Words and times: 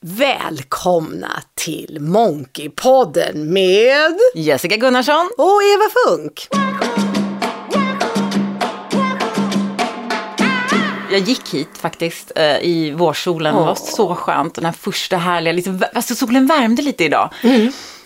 Välkomna 0.00 1.42
till 1.54 2.00
Monkeypodden 2.00 3.52
med 3.52 4.18
Jessica 4.34 4.76
Gunnarsson. 4.76 5.30
och 5.38 5.60
Eva 5.62 5.84
Funk. 6.06 6.48
Jag 11.10 11.20
gick 11.20 11.54
hit 11.54 11.68
faktiskt 11.78 12.32
eh, 12.36 12.58
i 12.60 12.90
vårsolen. 12.96 13.54
Det 13.54 13.60
var 13.60 13.74
så 13.74 14.14
skönt. 14.14 14.54
Den 14.54 14.64
här 14.64 14.72
första 14.72 15.16
härliga, 15.16 15.52
liksom, 15.52 15.84
alltså 15.94 16.14
solen 16.14 16.46
värmde 16.46 16.82
lite 16.82 17.04
idag. 17.04 17.30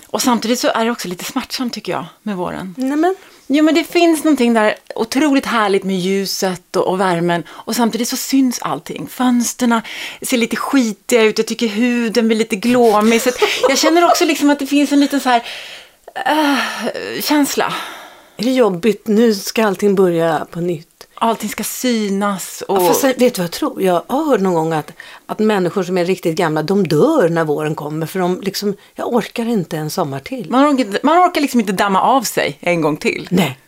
Och 0.07 0.23
samtidigt 0.23 0.59
så 0.59 0.69
är 0.69 0.85
det 0.85 0.91
också 0.91 1.09
lite 1.09 1.25
smärtsamt 1.25 1.73
tycker 1.73 1.93
jag 1.93 2.05
med 2.23 2.37
våren. 2.37 2.75
Nämen. 2.79 3.15
Jo 3.55 3.65
men 3.65 3.75
det 3.75 3.85
finns 3.85 4.25
någonting 4.25 4.55
där 4.55 4.75
otroligt 4.95 5.47
härligt 5.47 5.85
med 5.85 5.99
ljuset 5.99 6.77
och, 6.77 6.87
och 6.87 7.01
värmen. 7.01 7.45
Och 7.51 7.77
samtidigt 7.77 8.09
så 8.09 8.17
syns 8.17 8.59
allting. 8.63 9.07
Fönsterna 9.07 9.83
ser 10.23 10.37
lite 10.37 10.57
skitiga 10.57 11.23
ut. 11.23 11.39
Jag 11.39 11.47
tycker 11.47 11.67
huden 11.67 12.27
blir 12.29 12.39
lite 12.39 12.57
glåmig. 12.57 13.23
Så 13.23 13.31
jag 13.69 13.79
känner 13.79 14.05
också 14.05 14.25
liksom 14.25 14.51
att 14.51 14.59
det 14.59 14.67
finns 14.67 14.93
en 14.93 15.01
liten 15.01 15.21
så 15.21 15.29
här 15.29 15.43
uh, 16.31 17.21
känsla. 17.21 17.75
Är 18.37 18.45
det 18.45 18.53
jobbigt? 18.53 19.07
Nu 19.07 19.35
ska 19.35 19.67
allting 19.67 19.95
börja 19.95 20.47
på 20.51 20.61
nytt. 20.61 20.92
Allting 21.23 21.49
ska 21.49 21.65
synas. 21.65 22.63
Och... 22.69 22.87
Fast 22.87 23.05
vet 23.05 23.19
du 23.19 23.27
vad 23.27 23.39
jag 23.39 23.51
tror? 23.51 23.83
Jag 23.83 24.03
har 24.07 24.25
hört 24.25 24.41
någon 24.41 24.55
gång 24.55 24.73
att, 24.73 24.93
att 25.27 25.39
människor 25.39 25.83
som 25.83 25.99
är 25.99 26.05
riktigt 26.05 26.37
gamla, 26.37 26.63
de 26.63 26.87
dör 26.87 27.29
när 27.29 27.45
våren 27.45 27.75
kommer. 27.75 28.07
För 28.07 28.19
de 28.21 28.41
liksom, 28.41 28.77
jag 28.95 29.15
orkar 29.15 29.49
inte 29.49 29.77
en 29.77 29.91
sommar 29.91 30.21
till. 30.21 30.51
Man 30.51 30.75
orkar, 30.75 30.99
man 31.03 31.19
orkar 31.19 31.41
liksom 31.41 31.61
inte 31.61 31.73
damma 31.73 32.03
av 32.03 32.23
sig 32.23 32.59
en 32.61 32.81
gång 32.81 32.97
till. 32.97 33.29
Nej, 33.31 33.59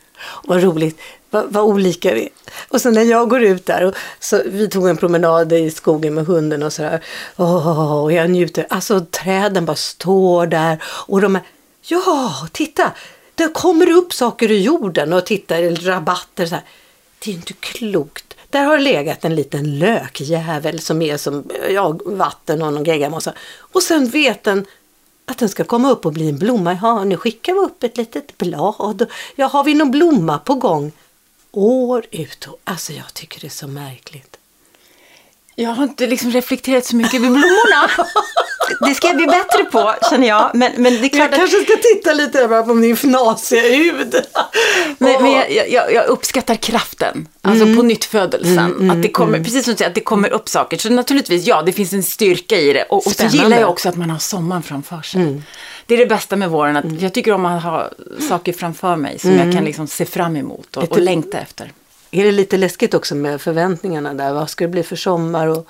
vad 0.44 0.62
roligt. 0.62 1.00
Vad, 1.30 1.52
vad 1.52 1.64
olika 1.64 2.14
vi 2.14 2.22
är. 2.22 2.28
Och 2.68 2.80
sen 2.80 2.94
när 2.94 3.02
jag 3.02 3.28
går 3.28 3.42
ut 3.42 3.66
där, 3.66 3.84
och 3.84 3.94
så, 4.20 4.42
vi 4.46 4.68
tog 4.68 4.88
en 4.88 4.96
promenad 4.96 5.52
i 5.52 5.70
skogen 5.70 6.14
med 6.14 6.26
hunden 6.26 6.62
och 6.62 6.72
sådär. 6.72 7.04
Åh, 7.36 8.02
och 8.02 8.12
jag 8.12 8.30
njuter. 8.30 8.66
Alltså 8.70 9.00
träden 9.00 9.64
bara 9.64 9.76
står 9.76 10.46
där. 10.46 10.82
Och 10.84 11.20
de 11.20 11.36
är, 11.36 11.42
ja, 11.82 12.48
titta! 12.52 12.92
Det 13.34 13.48
kommer 13.48 13.90
upp 13.90 14.12
saker 14.12 14.50
ur 14.50 14.58
jorden 14.58 15.12
och 15.12 15.26
titta, 15.26 15.54
rabatter 15.60 16.46
så 16.46 16.54
här. 16.54 16.64
Det 17.24 17.30
är 17.30 17.34
inte 17.34 17.52
klokt. 17.52 18.36
Där 18.50 18.64
har 18.64 18.78
legat 18.78 19.24
en 19.24 19.34
liten 19.34 19.78
lökjävel 19.78 20.80
som 20.80 21.02
är 21.02 21.16
som 21.16 21.50
ja, 21.70 21.98
vatten 22.04 22.62
och 22.62 22.72
någon 22.72 22.84
geggamossa. 22.84 23.34
Och 23.58 23.82
sen 23.82 24.08
vet 24.08 24.44
den 24.44 24.66
att 25.24 25.38
den 25.38 25.48
ska 25.48 25.64
komma 25.64 25.90
upp 25.90 26.06
och 26.06 26.12
bli 26.12 26.28
en 26.28 26.38
blomma. 26.38 26.78
Ja, 26.82 27.04
nu 27.04 27.16
skickar 27.16 27.52
vi 27.52 27.58
upp 27.58 27.82
ett 27.82 27.96
litet 27.96 28.38
blad. 28.38 29.06
Ja, 29.36 29.46
har 29.46 29.64
vi 29.64 29.74
någon 29.74 29.90
blomma 29.90 30.38
på 30.38 30.54
gång? 30.54 30.92
År 31.52 32.06
ut 32.10 32.46
och... 32.46 32.60
Alltså 32.64 32.92
jag 32.92 33.14
tycker 33.14 33.40
det 33.40 33.46
är 33.46 33.50
så 33.50 33.68
märkligt. 33.68 34.33
Jag 35.56 35.70
har 35.70 35.84
inte 35.84 36.06
liksom 36.06 36.30
reflekterat 36.30 36.84
så 36.84 36.96
mycket 36.96 37.14
över 37.14 37.28
blommorna. 37.28 37.90
Det 38.80 38.94
ska 38.94 39.06
jag 39.06 39.16
bli 39.16 39.26
bättre 39.26 39.64
på, 39.64 39.94
känner 40.10 40.28
jag. 40.28 40.50
Men, 40.54 40.72
men 40.76 40.92
det 40.92 41.06
är 41.06 41.08
klart 41.08 41.12
Jag 41.12 41.24
att... 41.24 41.36
kanske 41.36 41.60
ska 41.60 41.76
titta 41.76 42.12
lite 42.12 42.40
över 42.40 42.62
på 42.62 42.74
din 42.74 42.96
fnasiga 42.96 43.62
hud. 43.62 44.14
Men, 44.98 45.22
men 45.22 45.32
jag, 45.32 45.70
jag, 45.70 45.92
jag 45.92 46.06
uppskattar 46.06 46.54
kraften, 46.54 47.28
alltså 47.42 47.64
på 47.64 47.82
nyttfödelsen. 47.82 48.90
att 48.90 49.02
det 49.02 49.08
kommer, 49.08 49.38
Precis 49.38 49.64
som 49.64 49.72
du 49.72 49.78
säger, 49.78 49.88
att 49.88 49.94
det 49.94 50.00
kommer 50.00 50.32
upp 50.32 50.48
saker. 50.48 50.76
Så 50.76 50.90
naturligtvis, 50.90 51.46
ja, 51.46 51.62
det 51.62 51.72
finns 51.72 51.92
en 51.92 52.02
styrka 52.02 52.56
i 52.56 52.72
det. 52.72 52.82
Och, 52.82 53.06
och 53.06 53.12
så 53.12 53.24
gillar 53.26 53.60
jag 53.60 53.70
också 53.70 53.88
att 53.88 53.96
man 53.96 54.10
har 54.10 54.18
sommaren 54.18 54.62
framför 54.62 55.02
sig. 55.02 55.42
Det 55.86 55.94
är 55.94 55.98
det 55.98 56.06
bästa 56.06 56.36
med 56.36 56.50
våren, 56.50 56.76
att 56.76 57.02
jag 57.02 57.14
tycker 57.14 57.32
om 57.32 57.46
att 57.46 57.62
ha 57.62 57.90
saker 58.28 58.52
framför 58.52 58.96
mig 58.96 59.18
som 59.18 59.38
jag 59.38 59.52
kan 59.52 59.64
liksom 59.64 59.86
se 59.86 60.04
fram 60.04 60.36
emot 60.36 60.76
och, 60.76 60.90
och 60.90 60.98
längta 60.98 61.38
efter. 61.38 61.72
Är 62.14 62.24
det 62.24 62.32
lite 62.32 62.56
läskigt 62.56 62.94
också 62.94 63.14
med 63.14 63.40
förväntningarna 63.40 64.14
där? 64.14 64.32
Vad 64.32 64.50
ska 64.50 64.64
det 64.64 64.68
bli 64.68 64.82
för 64.82 64.96
sommar? 64.96 65.46
Och... 65.46 65.68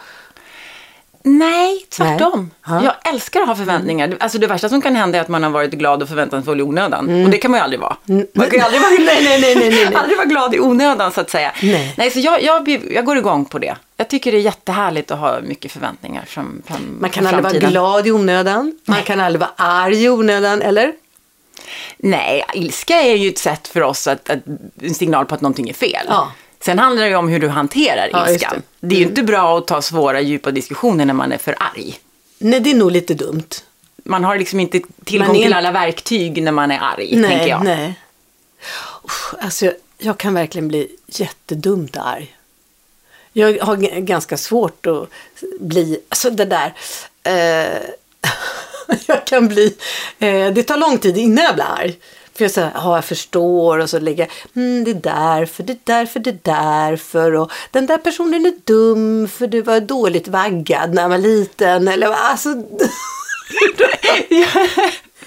Nej, 1.22 1.86
tvärtom. 1.90 2.50
Nej. 2.66 2.84
Ja. 2.84 2.84
Jag 2.84 3.14
älskar 3.14 3.40
att 3.40 3.48
ha 3.48 3.56
förväntningar. 3.56 4.16
Alltså 4.20 4.38
det 4.38 4.46
värsta 4.46 4.68
som 4.68 4.82
kan 4.82 4.96
hända 4.96 5.18
är 5.18 5.22
att 5.22 5.28
man 5.28 5.42
har 5.42 5.50
varit 5.50 5.70
glad 5.70 6.02
och 6.02 6.08
förväntansfull 6.08 6.60
i 6.60 6.62
onödan. 6.62 7.24
Och 7.24 7.30
det 7.30 7.38
kan 7.38 7.50
man 7.50 7.60
ju 7.60 7.64
aldrig 7.64 7.80
vara. 7.80 7.96
Man 8.06 8.50
kan 8.50 8.58
ju 8.58 8.60
aldrig 8.60 8.82
vara, 8.82 8.90
Nej, 8.98 9.24
nej, 9.24 9.40
nej, 9.40 9.54
nej, 9.56 9.70
nej. 9.70 9.94
aldrig 9.94 10.16
vara 10.16 10.26
glad 10.26 10.54
i 10.54 10.60
onödan 10.60 11.12
så 11.12 11.20
att 11.20 11.30
säga. 11.30 11.52
Nej. 11.96 12.10
så 12.10 12.20
jag, 12.20 12.42
jag, 12.42 12.68
jag 12.90 13.04
går 13.04 13.18
igång 13.18 13.44
på 13.44 13.58
det. 13.58 13.76
Jag 13.96 14.08
tycker 14.08 14.32
det 14.32 14.38
är 14.38 14.42
jättehärligt 14.42 15.10
att 15.10 15.18
ha 15.18 15.40
mycket 15.40 15.72
förväntningar 15.72 16.24
fram, 16.24 16.62
fram, 16.66 16.96
Man 17.00 17.10
kan 17.10 17.26
aldrig 17.26 17.44
vara 17.44 17.70
glad 17.70 18.06
i 18.06 18.12
onödan. 18.12 18.78
Man 18.84 19.02
kan 19.02 19.20
aldrig 19.20 19.40
vara 19.40 19.52
arg 19.56 20.04
i 20.04 20.08
onödan, 20.08 20.62
eller? 20.62 20.92
Nej, 21.98 22.44
ilska 22.54 22.94
är 22.94 23.14
ju 23.14 23.28
ett 23.28 23.38
sätt 23.38 23.68
för 23.68 23.80
oss 23.82 24.06
att, 24.06 24.30
att 24.30 24.38
en 24.82 24.94
signal 24.94 25.26
på 25.26 25.34
att 25.34 25.40
någonting 25.40 25.68
är 25.68 25.74
fel. 25.74 26.06
Ja. 26.08 26.32
Sen 26.60 26.78
handlar 26.78 27.02
det 27.02 27.08
ju 27.08 27.16
om 27.16 27.28
hur 27.28 27.40
du 27.40 27.48
hanterar 27.48 28.08
Ja, 28.12 28.30
ilskan. 28.30 28.62
det. 28.80 28.86
Det. 28.88 28.94
är 28.94 28.98
ju 28.98 29.04
inte 29.04 29.22
bra 29.22 29.58
att 29.58 29.66
ta 29.66 29.82
svåra, 29.82 30.20
djupa 30.20 30.50
diskussioner 30.50 31.04
när 31.04 31.14
man 31.14 31.32
är 31.32 31.38
för 31.38 31.56
arg. 31.60 31.98
Nej, 32.38 32.60
det 32.60 32.70
är 32.70 32.74
nog 32.74 32.90
lite 32.90 33.14
dumt. 33.14 33.48
Man 34.04 34.24
har 34.24 34.36
liksom 34.36 34.60
inte 34.60 34.80
tillgång 35.04 35.36
är 35.36 35.42
till 35.42 35.52
alla 35.52 35.72
verktyg 35.72 36.42
när 36.42 36.52
man 36.52 36.70
är 36.70 36.78
arg, 36.78 37.16
Nej, 37.16 37.30
tänker 37.30 37.48
jag. 37.48 37.64
nej. 37.64 37.94
Alltså, 39.40 39.72
jag, 39.98 40.18
kan 40.18 40.34
verkligen 40.34 40.68
bli 40.68 40.88
jättedumt 41.06 41.96
arg. 41.96 42.36
Jag 43.32 43.58
har 43.58 43.76
ganska 44.00 44.36
svårt 44.36 44.86
att 44.86 45.08
bli, 45.60 46.00
alltså 46.08 46.30
det 46.30 46.44
där, 46.44 46.74
eh, 47.22 47.78
jag 49.06 49.24
kan 49.24 49.48
bli, 49.48 49.76
eh, 50.18 50.52
det 50.52 50.62
tar 50.62 50.76
lång 50.76 50.98
tid 50.98 51.16
innan 51.16 51.44
jag 51.44 51.54
blir 51.54 51.64
arg. 51.64 51.98
För 52.34 52.44
jag 52.44 52.50
säger, 52.50 52.70
ja 52.74 52.94
jag 52.94 53.04
förstår 53.04 53.78
och 53.78 53.90
så 53.90 53.98
lägger 53.98 54.24
jag, 54.24 54.62
mm, 54.62 54.84
det 54.84 54.90
är 54.90 54.94
därför, 54.94 55.62
det 55.62 55.72
är 55.72 55.78
därför, 55.84 56.20
det 56.20 56.30
är 56.30 56.38
därför 56.42 57.32
och 57.32 57.52
den 57.70 57.86
där 57.86 57.98
personen 57.98 58.46
är 58.46 58.54
dum 58.64 59.28
för 59.28 59.46
du 59.46 59.62
var 59.62 59.80
dåligt 59.80 60.28
vaggad 60.28 60.94
när 60.94 61.02
jag 61.02 61.08
var 61.08 61.18
liten 61.18 61.88
eller 61.88 62.06
alltså. 62.06 62.48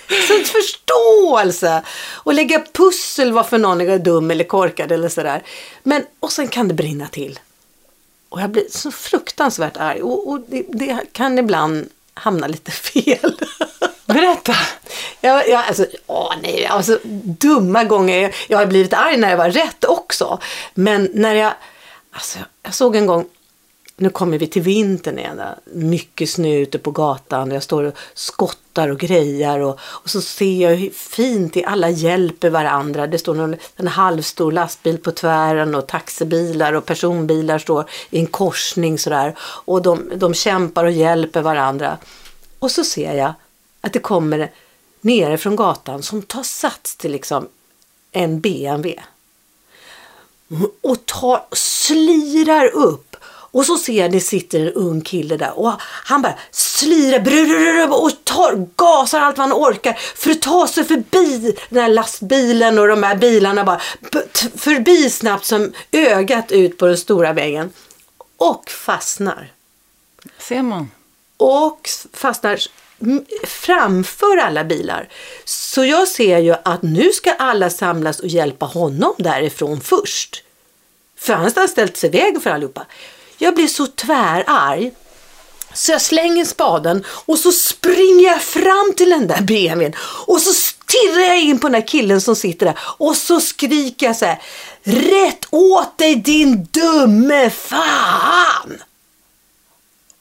Så 0.10 0.34
förståelse 0.34 1.84
och 2.14 2.34
lägga 2.34 2.64
pussel 2.74 3.32
varför 3.34 3.58
någon 3.58 3.82
är 3.82 4.00
dum 4.00 4.32
eller 4.32 4.44
korkad 4.44 4.92
eller 4.92 5.10
sådär. 5.10 5.44
Men, 5.84 6.06
och 6.20 6.32
sen 6.32 6.48
kan 6.48 6.68
det 6.68 6.74
brinna 6.74 7.08
till. 7.08 7.40
Och 8.30 8.42
jag 8.42 8.50
blir 8.50 8.66
så 8.70 8.92
fruktansvärt 8.92 9.78
arg 9.78 10.02
och, 10.02 10.30
och 10.30 10.40
det, 10.48 10.66
det 10.70 11.00
kan 11.12 11.38
ibland 11.38 11.90
hamna 12.18 12.48
lite 12.48 12.72
fel. 12.72 13.36
Berätta. 14.06 14.56
Jag, 15.22 15.50
jag, 15.50 15.64
alltså, 15.68 15.86
åh 16.08 16.34
nej, 16.42 16.66
alltså 16.66 17.00
dumma 17.24 17.84
gånger. 17.84 18.36
Jag 18.48 18.58
har 18.58 18.66
blivit 18.66 18.94
arg 18.94 19.18
när 19.18 19.30
jag 19.30 19.38
var 19.38 19.50
rätt 19.50 19.86
också. 19.86 20.40
Men 20.74 21.10
när 21.14 21.36
jag, 21.36 21.54
alltså 22.12 22.40
jag 22.64 22.74
såg 22.74 22.96
en 22.96 23.06
gång, 23.06 23.26
nu 24.00 24.10
kommer 24.10 24.38
vi 24.38 24.48
till 24.48 24.62
vintern 24.62 25.20
igen, 25.20 25.42
mycket 25.66 26.30
snö 26.30 26.56
ute 26.56 26.80
på 26.80 26.92
gatan. 26.92 27.52
Jag 27.52 27.64
står 27.64 27.84
och 27.84 27.94
skottar 28.14 28.90
och 28.90 29.00
grejar 29.00 29.60
och, 29.60 29.80
och 29.82 30.10
så 30.10 30.22
ser 30.22 30.70
jag 30.70 30.76
hur 30.76 30.90
fint 30.90 31.54
det 31.54 31.64
är. 31.64 31.68
Alla 31.68 31.90
hjälper 31.90 32.50
varandra. 32.50 33.08
Det 33.08 33.18
står 33.18 33.36
någon, 33.36 33.56
en 33.76 33.88
halvstor 33.88 34.52
lastbil 34.52 34.98
på 34.98 35.12
tvären 35.12 35.76
och 35.76 35.88
taxibilar 35.88 36.74
och 36.74 36.86
personbilar 36.86 37.60
står 37.60 37.90
i 38.10 38.20
en 38.20 38.28
korsning 38.28 39.00
sådär. 39.00 39.36
Och 39.40 39.82
de, 39.82 40.12
de 40.16 40.34
kämpar 40.34 40.86
och 40.86 40.92
hjälper 40.92 41.42
varandra. 41.42 41.98
Och 42.60 42.72
så 42.72 42.84
ser 42.84 43.14
jag 43.14 43.34
att 43.82 43.94
det 43.94 44.00
kommer 44.00 44.52
nere 45.02 45.38
från 45.38 45.56
gatan 45.56 46.04
som 46.04 46.22
tar 46.22 46.44
sats 46.44 46.96
till 46.96 47.12
liksom 47.12 47.48
en 48.12 48.40
BMW. 48.40 49.04
Och 50.82 51.06
tar, 51.06 51.46
slirar 51.52 52.66
upp. 52.66 53.07
Och 53.52 53.66
så 53.66 53.78
ser 53.78 54.02
jag 54.02 54.12
det 54.12 54.20
sitter 54.20 54.60
en 54.60 54.74
ung 54.74 55.02
kille 55.02 55.38
där 55.38 55.60
och 55.60 55.74
han 55.82 56.22
bara 56.22 56.34
slirar 56.52 58.04
och 58.04 58.12
tar, 58.24 58.68
gasar 58.76 59.20
allt 59.20 59.38
vad 59.38 59.50
han 59.50 59.58
orkar 59.58 59.94
för 59.94 60.32
att 60.32 60.42
ta 60.42 60.68
sig 60.68 60.84
förbi 60.84 61.58
den 61.70 61.82
här 61.82 61.90
lastbilen 61.90 62.80
och 62.80 62.88
de 62.88 63.04
här 63.04 63.16
bilarna 63.16 63.64
bara 63.64 63.82
förbi 64.56 65.10
snabbt 65.10 65.46
som 65.46 65.74
ögat 65.92 66.52
ut 66.52 66.78
på 66.78 66.86
den 66.86 66.98
stora 66.98 67.34
vägen. 67.34 67.70
Och 68.38 68.70
fastnar 68.70 69.52
Ser 70.40 70.62
man. 70.62 70.92
och 71.38 71.90
fastnar 72.14 72.60
framför 73.44 74.38
alla 74.38 74.64
bilar. 74.64 75.10
Så 75.46 75.86
jag 75.86 76.08
ser 76.08 76.38
ju 76.38 76.56
att 76.64 76.82
nu 76.82 77.12
ska 77.14 77.34
alla 77.34 77.70
samlas 77.70 78.20
och 78.20 78.28
hjälpa 78.28 78.66
honom 78.66 79.14
därifrån 79.18 79.82
först. 79.82 80.44
För 81.16 81.34
han 81.34 81.52
har 81.56 81.68
ställt 81.68 81.98
sig 81.98 82.10
i 82.10 82.12
vägen 82.12 82.42
för 82.42 82.50
allihopa. 82.50 82.86
Jag 83.38 83.56
blir 83.56 83.68
så 83.68 83.88
tvärarg. 83.88 84.92
Så 85.74 85.92
jag 85.92 86.02
slänger 86.02 86.46
spaden 86.46 87.06
och 87.08 87.40
så 87.40 87.52
springer 87.52 88.24
jag 88.24 88.42
fram 88.42 88.94
till 88.98 89.10
den 89.10 89.28
där 89.28 89.42
BMWn 89.42 89.94
och 90.00 90.42
så 90.42 90.54
stirrar 90.54 91.20
jag 91.20 91.42
in 91.42 91.60
på 91.60 91.68
den 91.68 91.82
där 91.82 91.88
killen 91.88 92.22
som 92.22 92.36
sitter 92.36 92.66
där 92.66 92.80
och 92.80 93.16
så 93.16 93.42
skriker 93.42 94.06
jag 94.06 94.16
så 94.16 94.26
här. 94.26 94.42
Rätt 94.84 95.46
åt 95.50 95.98
dig 95.98 96.16
din 96.16 96.68
dumme 96.72 97.50
fan! 97.50 98.82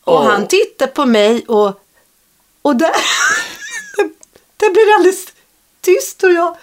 Och 0.04 0.14
Åh. 0.14 0.30
han 0.30 0.48
tittar 0.48 0.86
på 0.86 1.06
mig 1.06 1.44
och, 1.46 1.80
och 2.62 2.76
där, 2.76 2.90
där 4.56 4.70
blir 4.70 4.86
det 4.86 4.94
alldeles 4.94 5.26
tyst 5.80 6.22
och 6.22 6.32
jag, 6.32 6.56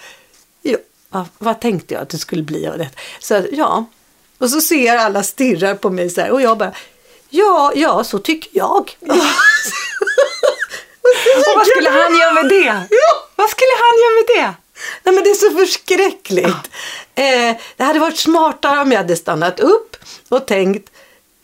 ja, 0.61 1.25
vad, 1.37 1.61
tänkte 1.61 1.93
jag 1.93 2.03
att 2.03 2.09
det 2.09 2.17
skulle 2.17 2.43
bli 2.43 2.67
av 2.67 2.77
det? 2.77 2.89
Så 3.19 3.45
ja, 3.51 3.85
och 4.37 4.49
så 4.49 4.61
ser 4.61 4.97
alla 4.97 5.23
stirrar 5.23 5.75
på 5.75 5.89
mig 5.89 6.09
så 6.09 6.21
här, 6.21 6.31
och 6.31 6.41
jag 6.41 6.57
bara 6.57 6.73
Ja, 7.35 7.71
ja, 7.75 8.03
så 8.03 8.19
tycker 8.19 8.49
jag. 8.53 8.97
och 9.01 9.17
vad 11.55 11.67
skulle 11.67 11.89
han 11.89 12.15
göra 12.15 12.33
med 12.33 12.49
det? 12.49 12.85
Ja. 12.89 13.27
Vad 13.35 13.49
skulle 13.49 13.71
han 13.79 13.99
göra 13.99 14.13
med 14.15 14.25
det? 14.35 14.53
Nej, 15.03 15.15
men 15.15 15.23
det 15.23 15.29
är 15.29 15.33
så 15.33 15.57
förskräckligt. 15.57 16.69
Ja. 17.15 17.23
Eh, 17.23 17.55
det 17.77 17.83
hade 17.83 17.99
varit 17.99 18.17
smartare 18.17 18.79
om 18.81 18.91
jag 18.91 18.99
hade 18.99 19.15
stannat 19.15 19.59
upp 19.59 19.95
och 20.29 20.45
tänkt 20.45 20.91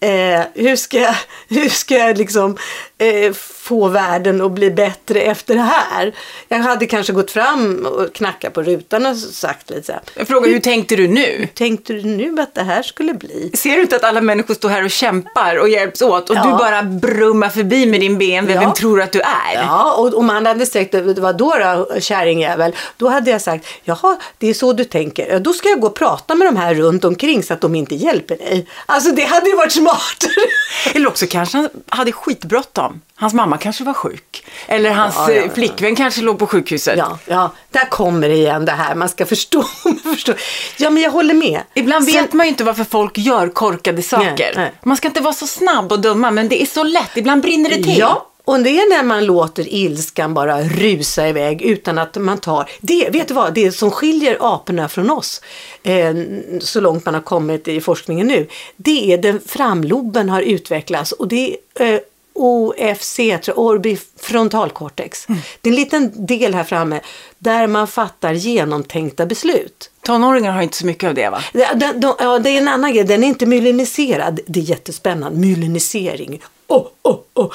Eh, 0.02 0.42
hur, 0.54 0.76
ska 0.76 0.98
jag, 0.98 1.16
hur 1.50 1.70
ska 1.70 1.98
jag 1.98 2.18
liksom 2.18 2.58
eh, 2.98 3.34
få 3.34 3.88
världen 3.88 4.42
att 4.42 4.52
bli 4.52 4.72
bättre 4.72 5.22
efter 5.22 5.56
det 5.56 5.62
här? 5.62 6.14
Jag 6.48 6.58
hade 6.58 6.86
kanske 6.86 7.14
gått 7.14 7.32
fram 7.32 7.86
och 7.86 8.14
knackat 8.14 8.54
på 8.54 8.62
rutan 8.64 9.06
och 9.06 9.18
sagt 9.18 9.70
lite 9.70 9.84
så 9.84 9.92
här. 9.92 10.02
Jag 10.16 10.28
frågar, 10.28 10.46
hur, 10.48 10.54
hur 10.54 10.62
tänkte 10.62 10.96
du 10.96 11.08
nu? 11.08 11.36
Hur 11.40 11.48
tänkte 11.48 11.94
du 11.94 12.02
nu 12.04 12.42
att 12.42 12.56
det 12.56 12.64
här 12.64 12.84
skulle 12.84 13.14
bli? 13.14 13.52
Ser 13.54 13.76
du 13.76 13.82
inte 13.82 13.96
att 13.96 14.04
alla 14.04 14.22
människor 14.22 14.54
står 14.54 14.70
här 14.70 14.84
och 14.84 14.92
kämpar 14.92 15.56
och 15.60 15.70
hjälps 15.70 16.02
åt 16.02 16.30
och 16.30 16.36
Ja. 16.36 16.44
du 16.44 16.50
bara 16.52 16.84
brummar 16.84 17.50
förbi 17.50 17.86
med 17.86 18.00
din 18.00 18.18
BMW? 18.18 18.54
Ja. 18.54 18.60
Vem 18.62 18.74
tror 18.74 18.98
du 18.98 19.04
att 19.04 19.12
du 19.12 19.20
är? 19.22 19.54
Ja, 19.56 19.94
och 19.94 20.18
om 20.18 20.30
han 20.30 20.46
hade 20.46 20.66
sagt 20.66 20.96
vad 21.18 21.38
då 21.38 21.56
då, 21.90 22.00
kärringjävel? 22.00 22.76
Då 22.98 23.08
hade 23.08 23.32
jag 23.32 23.42
sagt, 23.42 23.66
jaha, 23.84 24.18
det 24.38 24.48
är 24.50 24.54
så 24.54 24.74
du 24.74 24.84
tänker. 24.84 25.40
Då 25.40 25.54
ska 25.54 25.70
jag 25.70 25.80
gå 25.80 25.88
och 25.88 25.96
prata 25.96 26.36
med 26.36 26.48
de 26.48 26.56
här 26.58 26.76
runt 26.76 27.04
omkring 27.06 27.44
så 27.44 27.54
att 27.54 27.62
de 27.62 27.76
inte 27.76 27.96
hjälper 27.96 28.38
dig. 28.38 28.68
Alltså 28.86 29.12
det 29.12 29.24
hade 29.26 29.50
ju 29.50 29.56
varit 29.56 29.72
smartare. 29.90 30.46
Eller 30.96 31.08
också 31.08 31.26
kanske 31.30 31.58
han 31.58 31.70
hade 31.90 32.12
skitbråttom. 32.12 33.02
Hans 33.16 33.34
mamma 33.34 33.58
kanske 33.58 33.84
var 33.84 33.94
sjuk. 33.94 34.46
Eller 34.68 34.92
hans 34.92 35.16
Ja, 35.18 35.32
ja, 35.32 35.42
ja. 35.46 35.50
flickvän 35.54 35.96
kanske 35.96 36.22
låg 36.22 36.40
på 36.40 36.48
sjukhuset. 36.48 36.98
Ja, 36.98 37.18
ja, 37.26 37.52
där 37.72 37.86
kommer 37.90 38.30
det 38.30 38.36
igen 38.36 38.66
det 38.66 38.72
här. 38.72 38.96
Man 38.96 39.10
ska 39.10 39.26
förstå. 39.26 39.64
förstå. 40.04 40.34
Ja, 40.78 40.90
men 40.90 41.04
jag 41.04 41.12
håller 41.12 41.34
med. 41.34 41.62
Ibland 41.74 42.06
Sen- 42.06 42.22
vet 42.24 42.34
man 42.34 42.46
ju 42.46 42.50
inte 42.50 42.64
varför 42.64 42.84
folk 42.84 43.18
gör 43.18 43.48
korkade 43.50 44.02
saker. 44.02 44.28
Nej, 44.38 44.54
nej. 44.56 44.72
Man 44.84 44.98
ska 44.98 45.08
inte 45.08 45.22
vara 45.22 45.34
så 45.34 45.48
snabb 45.48 45.92
och 45.92 46.00
dumma, 46.00 46.32
men 46.32 46.50
det 46.50 46.62
är 46.62 46.66
så 46.66 46.84
lätt. 46.84 47.18
Ibland 47.18 47.42
brinner 47.42 47.70
det 47.70 47.76
till. 47.84 47.98
Ja, 47.98 48.26
och 48.50 48.60
det 48.60 48.70
är 48.70 48.90
när 48.90 49.04
man 49.04 49.26
låter 49.26 49.74
ilskan 49.74 50.34
bara 50.34 50.62
rusa 50.62 51.30
iväg 51.30 51.62
utan 51.62 51.98
att 51.98 52.16
man 52.18 52.38
tar 52.38 52.70
det. 52.82 53.10
Vet 53.10 53.28
du 53.28 53.34
vad? 53.34 53.54
Det 53.54 53.72
som 53.72 53.92
skiljer 53.92 54.38
aporna 54.40 54.90
från 54.90 55.10
oss, 55.10 55.42
eh, 55.84 56.16
så 56.60 56.82
långt 56.82 57.06
man 57.06 57.14
har 57.14 57.22
kommit 57.22 57.68
i 57.68 57.82
forskningen 57.82 58.28
nu, 58.28 58.48
det 58.76 59.14
är 59.14 59.18
den 59.18 59.40
framloben 59.46 60.30
har 60.30 60.42
utvecklats 60.42 61.12
och 61.12 61.28
det 61.28 61.58
eh, 61.76 62.00
OFC, 62.40 63.16
tror 63.16 63.42
jag, 63.46 63.60
orbifrontalcortex. 63.60 65.28
Det 65.62 65.70
är 65.70 65.74
en 65.74 65.76
liten 65.76 66.26
del 66.26 66.54
här 66.54 66.64
framme 66.64 67.00
där 67.38 67.68
man 67.68 67.88
fattar 67.88 68.34
genomtänkta 68.34 69.26
beslut. 69.26 69.92
Tonåringar 70.06 70.52
har 70.52 70.62
inte 70.62 70.78
så 70.78 70.86
mycket 70.86 71.08
av 71.08 71.14
det 71.14 71.30
va? 71.30 71.44
Det, 71.54 71.70
den, 71.76 72.00
de, 72.00 72.16
ja, 72.20 72.40
det 72.40 72.50
är 72.50 72.58
en 72.58 72.68
annan 72.68 72.94
grej, 72.94 73.04
den 73.04 73.24
är 73.24 73.28
inte 73.28 73.46
myeliniserad. 73.46 74.40
Det 74.48 74.60
är 74.60 74.64
jättespännande, 74.64 75.40
myelinisering. 75.40 76.42
Oh, 76.68 76.88
oh, 77.02 77.18
oh. 77.34 77.52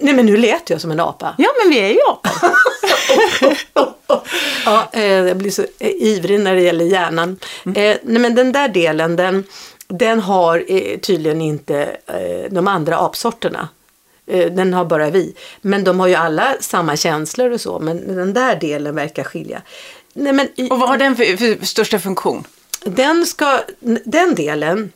Nej 0.00 0.14
men 0.14 0.26
nu 0.26 0.36
lät 0.36 0.70
jag 0.70 0.80
som 0.80 0.90
en 0.90 1.00
apa. 1.00 1.34
Ja, 1.38 1.48
men 1.62 1.70
vi 1.70 1.80
är 1.80 1.88
ju 1.88 2.00
apor. 2.08 2.50
Ja, 4.64 4.88
eh, 4.92 5.02
jag 5.02 5.36
blir 5.36 5.50
så 5.50 5.62
eh, 5.78 5.90
ivrig 5.90 6.40
när 6.40 6.54
det 6.54 6.62
gäller 6.62 6.84
hjärnan. 6.84 7.38
Eh, 7.64 7.96
nej 8.02 8.18
men 8.18 8.34
den 8.34 8.52
där 8.52 8.68
delen, 8.68 9.16
den, 9.16 9.44
den 9.88 10.20
har 10.20 10.64
eh, 10.68 10.98
tydligen 10.98 11.40
inte 11.40 11.96
eh, 12.06 12.50
de 12.50 12.68
andra 12.68 12.96
apsorterna. 12.96 13.68
Eh, 14.32 14.52
den 14.52 14.74
har 14.74 14.84
bara 14.84 15.10
vi. 15.10 15.34
Men 15.60 15.84
de 15.84 16.00
har 16.00 16.06
ju 16.06 16.14
alla 16.14 16.56
samma 16.60 16.96
känslor 16.96 17.50
och 17.50 17.60
så, 17.60 17.78
men 17.78 18.16
den 18.16 18.32
där 18.32 18.56
delen 18.56 18.94
verkar 18.94 19.24
skilja. 19.24 19.62
Nej, 20.14 20.32
men 20.32 20.48
i, 20.56 20.70
Och 20.70 20.78
vad 20.78 20.88
har 20.88 20.98
den 20.98 21.16
för, 21.16 21.36
för 21.36 21.66
största 21.66 21.98
funktion? 21.98 22.44
den, 22.84 23.26
ska, 23.26 23.60
den 24.04 24.34
delen, 24.34 24.92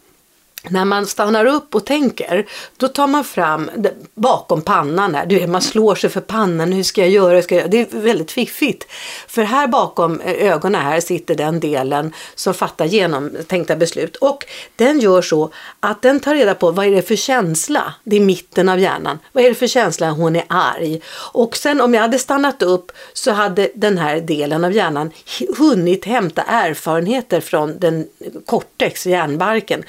när 0.70 0.84
man 0.84 1.06
stannar 1.06 1.46
upp 1.46 1.74
och 1.74 1.86
tänker, 1.86 2.46
då 2.76 2.88
tar 2.88 3.06
man 3.06 3.24
fram 3.24 3.70
bakom 4.14 4.62
pannan 4.62 5.14
här, 5.14 5.26
du 5.26 5.38
vet, 5.38 5.48
man 5.48 5.62
slår 5.62 5.94
sig 5.94 6.10
för 6.10 6.20
pannan, 6.20 6.72
hur 6.72 6.82
ska 6.82 7.00
jag 7.00 7.10
göra? 7.10 7.42
Ska 7.42 7.54
jag? 7.54 7.70
Det 7.70 7.80
är 7.80 8.00
väldigt 8.00 8.32
fiffigt. 8.32 8.86
För 9.28 9.42
här 9.42 9.66
bakom 9.66 10.20
eh, 10.20 10.52
ögonen 10.52 10.80
här 10.80 11.00
sitter 11.00 11.34
den 11.34 11.60
delen 11.60 12.12
som 12.34 12.54
fattar 12.54 12.84
genomtänkta 12.84 13.76
beslut. 13.76 14.16
Och 14.16 14.44
den 14.76 15.00
gör 15.00 15.22
så 15.22 15.50
att 15.80 16.02
den 16.02 16.20
tar 16.20 16.34
reda 16.34 16.54
på 16.54 16.70
vad 16.70 16.86
är 16.86 16.90
det 16.90 17.02
för 17.02 17.16
känsla, 17.16 17.94
det 18.04 18.16
är 18.16 18.20
mitten 18.20 18.68
av 18.68 18.80
hjärnan, 18.80 19.18
vad 19.32 19.44
är 19.44 19.48
det 19.48 19.54
för 19.54 19.66
känsla 19.66 20.10
hon 20.10 20.36
är 20.36 20.44
arg. 20.48 21.00
Och 21.32 21.56
sen 21.56 21.80
om 21.80 21.94
jag 21.94 22.00
hade 22.00 22.18
stannat 22.18 22.62
upp 22.62 22.92
så 23.12 23.30
hade 23.30 23.70
den 23.74 23.98
här 23.98 24.20
delen 24.20 24.64
av 24.64 24.72
hjärnan 24.72 25.10
hunnit 25.56 26.04
hämta 26.04 26.42
erfarenheter 26.42 27.40
från 27.40 27.78
den 27.78 28.06
cortex, 28.46 29.06
hjärnbarken. 29.06 29.84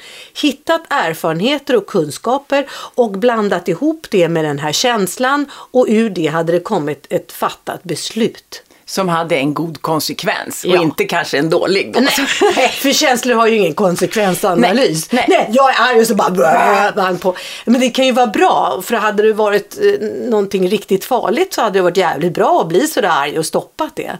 Hittat 0.68 0.86
erfarenheter 0.90 1.76
och 1.76 1.86
kunskaper 1.86 2.66
och 2.94 3.10
blandat 3.10 3.68
ihop 3.68 4.06
det 4.10 4.28
med 4.28 4.44
den 4.44 4.58
här 4.58 4.72
känslan 4.72 5.46
och 5.52 5.86
ur 5.88 6.10
det 6.10 6.26
hade 6.26 6.52
det 6.52 6.60
kommit 6.60 7.06
ett 7.10 7.32
fattat 7.32 7.82
beslut. 7.82 8.62
Som 8.86 9.08
hade 9.08 9.36
en 9.36 9.54
god 9.54 9.82
konsekvens 9.82 10.64
och 10.64 10.70
Ja. 10.70 10.82
inte 10.82 11.04
kanske 11.04 11.38
en 11.38 11.50
dålig. 11.50 11.92
Då. 11.94 12.00
Nej, 12.00 12.68
för 12.68 12.92
känslor 12.92 13.34
har 13.34 13.46
ju 13.46 13.56
ingen 13.56 13.74
konsekvensanalys. 13.74 15.12
Nej, 15.12 15.24
nej. 15.28 15.48
jag 15.52 15.70
är 15.70 15.90
arg 15.90 16.00
och 16.00 16.06
så 16.06 16.14
bara 16.14 16.92
man 16.96 17.18
på. 17.18 17.36
Men 17.64 17.80
det 17.80 17.90
kan 17.90 18.06
ju 18.06 18.12
vara 18.12 18.26
bra, 18.26 18.80
för 18.84 18.96
hade 18.96 19.22
det 19.22 19.32
varit 19.32 19.78
eh, 19.82 20.08
någonting 20.08 20.68
riktigt 20.68 21.04
farligt 21.04 21.54
så 21.54 21.62
hade 21.62 21.78
det 21.78 21.82
varit 21.82 21.96
jävligt 21.96 22.34
bra 22.34 22.60
att 22.60 22.68
bli 22.68 22.86
sådär 22.86 23.08
arg 23.08 23.38
och 23.38 23.46
stoppat 23.46 23.96
det. 23.96 24.18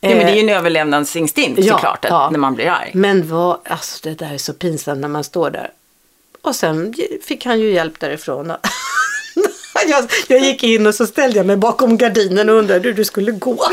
Ja, 0.00 0.08
men 0.08 0.18
det 0.18 0.22
är 0.24 0.28
Eh, 0.28 0.34
ju 0.34 0.40
en 0.40 0.48
överlevnadsinstinkt 0.48 1.64
ja, 1.64 1.74
såklart, 1.74 2.04
att, 2.04 2.10
ja. 2.10 2.30
när 2.30 2.38
man 2.38 2.54
blir 2.54 2.66
arg. 2.66 2.90
Men 2.94 3.28
vad, 3.28 3.58
alltså 3.64 4.08
det 4.08 4.14
där 4.14 4.34
är 4.34 4.38
så 4.38 4.52
pinsamt 4.52 5.00
när 5.00 5.08
man 5.08 5.24
står 5.24 5.50
där. 5.50 5.70
Och 6.42 6.56
sen 6.56 6.94
fick 7.22 7.44
han 7.44 7.60
ju 7.60 7.72
hjälp 7.72 8.00
därifrån. 8.00 8.46
jag, 9.88 10.10
jag 10.28 10.40
gick 10.40 10.62
in 10.62 10.86
och 10.86 10.94
så 10.94 11.06
ställde 11.06 11.36
jag 11.36 11.46
mig 11.46 11.56
bakom 11.56 11.96
gardinen 11.96 12.48
och 12.48 12.54
undrade 12.54 12.88
hur 12.88 12.94
det 12.94 13.04
skulle 13.04 13.32
gå. 13.32 13.64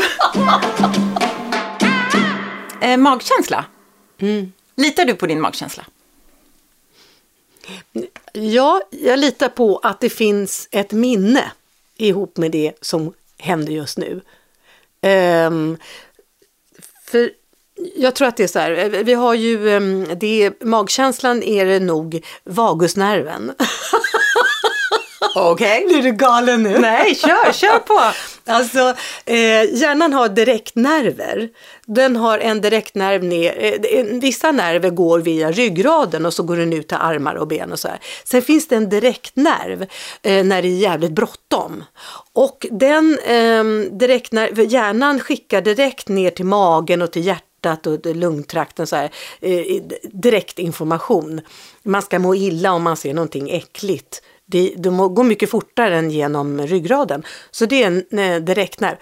Eh, 2.80 2.96
magkänsla. 2.96 3.64
Mm. 4.18 4.52
Litar 4.76 5.04
du 5.04 5.14
på 5.14 5.26
din 5.26 5.40
magkänsla? 5.40 5.86
Ja, 8.32 8.82
jag 8.90 9.18
litar 9.18 9.48
på 9.48 9.78
att 9.78 10.00
det 10.00 10.10
finns 10.10 10.68
ett 10.70 10.92
minne 10.92 11.52
ihop 11.96 12.36
med 12.36 12.50
det 12.50 12.72
som 12.80 13.12
händer 13.38 13.72
just 13.72 13.98
nu. 13.98 14.20
Ehm, 15.00 15.76
för 17.04 17.30
jag 17.96 18.14
tror 18.14 18.28
att 18.28 18.36
det 18.36 18.42
är 18.42 18.48
så 18.48 18.58
här, 18.58 19.02
vi 19.04 19.14
har 19.14 19.34
ju, 19.34 19.76
ehm, 19.76 20.06
det 20.20 20.42
är, 20.42 20.64
magkänslan 20.64 21.42
är 21.42 21.66
det 21.66 21.80
nog 21.80 22.24
vagusnerven. 22.44 23.52
Okej. 25.34 25.84
Blir 25.88 26.02
du 26.02 26.12
galen 26.12 26.62
nu? 26.62 26.78
Nej, 26.78 27.14
kör, 27.14 27.52
kör 27.52 27.78
på. 27.78 28.00
Alltså, 28.50 28.94
eh, 29.24 29.74
hjärnan 29.74 30.12
har 30.12 30.28
direktnerver. 30.28 31.48
Den 31.86 32.16
har 32.16 32.38
en 32.38 32.60
direktnerv 32.60 33.24
ner, 33.24 33.80
eh, 33.82 34.04
vissa 34.04 34.52
nerver 34.52 34.90
går 34.90 35.18
via 35.18 35.52
ryggraden 35.52 36.26
och 36.26 36.34
så 36.34 36.42
går 36.42 36.56
den 36.56 36.72
ut 36.72 36.88
till 36.88 36.96
armar 37.00 37.34
och 37.34 37.48
ben 37.48 37.72
och 37.72 37.78
så 37.78 37.88
här. 37.88 38.00
Sen 38.24 38.42
finns 38.42 38.68
det 38.68 38.76
en 38.76 38.88
direktnerv 38.88 39.86
eh, 40.22 40.44
när 40.44 40.62
det 40.62 40.68
är 40.68 40.78
jävligt 40.78 41.12
bråttom. 41.12 41.84
Och 42.32 42.66
den 42.70 43.18
eh, 43.26 43.64
direktnerv, 43.98 44.60
hjärnan 44.60 45.20
skickar 45.20 45.60
direkt 45.60 46.08
ner 46.08 46.30
till 46.30 46.46
magen 46.46 47.02
och 47.02 47.12
till 47.12 47.26
hjärtat 47.26 47.47
och 47.66 48.06
lungtrakten 48.06 48.86
så 48.86 48.96
här, 48.96 49.10
eh, 49.40 49.82
direkt 50.02 50.58
information. 50.58 51.40
Man 51.82 52.02
ska 52.02 52.18
må 52.18 52.34
illa 52.34 52.72
om 52.72 52.82
man 52.82 52.96
ser 52.96 53.14
någonting 53.14 53.50
äckligt. 53.50 54.22
Det, 54.46 54.74
det 54.76 54.90
må- 54.90 55.08
går 55.08 55.24
mycket 55.24 55.50
fortare 55.50 55.98
än 55.98 56.10
genom 56.10 56.66
ryggraden. 56.66 57.22
Så 57.50 57.66
det 57.66 57.82
är 57.82 57.86
en 57.86 58.18
eh, 58.18 58.42
direktnerv. 58.42 58.96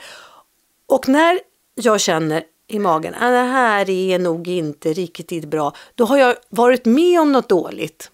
Och 0.88 1.08
när 1.08 1.40
jag 1.74 2.00
känner 2.00 2.44
i 2.68 2.78
magen 2.78 3.14
att 3.14 3.20
det 3.20 3.50
här 3.52 3.90
är 3.90 4.18
nog 4.18 4.48
inte 4.48 4.92
riktigt 4.92 5.44
bra, 5.44 5.72
då 5.94 6.04
har 6.04 6.18
jag 6.18 6.36
varit 6.48 6.84
med 6.84 7.20
om 7.20 7.32
något 7.32 7.48
dåligt. 7.48 8.10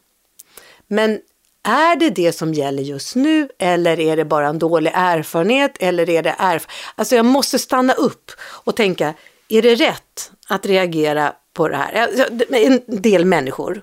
Men 0.87 1.21
är 1.65 1.97
det 1.97 2.11
det 2.11 2.33
som 2.33 2.55
gäller 2.55 2.83
just 2.83 3.17
nu 3.17 3.49
eller 3.59 4.01
är 4.01 4.17
det 4.17 4.25
bara 4.25 4.49
en 4.49 4.59
dålig 4.59 4.93
erfarenhet 4.95 5.77
eller 5.81 6.11
är 6.11 6.23
det 6.23 6.35
erf 6.39 6.67
Alltså 6.95 7.17
jag 7.17 7.25
måste 7.25 7.59
stanna 7.59 7.93
upp 7.93 8.31
och 8.41 8.77
tänka, 8.77 9.15
är 9.53 9.63
det 9.63 9.75
rätt 9.75 10.33
att 10.49 10.67
reagera 10.67 11.33
på 11.55 11.69
det 11.69 11.77
här? 11.77 12.03
Alltså, 12.03 12.27
En 12.51 12.81
del 12.87 13.25
människor 13.25 13.83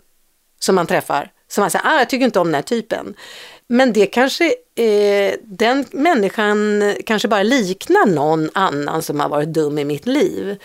som 0.60 0.76
man 0.76 0.88
träffar, 0.88 1.32
som 1.48 1.62
man 1.62 1.72
säger, 1.72 1.86
ah, 1.88 1.98
jag 2.00 2.10
tycker 2.10 2.26
inte 2.26 2.40
om 2.40 2.48
den 2.48 2.56
här 2.56 2.62
typen. 2.62 3.14
Men 3.68 3.94
det 3.94 4.06
kanske, 4.06 4.46
eh, 4.76 5.34
den 5.44 5.86
människan 5.92 6.84
kanske 7.06 7.28
bara 7.28 7.44
liknar 7.44 8.06
någon 8.06 8.50
annan 8.54 9.02
som 9.02 9.20
har 9.20 9.30
varit 9.30 9.54
dum 9.54 9.78
i 9.78 9.86
mitt 9.86 10.06
liv. 10.06 10.58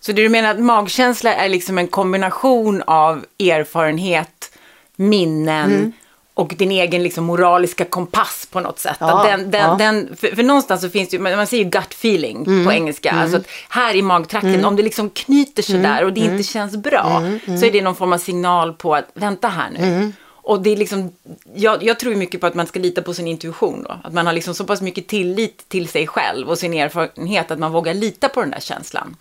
Så 0.00 0.12
det 0.12 0.22
du 0.22 0.28
menar 0.28 0.50
att 0.50 0.60
magkänsla 0.60 1.34
är 1.34 1.48
liksom 1.48 1.78
en 1.78 1.88
kombination 1.88 2.82
av 2.86 3.24
erfarenhet, 3.38 4.52
minnen 4.96 5.72
Mm. 5.72 5.92
Och 6.38 6.54
din 6.56 6.70
egen 6.70 7.02
liksom 7.02 7.24
moraliska 7.24 7.84
kompass 7.84 8.48
på 8.50 8.60
något 8.60 8.78
sätt. 8.78 8.96
Ja, 9.00 9.24
den, 9.28 9.50
den, 9.50 9.60
ja. 9.60 9.66
Mm. 9.66 9.78
den, 9.78 10.16
för, 10.16 10.36
för 10.36 10.42
någonstans 10.42 10.80
så 10.80 10.90
finns 10.90 11.08
det 11.08 11.16
ju, 11.16 11.22
man 11.22 11.46
säger 11.46 11.64
ju 11.64 11.70
gut 11.70 11.92
feeling 11.92 12.64
på 12.64 12.72
engelska. 12.72 13.10
Alltså 13.10 13.36
att 13.36 13.46
här 13.68 13.94
i 13.94 14.02
magtrakten, 14.02 14.64
om 14.64 14.76
det 14.76 14.82
liksom 14.82 15.10
knyter 15.10 15.62
sig 15.62 15.74
Mm. 15.78 15.90
där 15.90 16.04
och 16.04 16.12
det 16.12 16.20
inte 16.20 16.42
känns 16.42 16.76
bra, 16.76 17.22
så 17.46 17.66
är 17.66 17.72
det 17.72 17.82
någon 17.82 17.94
form 17.94 18.12
av 18.12 18.18
signal 18.18 18.72
på 18.72 18.94
att 18.94 19.04
vänta 19.14 19.48
här 19.48 19.70
nu. 19.70 20.12
Och 20.26 20.62
det 20.62 20.70
är 20.70 20.76
liksom, 20.76 21.12
jag, 21.54 21.82
jag 21.82 21.98
tror 21.98 22.14
mycket 22.14 22.40
på 22.40 22.46
att 22.46 22.54
man 22.54 22.66
ska 22.66 22.80
lita 22.80 23.02
på 23.02 23.14
sin 23.14 23.26
intuition 23.26 23.82
då. 23.82 24.00
Att 24.04 24.12
man 24.12 24.26
har 24.26 24.32
liksom 24.32 24.54
så 24.54 24.64
pass 24.64 24.80
mycket 24.80 25.06
tillit 25.06 25.68
till 25.68 25.88
sig 25.88 26.06
själv 26.06 26.48
och 26.48 26.58
sin 26.58 26.74
erfarenhet 26.74 27.50
att 27.50 27.58
man 27.58 27.72
vågar 27.72 27.94
lita 27.94 28.28
på 28.28 28.40
den 28.40 28.50
där 28.50 28.60
känslan. 28.60 29.16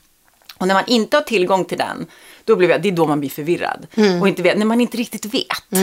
Och 0.57 0.67
när 0.67 0.73
man 0.73 0.83
inte 0.87 1.17
har 1.17 1.21
tillgång 1.21 1.65
till 1.65 1.77
den, 1.77 2.05
då 2.45 2.55
blir 2.55 2.69
jag, 2.69 2.81
det 2.81 2.89
är 2.89 2.91
då 2.91 3.07
man 3.07 3.19
blir 3.19 3.29
förvirrad. 3.29 3.87
Mm. 3.95 4.21
Och 4.21 4.27
inte 4.27 4.41
vet, 4.41 4.57
när 4.57 4.65
man 4.65 4.81
inte 4.81 4.97
riktigt 4.97 5.25
vet. 5.25 5.81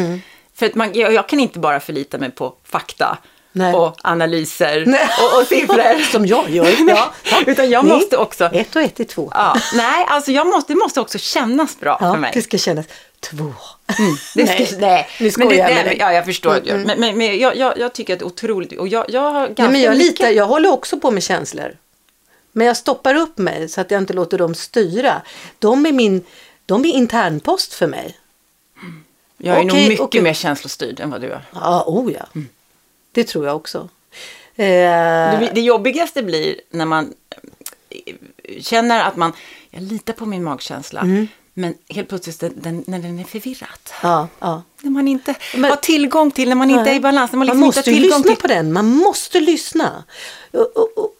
För 0.56 0.66
att 0.66 0.74
man, 0.74 0.90
jag, 0.94 1.12
jag 1.12 1.28
kan 1.28 1.40
inte 1.40 1.58
bara 1.58 1.80
förlita 1.80 2.18
mig 2.18 2.30
på 2.30 2.54
fakta 2.64 3.18
Nej. 3.52 3.74
och 3.74 3.96
analyser 4.02 4.84
Nej. 4.86 5.08
och, 5.20 5.40
och 5.40 5.46
siffror. 5.46 6.02
Som 6.12 6.26
jag 6.26 6.50
gör. 6.50 6.74
Ja. 6.88 7.12
Utan 7.46 7.70
jag 7.70 7.84
Nej. 7.84 7.94
måste 7.94 8.16
också... 8.16 8.44
Ett 8.44 8.76
och 8.76 8.82
ett 8.82 9.00
är 9.00 9.04
två. 9.04 9.32
Ja, 9.34 9.56
nej, 9.74 10.06
alltså 10.08 10.30
jag 10.32 10.46
måste, 10.46 10.72
det 10.72 10.78
måste 10.78 11.00
också 11.00 11.18
kännas 11.18 11.80
bra 11.80 11.98
Ja, 12.00 12.12
för 12.12 12.20
mig. 12.20 12.30
det 12.34 12.42
ska 12.42 12.58
kännas 12.58 12.86
två. 13.20 13.52
Det 14.34 14.44
nej, 14.44 14.66
ska, 14.66 14.78
nej, 14.78 15.08
nu 15.18 15.24
men 15.24 15.30
skojar 15.30 15.50
det, 15.50 15.56
jag 15.56 15.66
med 15.66 15.76
nej, 15.76 15.84
dig. 15.84 15.96
Ja, 15.98 16.12
jag 16.12 16.24
förstår. 16.24 16.60
Men, 16.64 17.00
men, 17.00 17.18
men 17.18 17.38
jag, 17.38 17.56
jag, 17.56 17.78
jag 17.78 17.92
tycker 17.92 18.12
att 18.12 18.18
det 18.18 18.22
är 18.22 18.26
otroligt. 18.26 18.78
Och 18.78 18.88
jag, 18.88 19.04
jag 19.08 19.30
har 19.30 19.46
ganska 19.46 19.68
men 19.68 19.80
jag, 19.80 19.96
mycket... 19.96 20.18
litar, 20.20 20.30
jag 20.30 20.46
håller 20.46 20.72
också 20.72 21.00
på 21.00 21.10
med 21.10 21.22
känslor. 21.22 21.76
Men 22.52 22.66
jag 22.66 22.76
stoppar 22.76 23.14
upp 23.14 23.38
mig 23.38 23.68
så 23.68 23.80
att 23.80 23.90
jag 23.90 23.98
inte 23.98 24.12
låter 24.12 24.38
dem 24.38 24.54
styra. 24.54 25.22
De 25.58 25.86
är 25.86 25.92
min 25.92 26.24
de 26.66 26.84
är 26.84 26.88
internpost 26.88 27.74
för 27.74 27.86
mig. 27.86 28.16
Jag 29.44 29.56
är 29.58 29.64
nog 29.64 29.70
Okej, 29.72 29.88
mycket 29.88 30.04
okej. 30.04 30.20
mer 30.22 30.34
känslostyrd 30.34 31.00
än 31.00 31.10
vad 31.10 31.20
du 31.20 31.30
är. 31.32 31.42
Ja, 31.54 31.84
oh 31.86 32.12
ja. 32.12 32.26
Det 33.12 33.24
tror 33.24 33.46
jag 33.46 33.56
också. 33.56 33.88
Eh, 34.56 34.64
Det, 35.40 35.50
det 35.54 35.60
jobbigaste 35.60 36.22
blir 36.22 36.60
när 36.70 36.84
man 36.84 37.12
eh, 37.90 38.14
känner 38.60 39.02
att 39.04 39.16
man, 39.16 39.32
jag 39.70 39.82
litar 39.82 40.12
på 40.12 40.26
min 40.26 40.44
magkänsla, 40.44 41.00
Mm. 41.00 41.28
men 41.54 41.74
helt 41.88 42.08
plötsligt 42.08 42.40
den, 42.40 42.52
den, 42.56 42.84
när 42.86 42.98
den 42.98 43.18
är 43.18 43.24
förvirrad. 43.24 43.68
ja, 44.02 44.28
ja. 44.38 44.62
När 44.82 44.90
man 44.90 45.08
inte 45.08 45.34
Men- 45.56 45.70
har 45.70 45.76
tillgång 45.76 46.30
till, 46.30 46.48
när 46.48 46.56
man 46.56 46.70
inte 46.70 46.90
är 46.90 46.94
i 46.94 47.00
balans, 47.00 47.32
när 47.32 47.38
man 47.38 47.46
liksom 47.46 47.60
man 47.60 47.66
inte 47.66 47.78
måste 47.78 47.90
tillgång 47.90 48.18
lyssna 48.18 48.34
till. 48.34 48.42
på 48.42 48.46
den. 48.46 48.72
Man 48.72 48.86
måste 48.86 49.40
lyssna. 49.40 50.04
Och, 50.52 50.60
och, 50.76 50.98
och, 50.98 51.10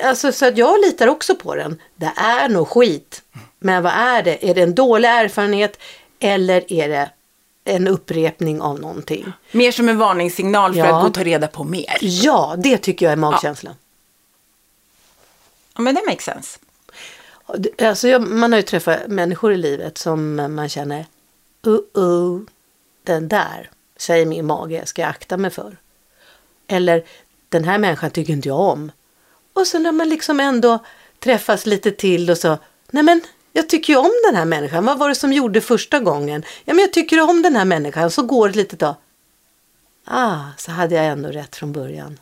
eh, 0.00 0.08
alltså, 0.08 0.32
så 0.32 0.46
att 0.46 0.58
jag 0.58 0.80
litar 0.80 1.06
också 1.08 1.34
på 1.34 1.54
den. 1.54 1.80
Det 1.96 2.12
är 2.16 2.48
nog 2.48 2.68
skit. 2.68 3.22
Men 3.58 3.82
vad 3.82 3.92
är 3.92 4.22
det? 4.22 4.50
Är 4.50 4.54
det 4.54 4.62
en 4.62 4.74
dålig 4.74 5.08
erfarenhet 5.08 5.78
eller 6.20 6.72
är 6.72 6.88
det 6.88 7.10
en 7.66 7.88
upprepning 7.88 8.60
av 8.60 8.80
någonting? 8.80 9.32
Mer 9.52 9.72
som 9.72 9.88
en 9.88 9.98
varningssignal 9.98 10.72
för 10.72 10.78
Ja. 10.78 10.96
att 10.96 11.02
gå 11.02 11.08
och 11.08 11.14
ta 11.14 11.24
reda 11.24 11.48
på 11.48 11.64
mer. 11.64 11.96
Ja, 12.00 12.54
det 12.58 12.78
tycker 12.78 13.06
jag 13.06 13.12
är 13.12 13.16
magkänslan. 13.16 13.74
Ja, 15.76 15.82
men 15.82 15.94
det 15.94 16.02
makes 16.06 16.24
sense. 16.24 16.58
Alltså, 17.82 18.08
jag, 18.08 18.28
man 18.28 18.52
har 18.52 18.58
ju 18.58 18.62
träffat 18.62 19.00
människor 19.08 19.52
i 19.52 19.56
livet 19.56 19.98
som 19.98 20.36
man 20.36 20.68
känner, 20.68 21.06
uh 21.66 21.78
oh, 21.94 22.40
den 23.02 23.28
där 23.28 23.70
säger 23.96 24.26
min 24.26 24.46
mage 24.46 24.86
ska 24.86 25.02
jag 25.02 25.08
akta 25.10 25.36
mig 25.36 25.50
för. 25.50 25.76
Eller 26.66 27.04
den 27.48 27.64
här 27.64 27.78
människan 27.78 28.10
tycker 28.10 28.32
inte 28.32 28.48
jag 28.48 28.60
om. 28.60 28.92
Och 29.52 29.66
så 29.66 29.78
när 29.78 29.92
man 29.92 30.08
liksom 30.08 30.40
ändå 30.40 30.78
träffas 31.18 31.66
lite 31.66 31.90
till 31.90 32.30
och 32.30 32.38
så, 32.38 32.58
nej 32.90 33.02
men 33.02 33.20
jag 33.56 33.68
tycker 33.68 33.92
ju 33.92 33.98
om 33.98 34.12
den 34.26 34.36
här 34.36 34.44
människan. 34.44 34.84
Vad 34.84 34.98
var 34.98 35.08
det 35.08 35.14
som 35.14 35.32
gjorde 35.32 35.60
första 35.60 35.98
gången? 36.00 36.44
Ja 36.64 36.74
men 36.74 36.78
jag 36.82 36.92
tycker 36.92 37.20
om 37.30 37.42
den 37.42 37.56
här 37.56 37.64
människan. 37.64 38.10
Så 38.10 38.22
går 38.22 38.48
det 38.48 38.50
ett 38.50 38.56
litet 38.56 38.78
tag. 38.78 38.94
Ah, 40.04 40.38
så 40.56 40.70
hade 40.70 40.94
jag 40.94 41.04
ändå 41.06 41.28
rätt 41.28 41.56
från 41.56 41.72
början. 41.72 42.18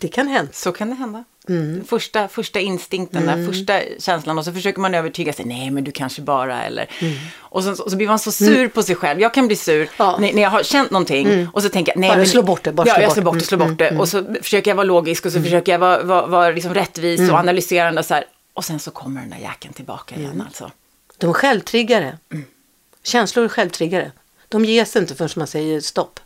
Det 0.00 0.08
kan 0.08 0.28
hända. 0.28 0.52
Så 0.52 0.72
kan 0.72 0.90
det 0.90 0.94
hända. 0.96 1.24
Mm. 1.48 1.84
Första, 1.84 2.28
första 2.28 2.60
instinkten, 2.60 3.26
där, 3.26 3.46
första 3.46 3.80
känslan 3.98 4.38
och 4.38 4.44
så 4.44 4.52
försöker 4.52 4.80
man 4.80 4.94
övertyga 4.94 5.32
sig. 5.32 5.44
Nej, 5.44 5.70
men 5.70 5.84
du 5.84 5.92
kanske 5.92 6.22
bara 6.22 6.62
eller... 6.64 6.86
Och, 7.38 7.64
så, 7.64 7.70
och 7.84 7.90
så 7.90 7.96
blir 7.96 8.08
man 8.08 8.18
så 8.18 8.32
sur 8.32 8.68
på 8.68 8.82
sig 8.82 8.94
själv. 8.94 9.20
Jag 9.20 9.34
kan 9.34 9.46
bli 9.46 9.56
sur 9.56 9.74
Mm. 9.76 9.88
Ja. 9.96 10.16
när, 10.20 10.32
när 10.32 10.42
jag 10.42 10.50
har 10.50 10.62
känt 10.62 10.90
någonting 10.90 11.48
och 11.52 11.62
så 11.62 11.68
tänker 11.68 11.92
jag... 11.92 12.00
Nej, 12.00 12.10
Bara 12.10 12.16
men, 12.16 12.26
slå 12.26 12.42
bort 12.42 12.62
det, 12.64 12.72
bara 12.72 12.86
ja, 12.88 12.94
slå 12.94 13.02
jag 13.02 13.08
bort 13.08 13.14
slår 13.14 13.24
bort 13.24 13.38
det. 13.38 13.44
slår 13.44 13.58
bort 13.58 13.78
det. 13.78 13.98
Och 13.98 14.08
så 14.08 14.34
försöker 14.42 14.70
jag 14.70 14.76
vara 14.76 14.84
logisk 14.84 15.26
och 15.26 15.32
så 15.32 15.42
försöker 15.42 15.72
jag 15.72 15.78
vara, 15.78 16.02
vara, 16.02 16.26
vara 16.26 16.50
liksom 16.50 16.74
rättvis 16.74 17.30
och 17.30 17.38
analyserande 17.38 18.00
och 18.00 18.06
så 18.06 18.14
här. 18.14 18.24
Och 18.54 18.64
sen 18.64 18.80
så 18.80 18.90
kommer 18.90 19.20
den 19.20 19.30
där 19.30 19.38
jäkeln 19.38 19.74
tillbaka 19.74 20.14
igen 20.14 20.42
alltså. 20.46 20.70
De 21.18 21.30
är 21.30 21.34
självtriggare. 21.34 22.18
Känslor 23.02 23.44
är 23.44 23.48
självtriggare. 23.48 24.12
De 24.48 24.64
ges 24.64 24.96
inte 24.96 25.14
förrän 25.14 25.30
man 25.36 25.46
säger 25.46 25.80
stopp. 25.80 26.20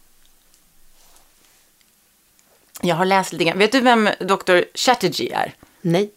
Jag 2.82 2.96
har 2.96 3.04
läst 3.04 3.32
lite 3.32 3.44
grann. 3.44 3.58
Vet 3.58 3.72
du 3.72 3.80
vem 3.80 4.08
Dr. 4.20 4.60
Chatterjee 4.74 5.34
är? 5.34 5.54
Nej. 5.80 6.10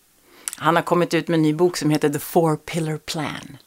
Han 0.56 0.76
har 0.76 0.84
kommit 0.84 1.14
ut 1.14 1.28
med 1.28 1.38
en 1.38 1.42
ny 1.42 1.54
bok 1.54 1.78
som 1.78 1.90
heter 1.90 2.10
The 2.10 2.20
Four 2.20 2.56
Pillar 2.56 2.98
Plan. 2.98 3.58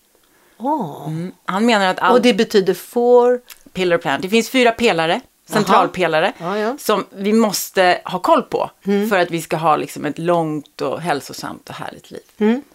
Åh. 0.56 1.08
Han 1.44 1.66
menar 1.66 1.86
att 1.86 1.98
allt... 1.98 2.14
Och 2.14 2.22
det 2.22 2.34
betyder 2.34 2.74
får... 2.74 3.40
pillar 3.72 3.98
plan. 3.98 4.20
Det 4.20 4.28
finns 4.28 4.50
fyra 4.50 4.72
pelare, 4.72 5.20
centralpelare, 5.46 6.32
Ja, 6.38 6.58
ja. 6.58 6.76
som 6.78 7.04
vi 7.10 7.32
måste 7.32 8.00
ha 8.04 8.18
koll 8.18 8.42
på 8.42 8.70
för 9.10 9.18
att 9.18 9.30
vi 9.30 9.42
ska 9.42 9.56
ha 9.56 9.76
liksom 9.76 10.04
ett 10.04 10.18
långt 10.18 10.80
och 10.80 11.00
hälsosamt 11.00 11.68
och 11.68 11.74
härligt 11.74 12.10
liv. 12.10 12.20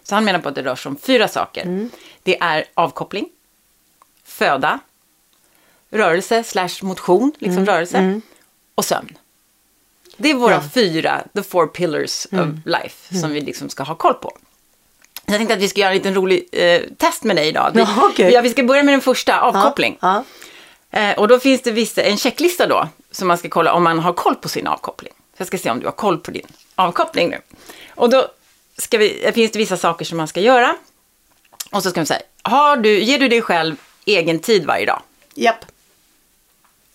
Så 0.02 0.14
han 0.14 0.24
menar 0.24 0.38
på 0.38 0.48
att 0.48 0.54
det 0.54 0.62
rör 0.62 0.74
sig 0.76 0.90
om 0.90 0.96
fyra 0.96 1.28
saker. 1.28 1.88
Det 2.22 2.40
är 2.40 2.64
avkoppling, 2.74 3.28
föda, 4.24 4.78
rörelse 5.90 6.44
slash 6.44 6.68
motion, 6.82 7.32
liksom 7.38 7.66
rörelse, 7.66 8.20
och 8.74 8.84
sömn. 8.84 9.18
Det 10.16 10.30
är 10.30 10.34
våra 10.34 10.52
Ja. 10.54 10.62
fyra, 10.74 11.22
the 11.34 11.42
four 11.42 11.66
pillars 11.66 12.26
of 12.26 12.48
life, 12.66 13.18
som 13.20 13.30
vi 13.32 13.40
liksom 13.40 13.68
ska 13.68 13.82
ha 13.82 13.94
koll 13.94 14.14
på. 14.14 14.32
Jag 15.26 15.36
tänkte 15.36 15.54
att 15.54 15.60
vi 15.60 15.68
ska 15.68 15.80
göra 15.80 15.90
en 15.90 15.96
liten 15.96 16.14
rolig 16.14 16.48
eh, 16.52 16.80
test 16.96 17.24
med 17.24 17.36
dig 17.36 17.48
idag. 17.48 17.70
Vi, 17.74 17.80
Ja, 17.80 18.30
ja, 18.30 18.40
vi 18.40 18.50
ska 18.50 18.62
börja 18.62 18.82
med 18.82 18.94
den 18.94 19.00
första, 19.00 19.40
avkoppling. 19.40 19.98
Ja. 20.00 20.24
Eh, 20.90 21.18
och 21.18 21.28
då 21.28 21.40
finns 21.40 21.62
det 21.62 21.70
vissa, 21.70 22.02
en 22.02 22.16
checklista 22.16 22.66
då, 22.66 22.88
som 23.10 23.28
man 23.28 23.38
ska 23.38 23.48
kolla 23.48 23.72
om 23.72 23.84
man 23.84 23.98
har 23.98 24.12
koll 24.12 24.34
på 24.34 24.48
sin 24.48 24.66
avkoppling. 24.66 25.12
Så 25.12 25.36
jag 25.36 25.46
ska 25.46 25.58
se 25.58 25.70
om 25.70 25.80
du 25.80 25.86
har 25.86 25.92
koll 25.92 26.18
på 26.18 26.30
din 26.30 26.46
avkoppling 26.74 27.30
nu. 27.30 27.38
Och 27.94 28.10
då 28.10 28.28
vi, 28.90 29.30
finns 29.34 29.52
det 29.52 29.58
vissa 29.58 29.76
saker 29.76 30.04
som 30.04 30.18
man 30.18 30.28
ska 30.28 30.40
göra. 30.40 30.76
Och 31.70 31.82
så 31.82 31.90
ska 31.90 32.00
man 32.00 32.06
säga, 32.06 32.22
har 32.42 32.76
du, 32.76 33.02
ger 33.02 33.18
du 33.18 33.28
dig 33.28 33.42
själv 33.42 33.76
egen 34.04 34.38
tid 34.38 34.66
varje 34.66 34.86
dag? 34.86 35.02
Japp. 35.34 35.64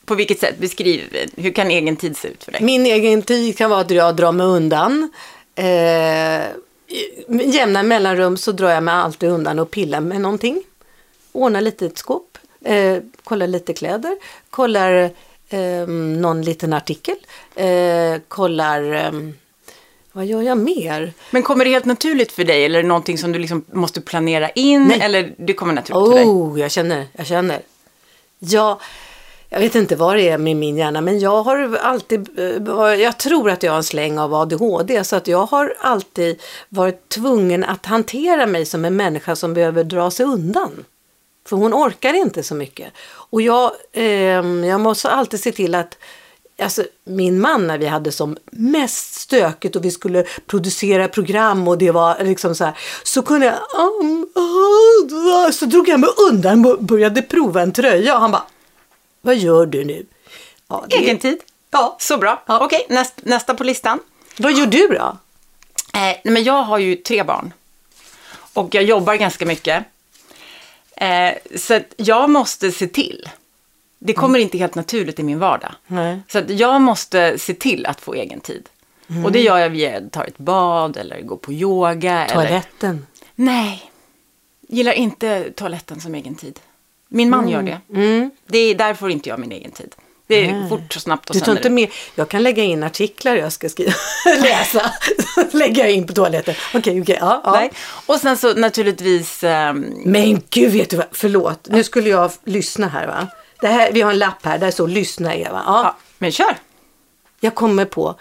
På 0.05 0.15
vilket 0.15 0.39
sätt? 0.39 0.57
Beskriv, 0.57 1.27
hur 1.37 1.51
kan 1.51 1.71
egen 1.71 1.95
tid 1.95 2.17
se 2.17 2.27
ut 2.27 2.43
för 2.43 2.51
dig? 2.51 2.63
Min 2.63 2.85
egen 2.85 3.21
tid 3.21 3.57
kan 3.57 3.69
vara 3.69 3.81
att 3.81 3.91
jag 3.91 4.15
drar 4.15 4.31
mig 4.31 4.45
undan. 4.45 5.11
Eh, 5.55 6.43
jämna 7.27 7.83
mellanrum 7.83 8.37
så 8.37 8.51
drar 8.51 8.69
jag 8.69 8.83
mig 8.83 8.93
alltid 8.93 9.29
undan 9.29 9.59
och 9.59 9.71
pillar 9.71 9.99
med 9.99 10.21
någonting. 10.21 10.63
Ordnar 11.31 11.61
lite 11.61 11.85
ett 11.85 11.97
skåp. 11.97 12.34
Eh, 12.65 12.97
kollar 13.23 13.47
lite 13.47 13.73
kläder. 13.73 14.17
Kollar 14.49 15.11
eh, 15.49 15.87
någon 15.87 16.41
liten 16.41 16.73
artikel. 16.73 17.15
Eh, 17.55 18.21
kollar... 18.27 18.93
Eh, 18.93 19.11
vad 20.11 20.25
gör 20.25 20.41
jag 20.41 20.57
mer? 20.57 21.13
Men 21.31 21.43
kommer 21.43 21.65
det 21.65 21.71
helt 21.71 21.85
naturligt 21.85 22.31
för 22.31 22.43
dig 22.43 22.65
eller 22.65 22.79
är 22.79 22.83
det 22.83 22.89
någonting 22.89 23.17
som 23.17 23.31
du 23.31 23.39
liksom 23.39 23.65
måste 23.71 24.01
planera 24.01 24.49
in? 24.49 24.83
Nej. 24.83 25.01
Eller 25.01 25.33
det 25.37 25.53
kommer 25.53 25.73
naturligt 25.73 26.11
för 26.11 26.15
dig? 26.15 26.25
Oh, 26.25 26.59
jag 26.59 26.71
känner, 26.71 27.07
jag 27.13 27.27
känner. 27.27 27.59
Jag, 28.39 28.79
jag 29.49 29.59
vet 29.59 29.75
inte 29.75 29.95
vad 29.95 30.15
det 30.15 30.29
är 30.29 30.37
med 30.37 30.55
min 30.55 30.77
hjärna, 30.77 31.01
men 31.01 31.19
jag 31.19 31.43
har 31.43 31.77
alltid, 31.81 32.39
eh, 32.39 33.01
jag 33.01 33.17
tror 33.17 33.49
att 33.49 33.63
jag 33.63 33.71
har 33.71 33.77
en 33.77 33.83
släng 33.83 34.19
av 34.19 34.33
ADHD, 34.33 35.03
så 35.03 35.15
att 35.15 35.27
jag 35.27 35.45
har 35.45 35.75
alltid 35.79 36.41
varit 36.69 37.09
tvungen 37.09 37.63
att 37.63 37.85
hantera 37.85 38.45
mig 38.45 38.65
som 38.65 38.85
en 38.85 38.95
människa 38.95 39.35
som 39.35 39.53
behöver 39.53 39.83
dra 39.83 40.11
sig 40.11 40.25
undan. 40.25 40.85
För 41.45 41.55
hon 41.55 41.73
orkar 41.73 42.13
inte 42.13 42.43
så 42.43 42.55
mycket. 42.55 42.93
Och 43.07 43.41
jag, 43.41 43.71
ehm, 43.93 44.63
jag 44.63 44.81
måste 44.81 45.09
alltid 45.11 45.39
se 45.39 45.51
till 45.51 45.75
att 45.75 45.97
Alltså, 46.59 46.83
min 47.03 47.39
man 47.41 47.67
när 47.67 47.77
vi 47.77 47.85
hade 47.85 48.11
som 48.11 48.37
mest 48.51 49.13
stökigt 49.13 49.75
och 49.75 49.85
vi 49.85 49.91
skulle 49.91 50.23
producera 50.45 51.07
program 51.07 51.67
och 51.67 51.77
det 51.77 51.91
var 51.91 52.23
liksom 52.23 52.55
så 52.55 52.65
här. 52.65 52.73
Så 53.03 53.21
kunde 53.21 53.45
jag, 53.45 53.55
så 55.53 55.65
drog 55.65 55.89
jag 55.89 55.99
mig 55.99 56.09
undan 56.31 56.65
och 56.65 56.83
började 56.83 57.21
prova 57.21 57.61
en 57.61 57.71
tröja 57.71 58.15
och 58.15 58.21
han 58.21 58.31
bara, 58.31 58.43
vad 59.21 59.35
gör 59.35 59.65
du 59.65 59.85
nu? 59.85 60.05
Ja, 60.67 60.85
det- 60.89 60.95
Egen 60.95 61.17
tid? 61.17 61.37
Ja. 61.71 61.95
Så 61.99 62.17
bra. 62.17 62.43
Ja. 62.45 62.65
Okej, 62.65 62.85
näst, 62.89 63.13
nästa 63.23 63.53
på 63.55 63.63
listan. 63.63 63.99
Vad 64.37 64.53
gör 64.53 64.65
du 64.65 64.87
då? 64.87 65.17
Eh, 65.99 66.15
men 66.23 66.43
jag 66.43 66.63
har 66.63 66.77
ju 66.77 66.95
tre 66.95 67.23
barn. 67.23 67.53
Och 68.53 68.75
jag 68.75 68.83
jobbar 68.83 69.15
ganska 69.15 69.45
mycket. 69.45 69.83
Eh, 70.97 71.33
så 71.55 71.79
jag 71.97 72.29
måste 72.29 72.71
se 72.71 72.87
till. 72.87 73.29
Det 73.99 74.13
kommer 74.13 74.39
inte 74.39 74.57
helt 74.57 74.75
naturligt 74.75 75.19
i 75.19 75.23
min 75.23 75.39
vardag. 75.39 75.71
Nej. 75.87 76.19
Så 76.27 76.41
jag 76.47 76.81
måste 76.81 77.39
se 77.39 77.53
till 77.53 77.85
att 77.85 78.01
få 78.01 78.13
egen 78.13 78.39
tid. 78.39 78.69
Och 79.25 79.31
det 79.31 79.41
gör 79.41 79.57
jag 79.57 79.69
via 79.69 79.97
att 79.97 80.11
ta 80.11 80.23
ett 80.23 80.37
bad 80.37 80.97
eller 80.97 81.21
gå 81.21 81.37
på 81.37 81.53
yoga. 81.53 82.25
Eller... 82.25 82.33
Toaletten. 82.33 83.07
Nej, 83.35 83.91
gillar 84.61 84.93
inte 84.93 85.51
toaletten 85.51 86.01
som 86.01 86.15
egen 86.15 86.35
tid. 86.35 86.59
Min 87.07 87.29
man 87.29 87.49
gör 87.49 87.61
det. 87.61 87.81
Mm. 87.89 88.31
det 88.47 88.57
är, 88.57 88.75
där 88.75 88.93
får 88.93 89.11
inte 89.11 89.29
jag 89.29 89.39
min 89.39 89.51
egen 89.51 89.71
tid. 89.71 89.95
Det 90.27 90.45
är 90.45 90.69
fort 90.69 90.95
och 90.95 91.01
snabbt 91.01 91.29
och 91.29 91.35
Du 91.35 91.39
tar 91.39 91.51
inte 91.51 91.69
med, 91.69 91.89
jag 92.15 92.29
kan 92.29 92.43
lägga 92.43 92.63
in 92.63 92.83
artiklar 92.83 93.35
jag 93.35 93.51
ska 93.51 93.69
skriva, 93.69 93.93
läsa, 94.41 94.91
lägga 95.51 95.83
jag 95.83 95.91
in 95.91 96.07
på 96.07 96.13
toaletten. 96.13 96.55
Okej, 96.73 97.01
okej, 97.01 97.17
ja, 97.19 97.41
ja. 97.43 97.51
Nej. 97.51 97.71
Och 98.05 98.15
sen 98.15 98.37
så 98.37 98.53
naturligtvis 98.53 99.43
ehm, 99.43 99.93
Men 100.05 100.41
gud, 100.49 100.71
vet 100.71 100.89
du 100.89 100.97
vad, 100.97 101.05
förlåt, 101.11 101.67
nu 101.69 101.83
skulle 101.83 102.09
jag 102.09 102.31
lyssna 102.43 102.87
här 102.87 103.07
va. 103.07 103.27
det 103.61 103.67
här, 103.67 103.91
vi 103.91 104.01
har 104.01 104.11
en 104.11 104.19
lapp 104.19 104.45
här 104.45 104.57
där 104.57 104.71
står 104.71 104.87
lyssna 104.87 105.35
Eva. 105.35 105.63
Ja, 105.65 105.83
Ja, 105.83 105.97
men 106.17 106.31
kör. 106.31 106.57
Jag 107.39 107.55
kommer 107.55 107.85
på, 107.85 108.15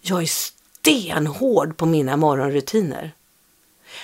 jag 0.00 0.22
är 0.22 0.26
stenhård 0.26 1.76
på 1.76 1.86
mina 1.86 2.16
morgonrutiner. 2.16 3.12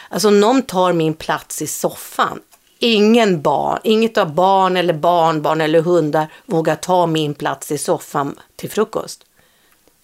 Alltså 0.08 0.30
någon 0.30 0.62
tar 0.62 0.92
min 0.92 1.14
plats 1.14 1.62
i 1.62 1.66
soffan, 1.66 2.40
ingen 2.78 3.42
barn, 3.42 3.80
inget 3.85 4.18
av 4.18 4.35
barn 4.35 4.76
eller 4.76 4.95
barnbarn 4.95 5.61
eller 5.61 5.80
hundar 5.80 6.26
vågar 6.47 6.76
ta 6.76 7.06
min 7.06 7.35
plats 7.35 7.73
i 7.73 7.78
soffan 7.78 8.38
till 8.56 8.71
frukost. 8.71 9.25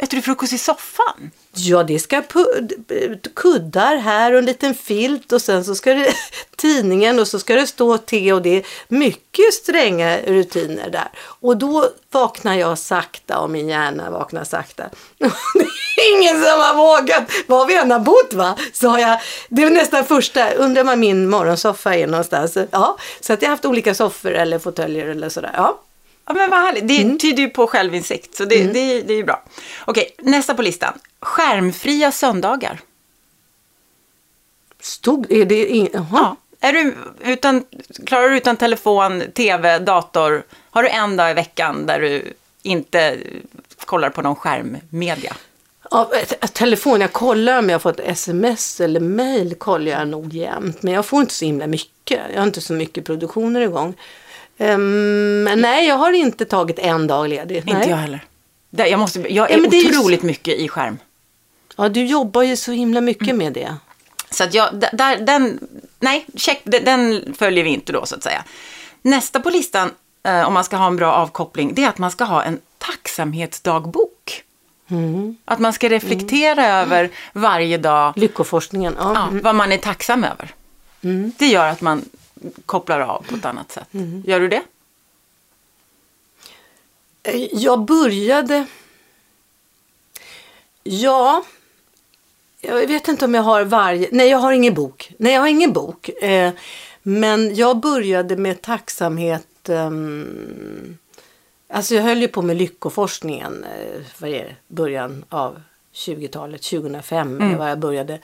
Äter 0.02 0.16
du 0.16 0.22
frukost 0.22 0.52
i 0.52 0.58
soffan? 0.58 1.30
Ja, 1.54 1.82
det 1.82 1.98
ska 1.98 2.22
kuddar 3.34 3.96
här 3.96 4.32
och 4.32 4.38
en 4.38 4.44
liten 4.44 4.74
filt 4.74 5.32
och 5.32 5.42
sen 5.42 5.64
så 5.64 5.74
ska 5.74 5.94
det 5.94 6.14
tidningen 6.56 7.18
och 7.18 7.28
så 7.28 7.38
ska 7.38 7.54
det 7.54 7.66
stå 7.66 7.98
te 7.98 8.32
och 8.32 8.42
det 8.42 8.56
är 8.56 8.66
mycket 8.88 9.54
stränga 9.54 10.18
rutiner 10.18 10.90
där. 10.90 11.08
Och 11.18 11.56
då 11.56 11.88
vaknar 12.10 12.54
jag 12.54 12.78
sakta 12.78 13.38
och 13.38 13.50
min 13.50 13.68
hjärna 13.68 14.10
vaknar 14.10 14.44
sakta. 14.44 14.84
det 15.18 16.02
är 16.02 16.18
ingen 16.18 16.34
som 16.34 16.60
har 16.60 16.74
vågat, 16.74 17.22
var 17.46 17.66
vi 17.66 17.76
än 17.76 17.90
har 17.90 17.98
bott 17.98 18.32
va, 18.32 18.56
sa 18.72 19.00
jag, 19.00 19.20
det 19.48 19.62
är 19.62 19.70
nästan 19.70 20.04
första, 20.04 20.54
undrar 20.54 20.84
var 20.84 20.96
min 20.96 21.28
morgonsoffa 21.28 21.94
är 21.94 22.06
någonstans. 22.06 22.56
Ja, 22.70 22.98
så 23.20 23.32
att 23.32 23.42
jag 23.42 23.48
har 23.48 23.52
haft 23.52 23.64
olika 23.64 23.94
soffor 23.94 24.32
eller 24.32 24.58
fåtöljer 24.58 25.08
eller 25.08 25.28
sådär. 25.28 25.50
Ja. 25.56 25.78
Ja, 26.26 26.32
men 26.32 26.50
vad 26.50 26.60
härligt. 26.60 26.88
Det 26.88 27.18
tyder 27.18 27.42
ju 27.42 27.48
på 27.48 27.66
självinsikt, 27.66 28.36
så 28.36 28.44
det, 28.44 28.64
det, 28.64 29.02
det 29.02 29.12
är 29.12 29.16
ju 29.16 29.24
bra. 29.24 29.42
Okej, 29.84 30.14
nästa 30.18 30.54
på 30.54 30.62
listan. 30.62 30.92
Skärmfria 31.20 32.12
söndagar. 32.12 32.80
Stod, 34.80 35.32
är 35.32 35.44
det 35.44 35.66
in. 35.66 35.88
Ja. 36.12 36.36
Är 36.60 36.72
du 36.72 36.94
utan, 37.20 37.64
klarar 38.06 38.28
du 38.28 38.36
utan 38.36 38.56
telefon, 38.56 39.22
tv, 39.34 39.78
dator? 39.78 40.42
Har 40.70 40.82
du 40.82 40.88
en 40.88 41.16
dag 41.16 41.30
i 41.30 41.34
veckan 41.34 41.86
där 41.86 42.00
du 42.00 42.32
inte 42.62 43.18
kollar 43.84 44.10
på 44.10 44.22
någon 44.22 44.36
skärmmedia? 44.36 45.36
Ja, 45.90 46.10
eh, 46.14 46.48
telefon, 46.48 47.00
jag 47.00 47.12
kollar 47.12 47.58
om 47.58 47.68
jag 47.68 47.74
har 47.74 47.80
fått 47.80 48.00
sms 48.00 48.80
eller 48.80 49.00
mail 49.00 49.54
kollar 49.54 49.92
jag 49.92 50.08
nog 50.08 50.34
jämt. 50.34 50.82
Men 50.82 50.94
jag 50.94 51.06
får 51.06 51.20
inte 51.20 51.34
så 51.34 51.44
himla 51.44 51.66
mycket. 51.66 52.20
Jag 52.32 52.40
har 52.40 52.46
inte 52.46 52.60
så 52.60 52.72
mycket 52.72 53.04
produktioner 53.04 53.60
igång. 53.60 53.94
Um, 54.62 55.44
nej, 55.44 55.86
jag 55.86 55.94
har 55.94 56.12
inte 56.12 56.44
tagit 56.44 56.78
en 56.78 57.06
dag 57.06 57.28
ledigt. 57.28 57.66
Inte 57.66 57.78
nej. 57.78 57.88
jag 57.88 57.96
heller. 57.96 58.24
Jag, 58.70 59.00
måste, 59.00 59.18
jag 59.18 59.50
är 59.50 59.58
Ja, 59.58 59.66
är 59.66 59.74
ju 59.74 59.98
otroligt 59.98 60.22
mycket 60.22 60.54
i 60.54 60.68
skärm. 60.68 60.98
Ja, 61.76 61.88
du 61.88 62.06
jobbar 62.06 62.42
ju 62.42 62.56
så 62.56 62.72
himla 62.72 63.00
mycket 63.00 63.28
Mm. 63.28 63.38
med 63.38 63.52
det. 63.52 63.76
Så 64.30 64.44
att 64.44 64.54
jag, 64.54 64.68
där, 64.92 65.16
den, 65.16 65.58
nej, 66.00 66.26
check, 66.36 66.60
den 66.64 67.34
följer 67.38 67.64
vi 67.64 67.70
inte 67.70 67.92
då 67.92 68.06
så 68.06 68.14
att 68.14 68.22
säga. 68.22 68.44
Nästa 69.02 69.40
på 69.40 69.50
listan, 69.50 69.90
eh, 70.22 70.42
om 70.42 70.54
man 70.54 70.64
ska 70.64 70.76
ha 70.76 70.86
en 70.86 70.96
bra 70.96 71.12
avkoppling, 71.12 71.74
det 71.74 71.84
är 71.84 71.88
att 71.88 71.98
man 71.98 72.10
ska 72.10 72.24
ha 72.24 72.42
en 72.42 72.58
tacksamhetsdagbok. 72.78 74.42
Mm. 74.90 75.36
Att 75.44 75.58
man 75.58 75.72
ska 75.72 75.88
reflektera 75.88 76.66
över 76.66 77.10
varje 77.32 77.78
dag 77.78 78.12
Lyckoforskningen. 78.16 78.96
Ja. 78.98 79.12
ja, 79.14 79.28
vad 79.42 79.54
man 79.54 79.72
är 79.72 79.78
tacksam 79.78 80.24
över. 80.24 80.54
Mm. 81.02 81.32
Det 81.38 81.46
gör 81.46 81.68
att 81.68 81.80
man 81.80 82.04
kopplar 82.66 83.00
av 83.00 83.24
på 83.28 83.34
ett 83.34 83.44
annat 83.44 83.72
sätt. 83.72 83.94
Mm. 83.94 84.22
Gör 84.26 84.40
du 84.40 84.48
det? 84.48 84.62
Eh, 87.22 87.48
Jag 87.52 87.84
började... 87.84 88.66
Ja, 90.82 91.44
jag 92.60 92.86
vet 92.86 93.08
inte 93.08 93.24
om 93.24 93.34
jag 93.34 93.42
har 93.42 93.64
varje... 93.64 94.08
Nej, 94.12 94.28
jag 94.28 94.38
har 94.38 94.52
ingen 94.52 94.74
bok. 94.74 95.12
Nej, 95.18 95.32
jag 95.32 95.40
har 95.40 95.48
ingen 95.48 95.72
bok. 95.72 96.08
Eh, 96.08 96.52
men 97.02 97.54
jag 97.54 97.80
började 97.80 98.36
med 98.36 98.62
tacksamhet... 98.62 99.68
ehm, 99.68 100.98
alltså 101.68 101.94
jag 101.94 102.02
höll 102.02 102.20
ju 102.22 102.28
på 102.28 102.42
med 102.42 102.56
lyckoforskningen. 102.56 103.64
Eh, 103.64 104.02
vad 104.18 104.30
är 104.30 104.44
det? 104.44 104.56
Början 104.68 105.24
av 105.28 105.62
20-talet, 105.94 106.62
2005 106.62 107.40
mm. 107.40 107.58
var 107.58 107.68
jag 107.68 107.78
började. 107.78 108.18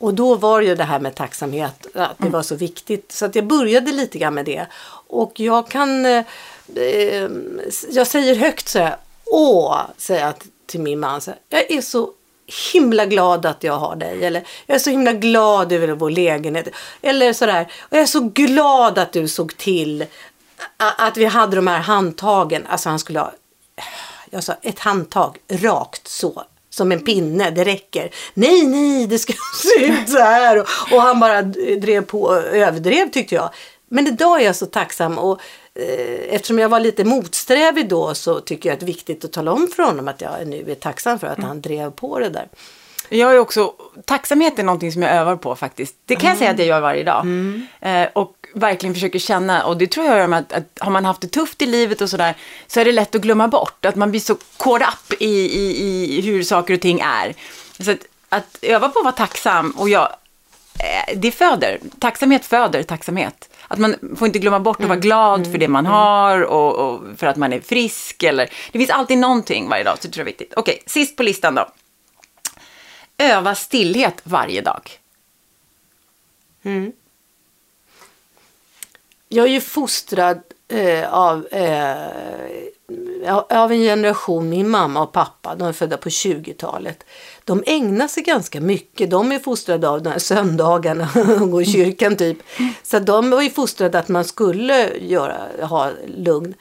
Och 0.00 0.14
då 0.14 0.34
var 0.34 0.60
ju 0.60 0.74
det 0.74 0.84
här 0.84 1.00
med 1.00 1.14
tacksamhet, 1.14 1.86
att 1.94 2.18
det 2.18 2.28
var 2.28 2.42
så 2.42 2.54
viktigt. 2.54 3.12
Så 3.12 3.24
att 3.24 3.34
jag 3.34 3.46
började 3.46 3.92
lite 3.92 4.18
grann 4.18 4.34
med 4.34 4.44
det. 4.44 4.66
Och 5.06 5.40
jag 5.40 5.68
kan... 5.68 6.06
Eh, 6.06 6.24
jag 7.90 8.06
säger 8.06 8.34
högt 8.34 8.68
så 8.68 8.78
här, 8.78 8.96
åh, 9.24 9.80
säger 9.96 10.26
jag 10.26 10.34
till 10.66 10.80
min 10.80 11.00
man. 11.00 11.20
Så 11.20 11.30
här, 11.30 11.38
jag 11.48 11.70
är 11.70 11.80
så 11.80 12.10
himla 12.72 13.06
glad 13.06 13.46
att 13.46 13.64
jag 13.64 13.78
har 13.78 13.96
dig. 13.96 14.24
Eller 14.24 14.46
jag 14.66 14.74
är 14.74 14.78
så 14.78 14.90
himla 14.90 15.12
glad 15.12 15.72
över 15.72 15.88
vår 15.88 16.10
lägenhet. 16.10 16.68
Eller 17.02 17.32
sådär, 17.32 17.72
jag 17.90 18.00
är 18.00 18.06
så 18.06 18.20
glad 18.20 18.98
att 18.98 19.12
du 19.12 19.28
såg 19.28 19.56
till 19.56 20.04
att 20.76 21.16
vi 21.16 21.24
hade 21.24 21.56
de 21.56 21.66
här 21.66 21.78
handtagen. 21.78 22.66
Alltså 22.68 22.88
han 22.88 22.98
skulle 22.98 23.20
ha, 23.20 23.32
jag 24.30 24.44
sa 24.44 24.54
ett 24.62 24.78
handtag 24.78 25.38
rakt 25.48 26.08
så. 26.08 26.44
Som 26.80 26.92
en 26.92 27.00
pinne, 27.00 27.50
det 27.50 27.64
räcker. 27.64 28.10
Nej, 28.34 28.66
nej, 28.66 29.06
det 29.06 29.18
ska 29.18 29.32
se 29.62 29.86
ut 29.86 30.08
så 30.08 30.18
här. 30.18 30.58
Och, 30.60 30.66
och 30.92 31.02
han 31.02 31.20
bara 31.20 31.42
drev 31.42 32.04
på, 32.04 32.34
överdrev 32.34 33.10
tyckte 33.10 33.34
jag. 33.34 33.50
Men 33.88 34.06
idag 34.06 34.40
är 34.40 34.44
jag 34.44 34.56
så 34.56 34.66
tacksam 34.66 35.18
och 35.18 35.40
eh, 35.74 36.34
eftersom 36.34 36.58
jag 36.58 36.68
var 36.68 36.80
lite 36.80 37.04
motsträvig 37.04 37.88
då 37.88 38.14
så 38.14 38.40
tycker 38.40 38.68
jag 38.68 38.74
att 38.74 38.80
det 38.80 38.84
är 38.84 38.86
viktigt 38.86 39.24
att 39.24 39.32
tala 39.32 39.52
om 39.52 39.68
för 39.76 39.82
honom 39.82 40.08
att 40.08 40.20
jag 40.20 40.46
nu 40.46 40.70
är 40.70 40.74
tacksam 40.74 41.18
för 41.18 41.26
att 41.26 41.38
han 41.38 41.60
drev 41.60 41.90
på 41.90 42.18
det 42.18 42.28
där. 42.28 42.48
Jag 43.08 43.34
är 43.34 43.38
också, 43.38 43.72
tacksamhet 44.04 44.58
är 44.58 44.62
någonting 44.62 44.92
som 44.92 45.02
jag 45.02 45.12
övar 45.12 45.36
på 45.36 45.56
faktiskt. 45.56 45.96
Det 46.06 46.16
kan 46.16 46.28
jag 46.28 46.38
säga 46.38 46.50
att 46.50 46.58
jag 46.58 46.68
gör 46.68 46.80
varje 46.80 47.04
dag. 47.04 47.26
Eh, 47.80 48.08
och 48.12 48.39
verkligen 48.54 48.94
försöker 48.94 49.18
känna, 49.18 49.64
och 49.64 49.76
det 49.76 49.86
tror 49.86 50.06
jag 50.06 50.18
gör 50.18 50.26
med 50.26 50.38
att, 50.38 50.52
att 50.52 50.78
har 50.80 50.90
man 50.90 51.04
haft 51.04 51.20
det 51.20 51.28
tufft 51.28 51.62
i 51.62 51.66
livet 51.66 52.00
och 52.00 52.10
sådär, 52.10 52.36
så 52.66 52.80
är 52.80 52.84
det 52.84 52.92
lätt 52.92 53.14
att 53.14 53.20
glömma 53.20 53.48
bort. 53.48 53.84
Att 53.84 53.96
man 53.96 54.10
blir 54.10 54.20
så 54.20 54.36
caught 54.56 54.82
up 54.82 55.22
i, 55.22 55.26
i, 55.26 56.18
i 56.18 56.20
hur 56.20 56.42
saker 56.42 56.74
och 56.74 56.80
ting 56.80 57.00
är. 57.00 57.34
Så 57.78 57.90
att, 57.90 58.06
att 58.28 58.58
öva 58.62 58.88
på 58.88 58.98
att 58.98 59.04
vara 59.04 59.14
tacksam, 59.14 59.70
och 59.70 59.88
jag, 59.88 60.12
eh, 60.78 61.16
det 61.16 61.30
föder, 61.30 61.80
tacksamhet 61.98 62.44
föder 62.44 62.82
tacksamhet. 62.82 63.50
Att 63.68 63.78
man 63.78 63.96
får 64.16 64.26
inte 64.26 64.38
glömma 64.38 64.60
bort 64.60 64.80
att 64.80 64.88
vara 64.88 64.98
glad 64.98 65.52
för 65.52 65.58
det 65.58 65.68
man 65.68 65.86
har 65.86 66.40
och, 66.40 66.74
och 66.74 67.00
för 67.16 67.26
att 67.26 67.36
man 67.36 67.52
är 67.52 67.60
frisk. 67.60 68.22
Eller, 68.22 68.50
det 68.72 68.78
finns 68.78 68.90
alltid 68.90 69.18
någonting 69.18 69.68
varje 69.68 69.84
dag, 69.84 69.96
så 70.00 70.08
det 70.08 70.12
tror 70.12 70.26
jag 70.26 70.28
är 70.28 70.38
viktigt. 70.38 70.54
Okej, 70.56 70.82
sist 70.86 71.16
på 71.16 71.22
listan 71.22 71.54
då. 71.54 71.68
Öva 73.18 73.54
stillhet 73.54 74.20
varje 74.24 74.60
dag. 74.60 74.90
Jag 79.32 79.46
är 79.46 79.50
ju 79.50 79.60
fostrad 79.60 80.40
eh, 80.68 81.14
av, 81.14 81.46
eh, 81.46 82.06
av 83.48 83.72
en 83.72 83.80
generation, 83.80 84.48
min 84.48 84.68
mamma 84.68 85.02
och 85.02 85.12
pappa, 85.12 85.54
de 85.54 85.68
är 85.68 85.72
födda 85.72 85.96
på 85.96 86.08
20-talet. 86.08 87.04
De 87.44 87.62
ägnar 87.66 88.08
sig 88.08 88.22
ganska 88.22 88.60
mycket. 88.60 89.10
De 89.10 89.32
är 89.32 89.38
fostrade 89.38 89.88
av 89.88 90.02
de 90.02 90.10
här 90.10 90.18
söndagarna 90.18 91.08
och 91.40 91.50
gå 91.50 91.62
i 91.62 91.66
kyrkan 91.66 92.16
typ. 92.16 92.38
Så 92.82 92.98
de 92.98 93.30
var 93.30 93.42
ju 93.42 93.50
fostrade 93.50 93.98
att 93.98 94.08
man 94.08 94.24
skulle 94.24 94.98
göra, 94.98 95.66
ha 95.66 95.90
lugn. 96.06 96.54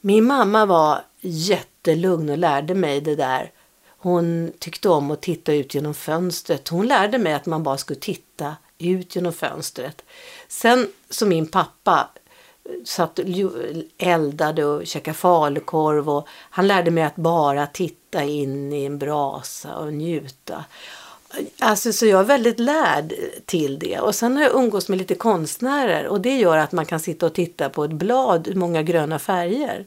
Min 0.00 0.24
mamma 0.24 0.66
var 0.66 1.04
jättelugn 1.20 2.30
och 2.30 2.38
lärde 2.38 2.74
mig 2.74 3.00
det 3.00 3.16
där. 3.16 3.50
Hon 3.98 4.52
tyckte 4.58 4.88
om 4.88 5.10
att 5.10 5.22
titta 5.22 5.52
ut 5.52 5.74
genom 5.74 5.94
fönstret. 5.94 6.68
Hon 6.68 6.86
lärde 6.86 7.18
mig 7.18 7.32
att 7.32 7.46
man 7.46 7.62
bara 7.62 7.76
skulle 7.76 8.00
titta 8.00 8.56
ut 8.78 9.16
genom 9.16 9.32
fönstret. 9.32 10.02
Sen 10.50 10.88
som 11.10 11.28
min 11.28 11.46
pappa 11.46 12.08
satt 12.84 13.18
eldade 13.98 14.64
och 14.64 14.86
käkade 14.86 15.16
falukorv 15.16 16.10
och 16.10 16.28
han 16.50 16.66
lärde 16.66 16.90
mig 16.90 17.04
att 17.04 17.16
bara 17.16 17.66
titta 17.66 18.24
in 18.24 18.72
i 18.72 18.84
en 18.84 18.98
brasa 18.98 19.76
och 19.76 19.92
njuta. 19.92 20.64
Alltså, 21.58 21.92
så 21.92 22.06
jag 22.06 22.20
är 22.20 22.24
väldigt 22.24 22.60
lärd 22.60 23.14
till 23.46 23.78
det. 23.78 24.00
Och 24.00 24.14
sen 24.14 24.36
har 24.36 24.42
jag 24.42 24.54
umgås 24.54 24.88
med 24.88 24.98
lite 24.98 25.14
konstnärer 25.14 26.06
och 26.06 26.20
det 26.20 26.36
gör 26.36 26.56
att 26.56 26.72
man 26.72 26.86
kan 26.86 27.00
sitta 27.00 27.26
och 27.26 27.34
titta 27.34 27.68
på 27.68 27.84
ett 27.84 27.90
blad, 27.90 28.56
många 28.56 28.82
gröna 28.82 29.18
färger. 29.18 29.86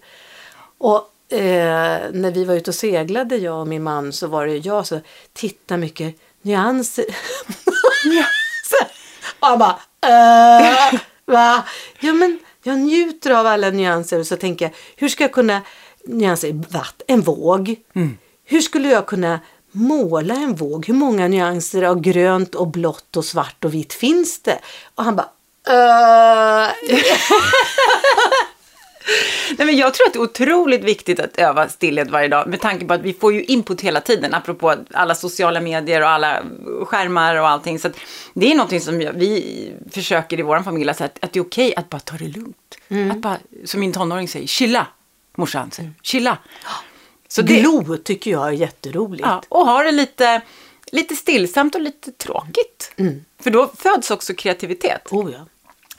Och 0.77 1.33
eh, 1.33 2.01
när 2.11 2.31
vi 2.31 2.45
var 2.45 2.55
ute 2.55 2.71
och 2.71 2.75
seglade, 2.75 3.37
jag 3.37 3.59
och 3.59 3.67
min 3.67 3.83
man, 3.83 4.13
så 4.13 4.27
var 4.27 4.47
det 4.47 4.57
jag 4.57 4.87
så 4.87 4.99
titta 5.33 5.77
mycket 5.77 6.15
nyanser. 6.41 7.05
så, 8.69 8.85
och 9.39 9.47
han 9.47 9.59
bara, 9.59 9.79
äh, 10.03 10.99
va? 11.25 11.63
Ja, 11.99 12.13
men 12.13 12.39
jag 12.63 12.79
njuter 12.79 13.31
av 13.31 13.47
alla 13.47 13.69
nyanser 13.69 14.19
och 14.19 14.27
så 14.27 14.35
tänker 14.35 14.65
jag, 14.65 14.73
hur 14.95 15.09
ska 15.09 15.23
jag 15.23 15.31
kunna 15.31 15.61
nyanser 16.05 16.47
i 16.47 16.51
vatten, 16.51 17.05
en 17.07 17.21
våg? 17.21 17.75
Hur 18.45 18.61
skulle 18.61 18.89
jag 18.89 19.05
kunna 19.05 19.39
måla 19.71 20.33
en 20.33 20.55
våg? 20.55 20.87
Hur 20.87 20.93
många 20.93 21.27
nyanser 21.27 21.83
av 21.83 22.01
grönt 22.01 22.55
och 22.55 22.67
blått 22.67 23.17
och 23.17 23.25
svart 23.25 23.65
och 23.65 23.73
vitt 23.73 23.93
finns 23.93 24.39
det? 24.39 24.59
Och 24.95 25.03
han 25.03 25.15
bara, 25.15 25.29
äh, 25.67 26.71
Nej, 29.57 29.67
men 29.67 29.77
jag 29.77 29.93
tror 29.93 30.07
att 30.07 30.13
det 30.13 30.19
är 30.19 30.23
otroligt 30.23 30.83
viktigt 30.83 31.19
att 31.19 31.37
öva 31.37 31.69
stillhet 31.69 32.09
varje 32.09 32.27
dag 32.27 32.47
med 32.47 32.61
tanke 32.61 32.85
på 32.85 32.93
att 32.93 33.01
vi 33.01 33.13
får 33.13 33.33
ju 33.33 33.43
input 33.43 33.81
hela 33.81 34.01
tiden 34.01 34.33
apropå 34.33 34.75
alla 34.93 35.15
sociala 35.15 35.61
medier 35.61 36.01
och 36.01 36.09
alla 36.09 36.43
skärmar 36.85 37.35
och 37.35 37.47
allting. 37.49 37.79
Så 37.79 37.89
det 38.33 38.51
är 38.51 38.55
någonting 38.55 38.81
som 38.81 38.97
vi 38.97 39.71
försöker 39.91 40.39
i 40.39 40.43
vår 40.43 40.59
familj 40.59 40.89
att, 40.89 40.97
säga 40.97 41.09
att, 41.19 41.33
det 41.33 41.39
är 41.39 41.43
okej 41.43 41.75
att 41.75 41.89
bara 41.89 41.99
ta 41.99 42.15
det 42.17 42.27
lugnt. 42.27 42.77
Att 43.11 43.17
bara, 43.17 43.37
som 43.65 43.79
min 43.79 43.93
tonåring 43.93 44.27
säger, 44.27 44.47
chilla. 44.47 44.87
morsan. 45.35 45.71
Så, 45.71 45.81
Chilla. 46.01 46.37
Så 47.27 47.41
det, 47.41 47.59
Glo 47.59 47.97
tycker 47.97 48.31
jag 48.31 48.47
är 48.47 48.51
jätteroligt. 48.51 49.25
ja, 49.25 49.43
och 49.49 49.65
ha 49.65 49.83
det 49.83 49.91
lite, 49.91 50.41
lite 50.91 51.15
stillsamt 51.15 51.75
och 51.75 51.81
lite 51.81 52.11
tråkigt. 52.11 52.91
För 53.43 53.49
då 53.51 53.71
föds 53.77 54.11
också 54.11 54.33
kreativitet. 54.33 55.11
Oh, 55.11 55.31
ja. 55.31 55.45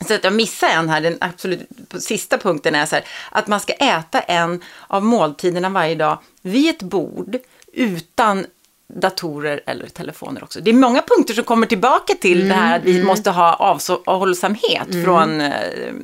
Så 0.04 0.14
att 0.14 0.24
jag 0.24 0.32
missar 0.32 0.68
en 0.68 0.88
här, 0.88 1.00
den 1.00 1.18
absolut 1.20 1.68
sista 1.98 2.38
punkten 2.38 2.74
är 2.74 2.86
så 2.86 2.94
här, 2.94 3.04
att 3.30 3.46
man 3.46 3.60
ska 3.60 3.72
äta 3.72 4.20
en 4.20 4.62
av 4.86 5.04
måltiderna 5.04 5.68
varje 5.68 5.94
dag 5.94 6.18
vid 6.42 6.70
ett 6.70 6.82
bord 6.82 7.36
utan 7.72 8.46
datorer 8.86 9.60
eller 9.66 9.86
telefoner 9.86 10.44
också. 10.44 10.60
Det 10.60 10.70
är 10.70 10.74
många 10.74 11.02
punkter 11.02 11.34
som 11.34 11.44
kommer 11.44 11.66
tillbaka 11.66 12.14
till 12.14 12.48
det 12.48 12.54
här 12.54 12.78
att 12.78 12.84
vi 12.84 13.04
måste 13.04 13.30
ha 13.30 13.76
avhållsamhet 14.04 14.88
från 15.04 15.40
eh, 15.40 15.94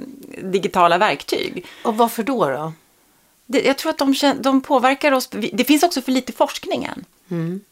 digitala 0.43 0.99
verktyg. 0.99 1.67
Och 1.85 1.97
varför 1.97 2.23
då? 2.23 2.49
då? 2.49 2.73
Det, 3.47 3.63
jag 3.63 3.79
tror 3.79 3.91
att 3.91 3.99
de, 3.99 4.15
de 4.41 4.61
påverkar 4.61 5.13
oss. 5.13 5.29
Det 5.53 5.65
finns 5.65 5.83
också 5.83 6.03
för 6.03 6.13
lite 6.13 6.33
forskning 6.33 6.85
än. 6.85 7.05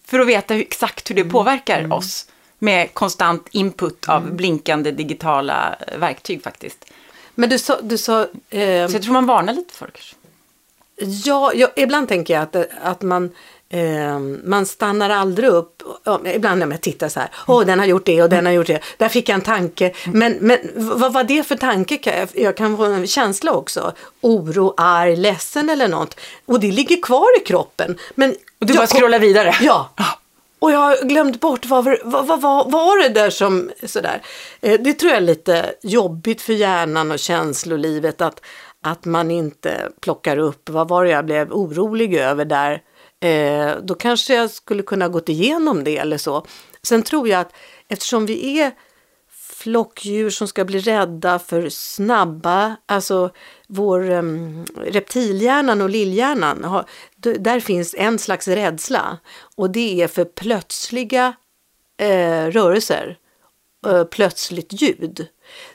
För 0.04 0.18
att 0.18 0.26
veta 0.26 0.54
hur, 0.54 0.60
exakt 0.60 1.10
hur 1.10 1.14
det 1.14 1.24
påverkar 1.24 1.92
oss. 1.92 2.26
Med 2.58 2.94
konstant 2.94 3.46
input 3.50 4.08
av 4.08 4.32
blinkande 4.34 4.90
digitala 4.90 5.76
eh, 5.88 5.98
verktyg 5.98 6.42
faktiskt. 6.42 6.84
Men 7.34 7.48
du 7.50 7.58
sa, 7.58 7.80
du 7.82 7.98
sa 7.98 8.20
eh, 8.50 8.88
Så 8.88 8.94
jag 8.94 9.02
tror 9.02 9.12
man 9.12 9.26
varnar 9.26 9.52
lite 9.52 9.74
för 9.74 9.86
det 9.86 10.00
ja, 11.24 11.52
ja, 11.54 11.68
ibland 11.76 12.08
tänker 12.08 12.34
jag 12.34 12.42
att, 12.42 12.56
att 12.82 13.02
man, 13.02 13.30
eh, 13.68 14.18
man 14.44 14.66
stannar 14.66 15.10
aldrig 15.10 15.48
upp. 15.50 15.82
Ibland 16.34 16.58
när 16.58 16.70
jag 16.70 16.80
tittar 16.80 17.08
så 17.08 17.20
här, 17.20 17.30
åh 17.46 17.66
den 17.66 17.78
har 17.78 17.86
gjort 17.86 18.06
det 18.06 18.22
och 18.22 18.28
den 18.28 18.46
har 18.46 18.52
gjort 18.52 18.66
det, 18.66 18.80
där 18.96 19.08
fick 19.08 19.28
jag 19.28 19.34
en 19.34 19.40
tanke. 19.40 19.94
Men, 20.06 20.32
men 20.40 20.58
vad 20.74 21.12
var 21.12 21.24
det 21.24 21.42
för 21.42 21.56
tanke? 21.56 22.26
Jag- 22.34 22.56
kan 22.56 22.76
få 22.76 22.84
en 22.84 23.06
känsla 23.06 23.52
också. 23.52 23.92
Oro, 24.20 24.74
arg, 24.76 25.16
ledsen 25.16 25.70
eller 25.70 25.88
något. 25.88 26.20
Och 26.46 26.60
det 26.60 26.72
ligger 26.72 27.02
kvar 27.02 27.40
i 27.40 27.44
kroppen. 27.44 27.98
Men 28.14 28.36
Och 28.60 28.66
du 28.66 28.74
bara 28.74 28.86
scrollar 28.86 29.18
vidare. 29.18 29.54
Ja. 29.60 29.90
Och 30.58 30.72
jag 30.72 30.78
har 30.78 31.04
glömt 31.08 31.40
bort 31.40 31.66
vad, 31.66 31.84
var- 31.84 32.00
vad, 32.04 32.26
vad, 32.26 32.40
vad 32.40 32.72
var 32.72 33.02
det 33.02 33.08
där 33.08 33.30
som 33.30 33.70
sådär. 33.86 34.22
Eh, 34.60 34.80
det 34.80 34.92
tror 34.92 35.10
jag 35.10 35.16
är 35.16 35.20
lite 35.26 35.74
jobbigt 35.82 36.40
för 36.42 36.52
hjärnan 36.52 37.10
och 37.10 37.18
känslolivet 37.18 38.20
att, 38.20 38.40
att 38.82 39.04
man 39.04 39.30
inte 39.30 39.88
plockar 40.00 40.36
upp 40.38 40.68
vad 40.70 40.88
var 40.88 41.04
det 41.04 41.10
jag 41.10 41.24
blev 41.26 41.52
orolig 41.52 42.14
över 42.14 42.44
där. 42.44 42.82
Eh, 43.20 43.76
då 43.82 43.94
kanske 43.94 44.34
jag 44.34 44.50
skulle 44.50 44.82
kunna 44.82 45.08
gått 45.08 45.28
igenom 45.28 45.84
det 45.84 45.98
eller 45.98 46.18
så. 46.18 46.46
Sen 46.82 47.02
tror 47.02 47.28
jag 47.28 47.40
att 47.40 47.52
eftersom 47.88 48.26
vi 48.26 48.60
är 48.60 48.72
flockdjur 49.62 50.30
som 50.30 50.48
ska 50.48 50.64
bli 50.64 50.78
rädda 50.78 51.38
för 51.38 51.68
snabba, 51.68 52.76
alltså 52.86 53.30
vår 53.68 54.10
um, 54.10 54.66
reptilhjärnan 54.76 55.80
och 55.80 55.90
lillhjärnan, 55.90 56.64
har, 56.64 56.84
där 57.16 57.60
finns 57.60 57.94
en 57.98 58.18
slags 58.18 58.48
rädsla 58.48 59.18
och 59.56 59.70
det 59.70 60.02
är 60.02 60.08
för 60.08 60.24
plötsliga 60.24 61.34
eh, 61.96 62.46
rörelser, 62.46 63.18
eh, 63.86 64.04
plötsligt 64.04 64.82
ljud. 64.82 65.26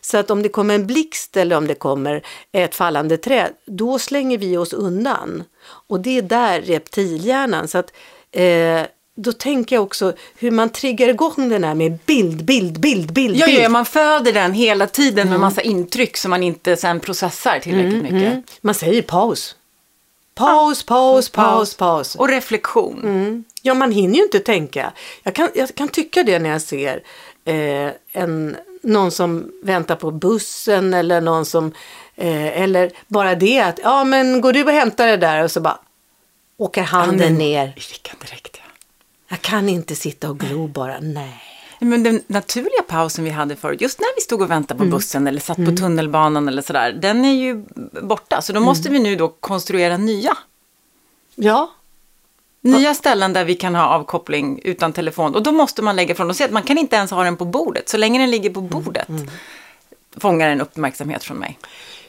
Så 0.02 0.18
att 0.18 0.32
om 0.32 0.44
det 0.44 0.50
kommer 0.50 0.76
en 0.76 0.88
blixt 0.88 1.38
eller 1.38 1.58
om 1.58 1.68
det 1.68 1.76
kommer 1.76 2.26
ett 2.52 2.76
fallande 2.76 3.18
träd, 3.18 3.54
då 3.66 4.00
slänger 4.00 4.38
vi 4.38 4.58
oss 4.58 4.74
undan. 4.74 5.44
Och 5.88 6.00
det 6.00 6.18
är 6.18 6.22
där 6.22 6.62
reptilhjärnan, 6.62 7.68
så 7.68 7.78
att 7.78 7.94
eh, 8.32 8.82
då 9.16 9.34
tänker 9.34 9.76
jag 9.76 9.84
också 9.84 10.14
hur 10.38 10.52
man 10.52 10.70
triggar 10.70 11.10
igång 11.10 11.50
den 11.50 11.64
här 11.64 11.76
med 11.76 11.98
bild, 12.06 12.46
bild, 12.46 12.80
bild, 12.80 13.14
bild, 13.14 13.36
Ja, 13.36 13.48
ja, 13.48 13.70
man 13.70 13.86
föder 13.86 14.34
den 14.34 14.54
hela 14.54 14.88
tiden 14.88 15.30
med 15.30 15.40
massa 15.40 15.62
intryck 15.62 16.18
som 16.18 16.30
man 16.30 16.44
inte 16.44 16.78
sen 16.78 17.00
processar 17.00 17.60
tillräckligt 17.60 18.04
mycket. 18.04 18.32
Mm. 18.32 18.44
Man 18.62 18.76
säger 18.76 19.02
paus. 19.02 19.56
Paus, 20.36 20.84
paus, 20.84 21.30
paus, 21.30 21.76
paus. 21.76 22.16
Och 22.16 22.30
reflektion. 22.30 23.00
Mm. 23.04 23.44
Ja, 23.62 23.74
man 23.74 23.92
hinner 23.92 24.16
ju 24.16 24.24
inte 24.24 24.40
tänka. 24.40 24.94
Jag 25.24 25.36
kan, 25.36 25.50
jag 25.56 25.76
kan 25.76 25.88
tycka 25.88 26.24
det 26.24 26.40
när 26.40 26.50
jag 26.50 26.62
ser 26.62 27.04
eh, 27.46 27.92
en, 28.12 28.58
någon 28.84 29.12
som 29.12 29.52
väntar 29.64 29.96
på 29.96 30.12
bussen 30.12 30.94
eller 30.94 31.22
någon 31.22 31.46
som, 31.46 31.74
eh, 32.16 32.62
eller 32.62 32.92
bara 33.08 33.36
det 33.36 33.60
att, 33.60 33.80
ja 33.84 34.04
men 34.04 34.42
går 34.42 34.54
du 34.54 34.64
och 34.64 34.72
hämtar 34.72 35.08
det 35.08 35.18
där 35.18 35.44
och 35.44 35.52
så 35.52 35.62
bara 35.62 35.78
åker 36.58 36.82
handen 36.84 37.36
ner. 37.36 37.74
I 37.76 37.80
fickan 37.80 38.16
direkt, 38.22 38.60
ja. 38.64 38.73
Jag 39.34 39.42
kan 39.42 39.70
inte 39.70 39.96
sitta 39.96 40.30
och 40.30 40.40
glo 40.40 40.68
bara, 40.68 41.00
nej. 41.00 41.44
Men 41.80 42.04
den 42.04 42.22
naturliga 42.28 42.82
pausen 42.88 43.24
vi 43.24 43.30
hade 43.30 43.56
förut, 43.56 43.82
just 43.82 44.00
när 44.00 44.16
vi 44.16 44.22
stod 44.22 44.42
och 44.42 44.52
väntade 44.52 44.78
Mm. 44.78 44.92
på 44.92 44.98
bussen 44.98 45.28
eller 45.28 45.40
satt 45.40 45.58
på 45.58 45.76
tunnelbanan 45.78 46.48
eller 46.48 46.62
sådär, 46.62 46.92
den 46.92 47.26
är 47.26 47.34
ju 47.34 47.64
borta. 48.02 48.42
Så 48.42 48.54
då 48.54 48.60
måste 48.60 48.90
Mm. 48.90 49.04
vi 49.04 49.10
nu 49.10 49.16
då 49.16 49.28
konstruera 49.28 49.98
nya. 49.98 50.38
Ja, 51.36 51.72
Nya 52.62 52.94
ställen 52.94 53.34
där 53.34 53.46
vi 53.46 53.56
kan 53.56 53.76
ha 53.76 53.86
avkoppling 53.86 54.62
utan 54.64 54.94
telefon. 54.94 55.36
Och 55.36 55.44
då 55.44 55.52
måste 55.52 55.82
man 55.82 55.96
lägga 55.96 56.16
från 56.16 56.30
och 56.30 56.36
se 56.36 56.44
att 56.44 56.52
man 56.52 56.64
kan 56.64 56.78
inte 56.78 56.96
ens 56.96 57.12
ha 57.12 57.24
den 57.24 57.38
på 57.38 57.46
bordet. 57.46 57.90
Så 57.90 57.98
länge 57.98 58.20
den 58.20 58.32
ligger 58.32 58.50
på 58.50 58.60
Mm, 58.60 58.72
bordet 58.72 59.08
fångar 60.18 60.50
den 60.50 60.62
uppmärksamhet 60.62 61.24
från 61.24 61.38
mig. 61.38 61.60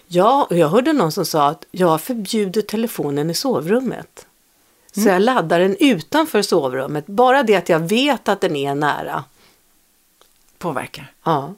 Ja, 0.07 0.47
och 0.51 0.57
jag 0.59 0.69
hörde 0.69 0.93
någon 0.93 1.13
som 1.13 1.27
sa 1.27 1.49
att 1.49 1.65
jag 1.71 2.01
förbjuder 2.01 2.63
telefonen 2.63 3.31
i 3.31 3.35
sovrummet. 3.35 4.27
Så 5.03 5.09
jag 5.09 5.23
laddar 5.23 5.61
den 5.61 5.77
utanför 5.81 6.43
sovrummet. 6.43 7.07
Bara 7.07 7.43
det 7.43 7.55
att 7.57 7.69
jag 7.69 7.79
vet 7.89 8.29
att 8.29 8.41
den 8.41 8.57
är 8.57 8.75
nära. 8.75 9.25
Påverkar. 10.59 11.13
Ja, 11.25 11.55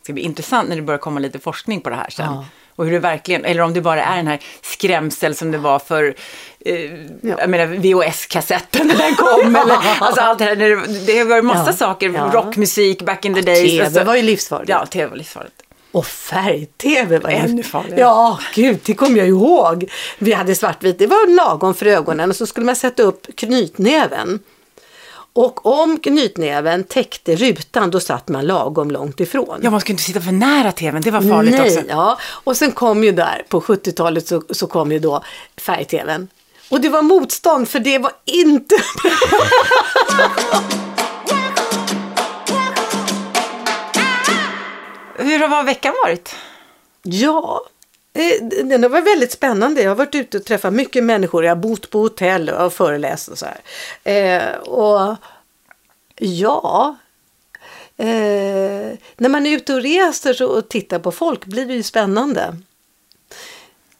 Det 0.00 0.04
ska 0.04 0.12
bli 0.12 0.22
intressant 0.22 0.68
när 0.68 0.76
det 0.76 0.82
börjar 0.82 0.98
komma 0.98 1.20
lite 1.20 1.38
forskning 1.38 1.80
på 1.80 1.90
det 1.90 1.96
här 1.96 2.10
sen. 2.10 2.26
Ja. 2.26 2.44
Och 2.76 2.84
hur 2.84 2.92
det 2.92 2.98
verkligen, 2.98 3.44
eller 3.44 3.62
om 3.62 3.74
det 3.74 3.80
bara 3.80 4.04
är 4.04 4.16
den 4.16 4.26
här 4.26 4.40
skrämsel 4.62 5.34
som 5.34 5.50
det 5.50 5.58
var 5.58 5.78
för, 5.78 6.14
eh, 6.60 6.74
jag 7.22 7.50
menar 7.50 7.66
VHS-kassetten 7.66 8.86
när 8.86 8.96
den 8.96 9.14
kom. 9.14 9.56
eller, 9.56 9.74
alltså 10.00 10.20
allt 10.20 10.38
det 10.38 10.44
här, 10.44 10.56
det, 10.56 11.06
det 11.06 11.24
var 11.24 11.42
massa 11.42 11.70
Ja. 11.70 11.76
saker, 11.76 12.10
Ja. 12.10 12.30
rockmusik 12.32 13.02
back 13.02 13.24
in 13.24 13.34
the 13.34 13.40
days. 13.40 13.70
TV 13.70 13.84
alltså- 13.84 14.04
var 14.04 14.16
ju 14.16 14.22
livsfarligt. 14.22 14.68
Ja, 14.70 14.86
tv 14.86 15.06
var 15.10 15.16
livsfarligt. 15.16 15.62
Och 15.92 16.06
färg-tv 16.06 17.18
var 17.18 17.30
ju- 17.30 17.36
Ännu 17.36 17.62
farligare. 17.62 18.00
Ja, 18.00 18.38
gud, 18.54 18.78
det 18.84 18.94
kommer 18.94 19.18
jag 19.18 19.28
ihåg. 19.28 19.90
Vi 20.18 20.32
hade 20.32 20.54
svartvit, 20.54 20.98
det 20.98 21.06
var 21.06 21.28
lagom 21.36 21.74
för 21.74 21.86
ögonen 21.86 22.30
och 22.30 22.36
så 22.36 22.46
skulle 22.46 22.66
man 22.66 22.76
sätta 22.76 23.02
upp 23.02 23.26
knytnäven. 23.36 24.38
Och 25.32 25.66
om 25.66 25.98
knytnäven 25.98 26.84
täckte 26.84 27.36
rutan, 27.36 27.90
då 27.90 28.00
satt 28.00 28.28
man 28.28 28.46
lagom 28.46 28.90
långt 28.90 29.20
ifrån. 29.20 29.60
Ja, 29.62 29.70
man 29.70 29.80
skulle 29.80 29.92
inte 29.92 30.02
sitta 30.02 30.20
för 30.20 30.32
nära 30.32 30.72
tvn, 30.72 31.02
det 31.02 31.10
var 31.10 31.20
farligt 31.20 31.54
Nej, 31.58 31.70
också. 31.78 31.82
ja. 31.88 32.18
Och 32.24 32.56
sen 32.56 32.72
kom 32.72 33.04
ju 33.04 33.12
där, 33.12 33.44
på 33.48 33.60
70-talet 33.60 34.28
så, 34.28 34.42
så 34.50 34.66
kom 34.66 34.92
ju 34.92 34.98
då 34.98 35.24
färg-tvn. 35.60 36.28
Och 36.70 36.80
det 36.80 36.88
var 36.88 37.02
motstånd 37.02 37.68
för 37.68 37.78
det 37.78 37.98
var 37.98 38.12
inte 38.24 38.74
Hur 45.18 45.38
har 45.48 45.64
veckan 45.64 45.94
varit? 46.04 46.34
Ja, 47.02 47.66
eh, 48.12 48.44
den 48.64 48.82
har 48.82 48.90
varit 48.90 49.06
väldigt 49.06 49.32
spännande. 49.32 49.82
Jag 49.82 49.90
har 49.90 49.96
varit 49.96 50.14
ute 50.14 50.38
och 50.38 50.44
träffat 50.44 50.72
mycket 50.72 51.04
människor. 51.04 51.44
Jag 51.44 51.50
har 51.50 51.62
bott 51.62 51.90
på 51.90 51.98
hotell 51.98 52.50
och 52.50 52.72
föreläst 52.72 53.28
och 53.28 53.38
så 53.38 53.46
här. 53.46 53.60
Eh, 54.04 54.54
och 54.58 55.16
ja, 56.16 56.96
eh, 57.96 58.06
när 59.16 59.28
man 59.28 59.46
är 59.46 59.50
ute 59.56 59.74
och 59.74 59.82
reser 59.82 60.34
så- 60.34 60.46
och 60.46 60.68
tittar 60.68 60.98
på 60.98 61.12
folk 61.12 61.44
blir 61.44 61.66
det 61.66 61.74
ju 61.74 61.82
spännande. 61.82 62.56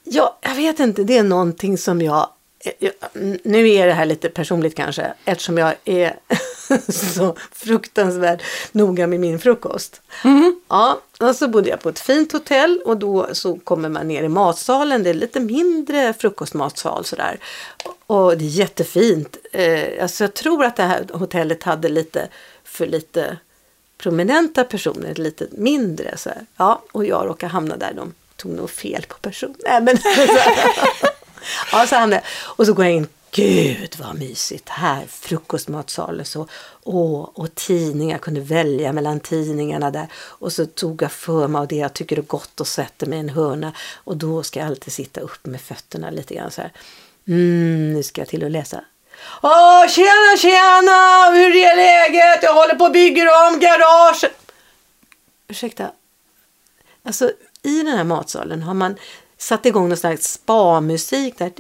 Ja, 0.05 0.39
jag 0.41 0.55
vet 0.55 0.81
inte, 0.81 1.05
det 1.05 1.19
är 1.19 1.23
någonting 1.23 1.79
som 1.79 2.03
jag- 2.03 2.29
nu 3.43 3.71
är 3.71 3.87
det 3.87 3.93
här 3.93 4.05
lite 4.05 4.29
personligt 4.29 4.75
kanske, 4.75 5.13
eftersom 5.25 5.59
jag 5.59 5.75
är 5.85 6.17
så 6.93 7.37
fruktansvärt 7.53 8.43
noga 8.73 9.07
med 9.07 9.21
min 9.21 9.39
frukost. 9.39 10.01
Ja, 10.69 11.01
och 11.21 11.37
så 11.37 11.49
bodde 11.49 11.71
jag 11.71 11.81
på 11.81 11.89
ett 11.89 11.99
fint 11.99 12.33
hotell 12.33 12.83
och 12.85 12.97
då 12.97 13.29
så 13.33 13.59
kommer 13.59 13.89
man 13.89 14.09
ner 14.09 14.23
i 14.23 14.29
matsalen. 14.29 15.03
Det 15.03 15.11
är 15.11 15.15
lite 15.15 15.41
mindre 15.41 16.15
frukostmatsal 16.15 17.05
sådär. 17.05 17.39
Och 18.07 18.39
det 18.39 18.45
är 18.45 18.49
jättefint. 18.49 19.37
Eh, 19.53 20.03
alltså 20.03 20.25
jag 20.25 20.35
tror 20.35 20.65
att 20.65 20.77
det 20.77 20.83
här 20.83 21.07
hotellet 21.13 21.63
hade 21.63 21.89
lite 21.89 22.29
för 22.65 22.87
lite 22.87 23.37
prominenta 23.99 24.65
personer, 24.65 25.15
lite 25.15 25.47
mindre. 25.51 26.17
Så 26.17 26.29
här. 26.29 26.47
Ja, 26.57 26.83
och 26.93 27.07
jag 27.07 27.27
råkade 27.27 27.53
hamna 27.53 27.77
där. 27.77 27.93
De 27.97 28.15
tog 28.37 28.53
nog 28.53 28.71
fel 28.71 29.05
på 29.09 29.15
person. 29.19 29.55
Nej, 29.65 29.83
men, 29.83 29.99
ja, 31.73 31.87
så 31.87 31.95
hamnade 31.97 32.23
det. 32.23 32.29
Och 32.29 32.67
så 32.67 32.73
går 32.73 32.85
jag 32.85 32.95
in. 32.95 33.09
Gud 33.31 33.97
vad 33.99 34.19
mysigt 34.19 34.69
här, 34.69 35.07
frukostmatsalen 35.07 36.25
så. 36.25 36.49
Åh, 36.85 37.29
och 37.35 37.55
tidningar, 37.55 38.15
jag 38.15 38.21
kunde 38.21 38.41
välja 38.41 38.93
mellan 38.93 39.21
tidningarna 39.21 39.91
där. 39.91 40.07
Och 40.15 40.53
så 40.53 40.67
tog 40.67 41.03
jag 41.03 41.13
för 41.13 41.49
mig 41.49 41.59
av 41.59 41.69
det 41.69 41.77
jag 41.77 41.95
tycker 41.95 42.19
är 42.19 42.23
gott 42.23 42.61
och 42.61 42.69
sätter 42.69 43.07
mig 43.07 43.17
i 43.17 43.21
en 43.21 43.29
hörna. 43.29 43.73
Och 43.95 44.17
då 44.17 44.43
ska 44.43 44.61
jag 44.61 44.67
alltid 44.67 44.93
sitta 44.93 45.21
upp 45.21 45.47
med 45.47 45.61
fötterna 45.61 46.11
lite 46.11 46.35
grann 46.35 46.51
så 46.51 46.61
här. 46.61 46.73
Mm, 47.29 47.93
nu 47.93 48.03
ska 48.03 48.21
jag 48.21 48.29
till 48.29 48.45
och 48.45 48.51
läsa. 48.51 48.85
Åh, 49.43 49.89
tjena, 49.89 50.37
tjena! 50.39 51.31
Hur 51.31 51.57
är 51.57 51.77
läget? 51.77 52.43
Jag 52.43 52.55
håller 52.55 52.75
på 52.75 52.85
och 52.85 52.93
bygger 52.93 53.27
om 53.27 53.61
garaget. 53.61 54.53
Ursäkta. 55.49 55.91
Alltså, 57.03 57.31
i 57.63 57.83
den 57.83 57.97
här 57.97 58.05
matsalen 58.05 58.63
har 58.63 58.75
man 58.75 58.97
satte 59.39 59.69
igång 59.69 59.89
någon 59.89 59.99
slags 59.99 60.33
spa-musik 60.33 61.39
där. 61.39 61.51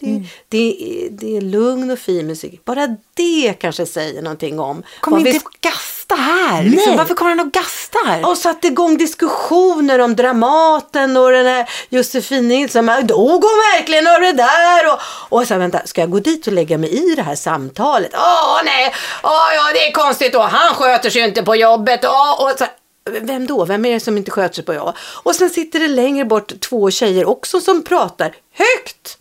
Di. 0.00 0.28
Det, 0.48 1.08
det 1.10 1.36
är 1.36 1.40
lugn 1.40 1.90
och 1.90 1.98
fin 1.98 2.26
musik. 2.26 2.64
Bara 2.64 2.96
det 3.14 3.54
kanske 3.60 3.86
säger 3.86 4.22
någonting 4.22 4.60
om. 4.60 4.82
Kom 5.00 5.12
vad 5.12 5.22
vi 5.22 5.34
inte 5.34 5.46
gasta 5.60 6.14
här! 6.14 6.62
Liksom. 6.62 6.96
Varför 6.96 7.14
kommer 7.14 7.30
han 7.30 7.40
och 7.40 7.52
gastar? 7.52 8.30
och 8.30 8.38
satte 8.38 8.66
igång 8.66 8.96
diskussioner 8.96 9.98
om 9.98 10.16
Dramaten 10.16 11.16
och 11.16 11.32
den 11.32 11.46
här 11.46 11.70
Josefin 11.88 12.48
Nilsson. 12.48 12.86
Dog 12.86 13.44
hon 13.44 13.60
verkligen 13.74 14.06
av 14.06 14.20
det 14.20 14.32
där? 14.32 14.92
Och, 14.92 15.00
och 15.38 15.46
så 15.46 15.54
här, 15.54 15.58
vänta, 15.58 15.80
ska 15.84 16.00
jag 16.00 16.10
gå 16.10 16.18
dit 16.18 16.46
och 16.46 16.52
lägga 16.52 16.78
mig 16.78 17.12
i 17.12 17.14
det 17.14 17.22
här 17.22 17.34
samtalet? 17.34 18.10
Åh 18.14 18.60
nej, 18.64 18.94
åh 19.22 19.54
ja 19.54 19.72
det 19.74 19.88
är 19.88 19.92
konstigt 19.92 20.34
och 20.34 20.42
han 20.42 20.74
sköter 20.74 21.10
sig 21.10 21.22
inte 21.22 21.42
på 21.42 21.56
jobbet. 21.56 22.04
Åh, 22.04 22.44
och 22.44 22.58
så, 22.58 22.64
här, 22.64 22.72
vem 23.10 23.46
då? 23.46 23.64
Vem 23.64 23.84
är 23.84 23.92
det 23.92 24.00
som 24.00 24.16
inte 24.16 24.30
sköter 24.30 24.54
sig 24.54 24.64
på 24.64 24.74
jobbet? 24.74 24.94
Och 25.22 25.34
sen 25.34 25.50
sitter 25.50 25.80
det 25.80 25.88
längre 25.88 26.24
bort 26.24 26.60
två 26.60 26.90
tjejer 26.90 27.24
också 27.28 27.60
som 27.60 27.84
pratar 27.84 28.36
högt. 28.52 29.18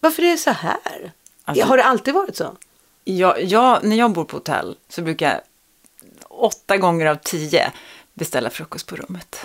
Varför 0.00 0.22
är 0.22 0.30
det 0.30 0.38
så 0.38 0.50
här? 0.50 1.12
Alltså- 1.44 1.64
Har 1.64 1.76
det 1.76 1.84
alltid 1.84 2.14
varit 2.14 2.36
så? 2.36 2.56
Jag, 3.04 3.42
jag, 3.42 3.84
när 3.84 3.96
jag 3.96 4.12
bor 4.12 4.24
på 4.24 4.36
hotell 4.36 4.76
så 4.88 5.02
brukar 5.02 5.30
jag 5.32 5.40
åtta 6.28 6.76
gånger 6.76 7.06
av 7.06 7.14
tio 7.16 7.72
beställa 8.14 8.50
frukost 8.50 8.86
på 8.86 8.96
rummet. 8.96 9.40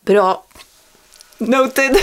Bra, 0.00 0.44
Noted! 1.38 1.96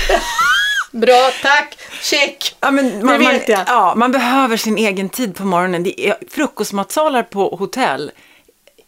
bra, 0.91 1.31
tack, 1.41 1.77
check. 2.01 2.55
Ja, 2.59 2.71
men 2.71 2.85
Det 2.85 3.05
man, 3.05 3.23
man, 3.23 3.33
vet 3.33 3.49
jag. 3.49 3.63
ja, 3.67 3.93
man 3.95 4.11
behöver 4.11 4.57
sin 4.57 4.77
egen 4.77 5.09
tid 5.09 5.35
på 5.35 5.43
morgonen. 5.45 5.83
Det 5.83 6.07
är, 6.09 6.17
frukostmatsalar 6.29 7.23
på 7.23 7.55
hotell, 7.55 8.11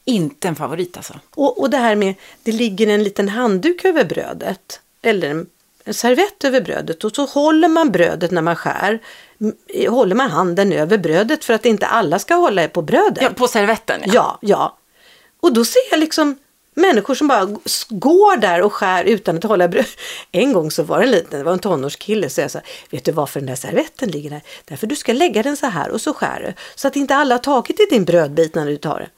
inte 0.06 0.48
en 0.48 0.56
favorit 0.56 0.98
alltså. 0.98 1.14
Och, 1.36 1.60
och 1.60 1.70
det 1.70 1.78
här 1.78 1.96
med, 1.96 2.16
det 2.44 2.52
ligger 2.52 2.88
en 2.88 3.04
liten 3.04 3.30
handduk 3.30 3.86
över 3.86 4.06
brödet. 4.06 4.80
Eller 5.02 5.30
en, 5.30 5.46
en 5.84 5.94
servett 5.94 6.44
över 6.44 6.62
brödet. 6.62 7.04
Och 7.04 7.16
så 7.16 7.26
håller 7.26 7.68
man 7.68 7.92
brödet 7.92 8.32
när 8.32 8.42
man 8.42 8.56
skär. 8.56 9.00
Håller 9.90 10.16
man 10.16 10.32
handen 10.32 10.74
över 10.74 10.98
brödet 10.98 11.46
för 11.46 11.54
att 11.54 11.66
inte 11.66 11.88
alla 11.88 12.20
ska 12.20 12.36
hålla 12.36 12.68
på 12.68 12.82
brödet. 12.82 13.24
Ja, 13.24 13.30
på 13.30 13.48
servetten. 13.48 14.02
Ja. 14.06 14.14
ja, 14.14 14.38
ja. 14.42 14.78
Och 15.40 15.54
då 15.54 15.66
ser 15.66 15.82
jag 15.92 16.00
liksom 16.00 16.36
människor 16.74 17.16
som 17.16 17.28
bara 17.28 17.46
går 17.90 18.38
där 18.38 18.62
och 18.62 18.74
skär 18.74 19.04
utan 19.04 19.38
att 19.38 19.44
hålla 19.44 19.68
bröd. 19.68 19.86
En 20.32 20.54
gång 20.54 20.72
så 20.72 20.84
var 20.84 21.00
det 21.00 21.06
en 21.06 21.12
liten, 21.12 21.40
det 21.40 21.44
var 21.44 21.54
en 21.54 21.60
tonårskille, 21.60 22.30
så 22.30 22.42
jag 22.42 22.52
sa, 22.52 22.60
vet 22.90 23.06
du 23.06 23.12
varför 23.12 23.40
den 23.40 23.48
där 23.48 23.56
servetten 23.56 24.10
ligger 24.10 24.30
där? 24.30 24.42
Därför 24.66 24.88
du 24.88 24.96
ska 24.96 25.14
lägga 25.14 25.44
den 25.44 25.58
så 25.58 25.66
här 25.66 25.90
och 25.90 26.02
så 26.02 26.14
skär 26.14 26.44
du. 26.48 26.54
Så 26.76 26.88
att 26.88 26.96
inte 26.96 27.16
alla 27.16 27.36
har 27.36 27.40
tagit 27.40 27.80
i 27.80 27.86
din 27.90 28.06
brödbit 28.06 28.56
när 28.56 28.66
du 28.66 28.78
tar 28.78 29.00
den. 29.00 29.10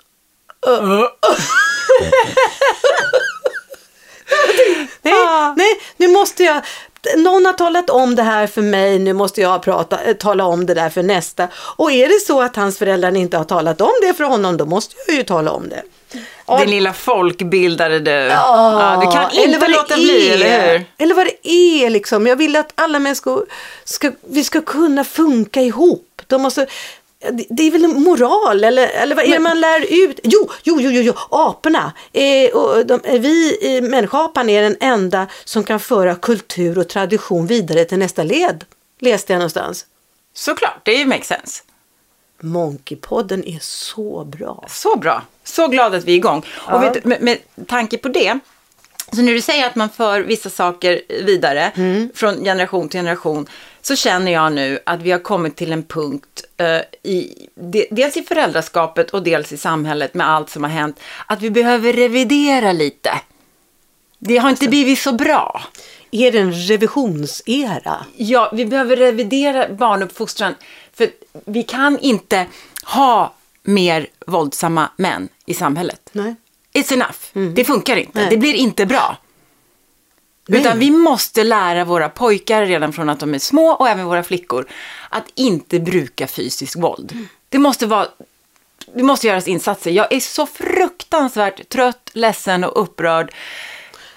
Nej, 5.01 5.13
nej, 5.57 5.79
nu 5.97 6.07
måste 6.07 6.43
jag... 6.43 6.61
Någon 7.17 7.45
har 7.45 7.53
talat 7.53 7.89
om 7.89 8.15
det 8.15 8.23
här 8.23 8.47
för 8.47 8.61
mig, 8.61 8.99
nu 8.99 9.13
måste 9.13 9.41
jag 9.41 9.61
prata, 9.61 9.99
tala 10.19 10.45
om 10.45 10.65
det 10.65 10.73
där 10.73 10.89
för 10.89 11.03
nästa. 11.03 11.47
Och 11.55 11.91
är 11.91 12.07
det 12.07 12.19
så 12.27 12.41
att 12.41 12.55
hans 12.55 12.77
föräldrar 12.77 13.15
inte 13.15 13.37
har 13.37 13.43
talat 13.43 13.81
om 13.81 13.91
det 14.01 14.13
för 14.13 14.23
honom, 14.23 14.57
då 14.57 14.65
måste 14.65 14.95
jag 15.07 15.15
ju 15.15 15.23
tala 15.23 15.51
om 15.51 15.69
det. 15.69 15.83
Ja, 16.47 16.59
Din 16.59 16.69
lilla 16.69 16.93
folkbildare 16.93 17.99
du. 17.99 18.11
ja, 18.11 19.01
du 19.05 19.11
kan 19.11 19.31
inte 19.31 19.59
det 19.59 19.67
låta 19.67 19.95
bli, 19.95 20.29
eller 20.29 20.71
hur? 20.71 20.85
Eller 20.97 21.15
vad 21.15 21.25
det 21.25 21.49
är 21.51 21.89
liksom. 21.89 22.27
Jag 22.27 22.35
vill 22.35 22.55
att 22.55 22.71
alla 22.75 22.99
människor 22.99 23.45
ska, 23.83 24.11
vi 24.29 24.43
ska 24.43 24.61
kunna 24.61 25.03
funka 25.03 25.61
ihop. 25.61 26.21
De 26.27 26.41
måste, 26.41 26.67
det- 27.31 27.67
är 27.67 27.71
väl 27.71 27.85
en 27.85 28.03
moral 28.03 28.63
eller, 28.63 28.87
eller 28.87 29.15
vad 29.15 29.25
är 29.25 29.29
det 29.31 29.39
man 29.39 29.59
lär 29.61 29.79
ut? 30.09 30.19
Jo, 30.23 30.49
jo, 30.63 30.77
jo, 30.81 30.91
jo, 30.91 31.01
jo. 31.01 31.13
aporna. 31.31 31.93
Eh, 32.13 32.49
och 32.55 32.85
de, 32.85 32.99
eh, 33.03 33.19
vi, 33.21 33.57
eh, 33.77 33.83
människoapan 33.83 34.49
är 34.49 34.61
den 34.61 34.75
enda 34.79 35.27
som 35.45 35.63
kan 35.63 35.79
föra 35.79 36.15
kultur 36.15 36.77
och 36.77 36.87
tradition 36.89 37.47
vidare 37.47 37.85
till 37.85 37.97
nästa 37.99 38.23
led. 38.23 38.65
Läste 38.99 39.33
jag 39.33 39.39
någonstans. 39.39 39.85
Såklart, 40.33 40.79
det 40.85 40.91
är 40.91 40.97
ju 40.99 41.05
makes 41.05 41.27
sense. 41.27 41.63
Monkeypodden 42.41 43.43
är 43.47 43.59
så 43.61 44.23
bra. 44.25 44.65
Så 44.69 44.95
bra. 44.95 45.21
Så 45.43 45.67
glad 45.67 45.95
att 45.95 46.03
vi 46.03 46.11
är 46.11 46.15
igång. 46.15 46.45
Ja. 46.67 46.75
Och 46.75 46.83
vet, 46.83 47.05
med, 47.05 47.21
med 47.21 47.37
tanke 47.67 47.97
på 47.97 48.07
det, 48.07 48.39
så 49.11 49.21
när 49.21 49.33
du 49.33 49.41
säger 49.41 49.67
att 49.67 49.75
man 49.75 49.89
för 49.89 50.21
vissa 50.21 50.49
saker 50.49 51.01
vidare 51.23 51.71
Mm. 51.75 52.09
från 52.15 52.43
generation 52.43 52.89
till 52.89 52.99
generation, 52.99 53.47
så 53.87 53.95
känner 53.95 54.31
jag 54.31 54.53
nu 54.53 54.79
att 54.85 55.01
vi 55.01 55.11
har 55.11 55.19
kommit 55.19 55.55
till 55.55 55.71
en 55.71 55.83
punkt 55.83 56.43
eh, 56.57 57.11
i, 57.11 57.47
de, 57.55 57.87
dels 57.91 58.17
i 58.17 58.23
föräldraskapet 58.23 59.09
och 59.09 59.23
dels 59.23 59.51
i 59.51 59.57
samhället 59.57 60.13
med 60.13 60.29
allt 60.29 60.49
som 60.49 60.63
har 60.63 60.69
hänt, 60.69 60.99
att 61.25 61.41
vi 61.41 61.49
behöver 61.49 61.93
revidera 61.93 62.71
lite. 62.71 63.21
Det 64.19 64.37
har 64.37 64.49
inte 64.49 64.67
blivit 64.67 64.99
så 64.99 65.13
bra. 65.13 65.61
Är 66.11 66.31
det 66.31 66.39
en 66.39 66.53
revisionsera? 66.53 68.05
Ja, 68.15 68.51
vi 68.53 68.65
behöver 68.65 68.95
revidera 68.95 69.69
barnuppfostran. 69.69 70.55
För 70.93 71.09
vi 71.45 71.63
kan 71.63 71.99
inte 71.99 72.45
ha 72.83 73.33
mer 73.63 74.07
våldsamma 74.27 74.89
män 74.97 75.29
i 75.45 75.53
samhället. 75.53 76.09
Nej. 76.11 76.35
It's 76.73 76.93
enough. 76.93 77.53
Det 77.55 77.63
funkar 77.63 77.95
inte. 77.95 78.19
Nej. 78.19 78.29
Det 78.29 78.37
blir 78.37 78.53
inte 78.53 78.85
bra. 78.85 79.17
Nej. 80.47 80.61
Utan 80.61 80.79
vi 80.79 80.91
måste 80.91 81.43
lära 81.43 81.85
våra 81.85 82.09
pojkar 82.09 82.65
redan 82.65 82.93
från 82.93 83.09
att 83.09 83.19
de 83.19 83.33
är 83.33 83.39
små 83.39 83.67
och 83.67 83.89
även 83.89 84.05
våra 84.05 84.23
flickor 84.23 84.65
att 85.09 85.25
inte 85.35 85.79
bruka 85.79 86.27
fysiskt 86.27 86.75
våld. 86.75 87.17
Det 87.49 87.57
måste 87.57 87.85
vara 87.85 88.07
det 88.93 89.03
måste 89.03 89.27
göras 89.27 89.47
insatser. 89.47 89.91
Jag 89.91 90.13
är 90.13 90.19
så 90.19 90.45
fruktansvärt 90.45 91.69
trött, 91.69 92.09
ledsen 92.13 92.63
och 92.63 92.81
upprörd 92.81 93.33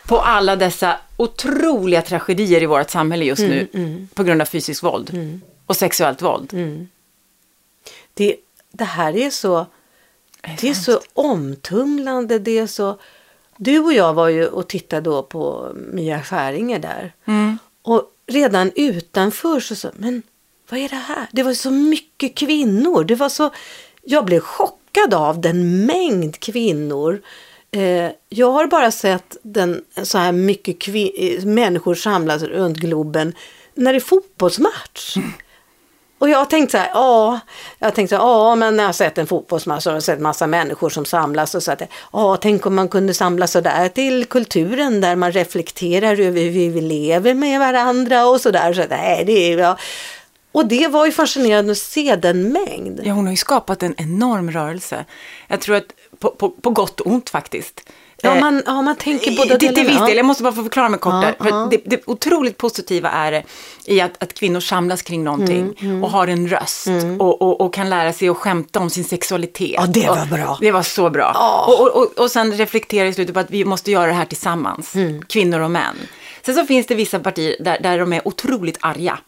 på 0.07 0.21
alla 0.21 0.57
dessa 0.57 0.97
otroliga 1.17 2.03
tragedier 2.03 2.63
i 2.63 2.67
vårt 2.67 2.91
samhälle 2.91 3.25
just 3.25 3.43
nu 3.43 3.69
på 4.15 4.23
grund 4.23 4.43
av 4.43 4.47
fysiskt 4.47 4.83
våld 4.83 5.41
och 5.67 5.77
sexuellt 5.77 6.23
våld. 6.23 6.53
Det, 8.15 8.37
det 8.73 8.85
här 8.85 9.17
är 9.17 9.31
så, 9.31 9.67
det 10.61 10.69
är 10.69 10.75
så 10.75 11.01
omtumlande. 11.15 12.39
Det 12.39 12.59
är 12.59 12.67
så, 12.67 12.99
du 13.59 13.79
och 13.79 13.93
jag 13.93 14.15
var 14.15 14.29
ju 14.29 14.47
och 14.47 14.69
tittade 14.69 15.03
då 15.03 15.23
på 15.23 15.73
Mia 15.93 16.23
Skäringer 16.23 16.79
där. 16.79 17.13
Och 17.83 18.03
redan 18.27 18.73
utanför 18.77 19.61
så 19.61 19.75
sa 19.77 19.91
men 19.97 20.23
vad 20.71 20.81
är 20.81 20.89
det 20.89 20.95
här? 20.97 21.27
Det 21.33 21.43
var 21.43 21.55
så 21.55 21.71
mycket 21.71 22.35
kvinnor. 22.35 23.05
Det 23.05 23.15
var 23.15 23.29
så, 23.29 23.51
jag 24.03 24.25
blev 24.25 24.41
chockad 24.41 25.15
av 25.15 25.41
den 25.41 25.87
mängd 25.87 26.39
kvinnor. 26.41 27.23
Eh, 27.71 28.11
jag 28.29 28.51
har 28.51 28.67
bara 28.67 28.91
sett 28.91 29.37
den, 29.43 29.85
så 30.03 30.19
här 30.19 30.33
mycket 30.33 30.79
kvin- 30.79 31.47
människor 31.47 31.95
samlas 31.95 32.43
runt 32.43 32.77
Globen 32.77 33.33
när 33.75 33.93
det 33.93 33.99
är 33.99 34.01
fotbollsmatch. 34.01 35.17
Och 36.19 36.29
jag 36.29 36.39
har 36.39 36.45
tänkt 36.45 36.71
så 36.71 36.79
här, 36.79 36.91
ja, 36.95 37.41
jag 37.79 37.95
tänkte 37.95 38.17
så 38.17 38.23
här, 38.23 38.29
ja, 38.29 38.55
men 38.55 38.77
när 38.77 38.85
jag 38.85 38.89
har 38.89 38.93
sett 38.93 39.19
en 39.19 39.27
fotbollsmatch 39.27 39.87
och 39.87 40.05
sett 40.05 40.21
massa 40.21 40.47
människor 40.47 40.91
som 40.91 41.05
samlas 41.05 41.55
och 41.55 41.63
så 41.63 41.73
att, 41.73 41.83
ja, 42.13 42.37
tänk 42.37 42.67
om 42.67 42.75
man 42.75 42.89
kunde 42.89 43.15
samlas 43.15 43.53
så 43.53 43.61
där 43.61 43.89
till 43.89 44.25
kulturen 44.25 45.01
där 45.01 45.17
man 45.17 45.33
reflekterar 45.33 46.21
över 46.21 46.41
hur 46.41 46.71
vi 46.71 46.81
lever 46.81 47.35
med 47.35 47.61
varandra 47.61 48.27
och 48.27 48.41
så 48.41 48.51
där. 48.51 48.73
Så 48.73 48.83
att, 48.83 48.91
nej, 48.91 49.25
det 49.25 49.53
är, 49.53 49.59
ja. 49.59 49.79
Och 50.53 50.67
det 50.67 50.89
var 50.89 51.07
ju 51.07 51.13
fascinerande 51.13 51.73
att 51.73 51.79
se 51.79 52.17
den 52.17 52.53
mängd. 52.53 53.01
Ja, 53.05 53.13
hon 53.13 53.25
har 53.25 53.33
ju 53.33 53.37
skapat 53.37 53.83
en 53.83 53.95
enorm 53.99 54.51
rörelse. 54.51 55.05
Jag 55.49 55.61
tror 55.61 55.77
att 55.77 55.85
på, 56.19 56.31
på, 56.31 56.51
på 56.51 56.71
gott 56.71 57.01
och 57.01 57.07
ont 57.07 57.31
faktiskt. 57.31 57.89
Ja, 58.23 58.35
Eh, 58.35 58.41
man, 58.41 58.63
ja, 58.67 58.83
man 58.83 58.97
tänker 58.97 59.37
båda 59.37 59.57
till, 59.59 59.75
till 59.75 59.85
viss 59.85 59.87
delarna. 59.87 60.07
del, 60.07 60.17
jag 60.17 60.27
måste 60.27 60.43
bara 60.43 60.53
få 60.53 60.63
förklara 60.63 60.89
mig 60.89 61.01
kort 61.01 61.13
Ja, 61.13 61.21
där. 61.21 61.35
För 61.41 61.49
ja. 61.51 61.69
det, 61.71 61.81
det 61.85 62.01
otroligt 62.07 62.57
positiva 62.59 63.11
är 63.11 63.33
det 63.33 63.43
i 63.85 64.01
att, 64.01 64.23
att 64.23 64.35
kvinnor 64.35 64.61
samlas 64.61 65.03
kring 65.03 65.25
någonting 65.25 65.75
Mm, 65.81 66.05
och 66.05 66.11
har 66.11 66.27
en 66.29 66.49
röst 66.49 66.87
och, 67.19 67.43
och, 67.43 67.61
och 67.61 67.75
kan 67.75 67.91
lära 67.91 68.13
sig 68.13 68.29
att 68.29 68.37
skämta 68.37 68.81
om 68.81 68.91
sin 68.91 69.05
sexualitet. 69.05 69.75
Ja, 69.75 69.87
det 69.87 70.07
var 70.07 70.23
Och 70.23 70.27
bra. 70.29 70.59
Det 70.61 70.71
var 70.71 70.83
så 70.83 71.11
bra. 71.11 71.31
Ja. 71.35 71.65
Och, 71.79 71.97
och, 72.03 72.19
och, 72.19 72.31
sen 72.31 72.53
reflektera 72.53 73.09
i 73.09 73.13
slutet 73.15 73.35
på 73.35 73.41
att 73.41 73.51
vi 73.51 73.65
måste 73.65 73.91
göra 73.91 74.07
det 74.07 74.13
här 74.13 74.25
tillsammans, 74.25 74.95
Mm. 74.95 75.23
kvinnor 75.23 75.61
och 75.61 75.71
män. 75.71 75.97
Sen 76.47 76.55
så 76.55 76.67
finns 76.67 76.87
det 76.87 76.95
vissa 76.95 77.19
partier 77.19 77.57
där, 77.61 77.79
där 77.83 77.99
de 77.99 78.13
är 78.13 78.29
otroligt 78.29 78.79
arga. 78.81 79.19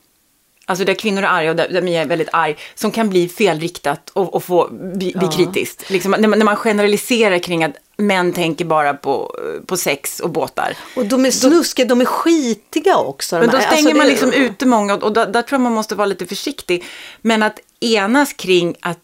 Alltså 0.66 0.84
där 0.84 0.94
kvinnor 0.94 1.22
är 1.22 1.26
arga 1.28 1.50
och 1.50 1.56
där, 1.56 1.68
där 1.68 1.82
Mia 1.82 2.02
är 2.02 2.06
väldigt 2.06 2.28
arg, 2.32 2.56
som 2.74 2.90
kan 2.90 3.08
bli 3.10 3.28
felriktat 3.28 4.10
och, 4.12 4.34
och 4.34 4.44
få 4.44 4.68
bli, 4.94 5.12
bli 5.16 5.28
kritiskt. 5.28 5.90
Liksom, 5.90 6.14
när, 6.18 6.28
man, 6.28 6.38
när 6.38 6.46
man 6.46 6.56
generaliserar 6.56 7.38
kring 7.38 7.64
att 7.64 7.72
män 8.00 8.32
tänker 8.32 8.64
bara 8.64 8.94
på, 8.94 9.36
på 9.66 9.76
sex 9.76 10.20
och 10.20 10.30
båtar. 10.30 10.76
Och 10.96 11.06
de 11.06 11.26
är 11.26 11.30
snuskiga, 11.30 11.86
de 11.86 12.00
är 12.00 12.04
skitiga 12.04 12.96
också. 12.96 13.38
Men 13.38 13.48
då 13.50 13.56
här. 13.56 13.66
stänger 13.66 13.82
Alltså, 13.82 13.96
man 13.96 14.06
liksom 14.06 14.32
ute 14.32 14.66
många 14.66 14.94
och 14.94 15.12
där, 15.12 15.26
där 15.26 15.42
tror 15.42 15.58
jag 15.58 15.60
man 15.60 15.72
måste 15.72 15.94
vara 15.94 16.06
lite 16.06 16.26
försiktig. 16.26 16.84
Men 17.20 17.42
att 17.42 17.60
enas 17.80 18.32
kring 18.32 18.76
att 18.80 18.98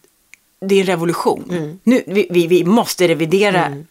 det 0.61 0.75
är 0.75 0.81
en 0.81 0.87
revolution. 0.87 1.45
Mm. 1.51 1.81
Nu, 1.83 2.03
vi, 2.07 2.27
vi, 2.31 2.47
vi 2.47 2.65
måste 2.65 3.09
revidera 3.09 3.85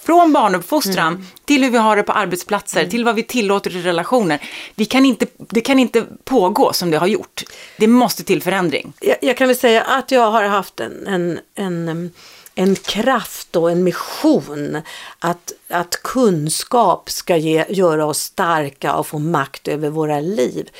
från 0.00 0.32
barnuppfostran 0.32 1.14
Mm. 1.14 1.26
till 1.44 1.64
hur 1.64 1.70
vi 1.70 1.78
har 1.78 1.96
det 1.96 2.02
på 2.02 2.12
arbetsplatser, 2.12 2.86
till 2.86 3.04
vad 3.04 3.14
vi 3.14 3.22
tillåter 3.22 3.76
i 3.76 3.82
relationer. 3.82 4.38
Vi 4.74 4.84
kan 4.84 5.04
inte, 5.06 5.26
det 5.38 5.60
kan 5.60 5.78
inte 5.78 6.06
pågå 6.24 6.72
som 6.72 6.90
det 6.90 6.98
har 6.98 7.06
gjort. 7.06 7.44
Det 7.76 7.86
måste 7.86 8.24
till 8.24 8.42
förändring. 8.42 8.92
jag, 9.00 9.16
jag 9.20 9.36
kan 9.36 9.46
väl 9.46 9.56
säga 9.56 9.82
att 9.82 10.10
jag 10.10 10.30
har 10.30 10.44
haft 10.44 10.80
en, 10.80 11.06
en, 11.06 11.38
en, 11.54 12.12
en 12.54 12.76
kraft 12.76 13.56
och 13.56 13.70
en 13.70 13.84
mission 13.84 14.82
att, 15.18 15.52
att 15.68 16.02
kunskap 16.02 17.10
ska 17.10 17.36
ge, 17.36 17.64
göra 17.68 18.06
oss 18.06 18.18
starka 18.18 18.94
och 18.94 19.06
få 19.06 19.18
makt 19.18 19.68
över 19.68 19.90
våra 19.90 20.20
liv. 20.20 20.70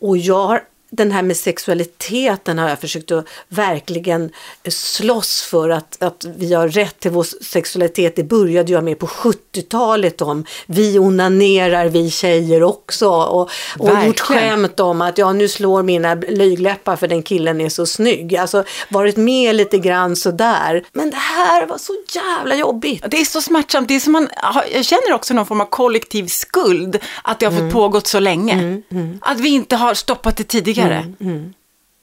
Och 0.00 0.18
jag 0.18 0.46
har 0.46 0.64
den 0.94 1.12
här 1.12 1.22
med 1.22 1.36
sexualiteten 1.36 2.58
har 2.58 2.68
jag 2.68 2.80
försökt 2.80 3.10
att 3.10 3.26
verkligen 3.48 4.30
slåss 4.68 5.42
för 5.42 5.70
att, 5.70 6.02
att 6.02 6.24
vi 6.36 6.54
har 6.54 6.68
rätt 6.68 7.00
till 7.00 7.10
vår 7.10 7.26
sexualitet. 7.44 8.16
Det 8.16 8.24
började 8.24 8.72
jag 8.72 8.84
med 8.84 8.98
på 8.98 9.06
70-talet 9.06 10.22
om 10.22 10.44
vi 10.66 10.98
onanerar 10.98 11.88
vi 11.88 12.10
tjejer 12.10 12.62
också 12.62 13.08
och, 13.08 13.50
och 13.78 14.04
gjort 14.06 14.20
skämt 14.20 14.80
om 14.80 15.00
att 15.00 15.18
ja 15.18 15.32
nu 15.32 15.48
slår 15.48 15.82
mina 15.82 16.16
blygläppar 16.16 16.96
för 16.96 17.08
den 17.08 17.22
killen 17.22 17.60
är 17.60 17.68
så 17.68 17.86
snygg. 17.86 18.36
Alltså 18.36 18.64
varit 18.88 19.16
med 19.16 19.54
lite 19.54 19.78
grann 19.78 20.16
sådär. 20.16 20.84
Men 20.92 21.10
det 21.10 21.16
här 21.16 21.66
var 21.66 21.78
så 21.78 21.92
jävla 22.14 22.54
jobbigt. 22.54 23.04
Det 23.08 23.20
är 23.20 23.24
så 23.24 23.40
smärtsamt. 23.40 23.88
Det 23.88 23.94
är 23.94 24.00
som 24.00 24.12
man, 24.12 24.28
jag 24.74 24.84
känner 24.84 25.12
också 25.12 25.34
någon 25.34 25.46
form 25.46 25.60
av 25.60 25.66
kollektiv 25.66 26.26
skuld 26.26 26.98
att 27.24 27.38
det 27.38 27.46
har 27.46 27.52
fått 27.52 27.60
mm. 27.60 27.72
pågått 27.72 28.06
så 28.06 28.20
länge. 28.20 28.52
Mm, 28.52 28.82
mm. 28.90 29.18
Att 29.22 29.40
vi 29.40 29.48
inte 29.48 29.76
har 29.76 29.94
stoppat 29.94 30.36
det 30.36 30.44
tidigare 30.44 30.81
tidigare. 30.82 31.14
Mm, 31.20 31.36
mm. 31.36 31.54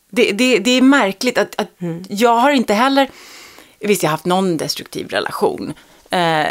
Det, 0.09 0.31
det, 0.31 0.59
det, 0.59 0.71
är 0.71 0.81
märkligt 0.81 1.37
att, 1.37 1.61
att 1.61 1.81
mm. 1.81 2.03
jag 2.09 2.35
har 2.35 2.51
inte 2.51 2.73
heller, 2.73 3.09
visst 3.79 4.03
jag 4.03 4.09
har 4.09 4.11
haft 4.11 4.25
någon 4.25 4.57
destruktiv 4.57 5.07
relation. 5.07 5.73
Eh, 6.09 6.47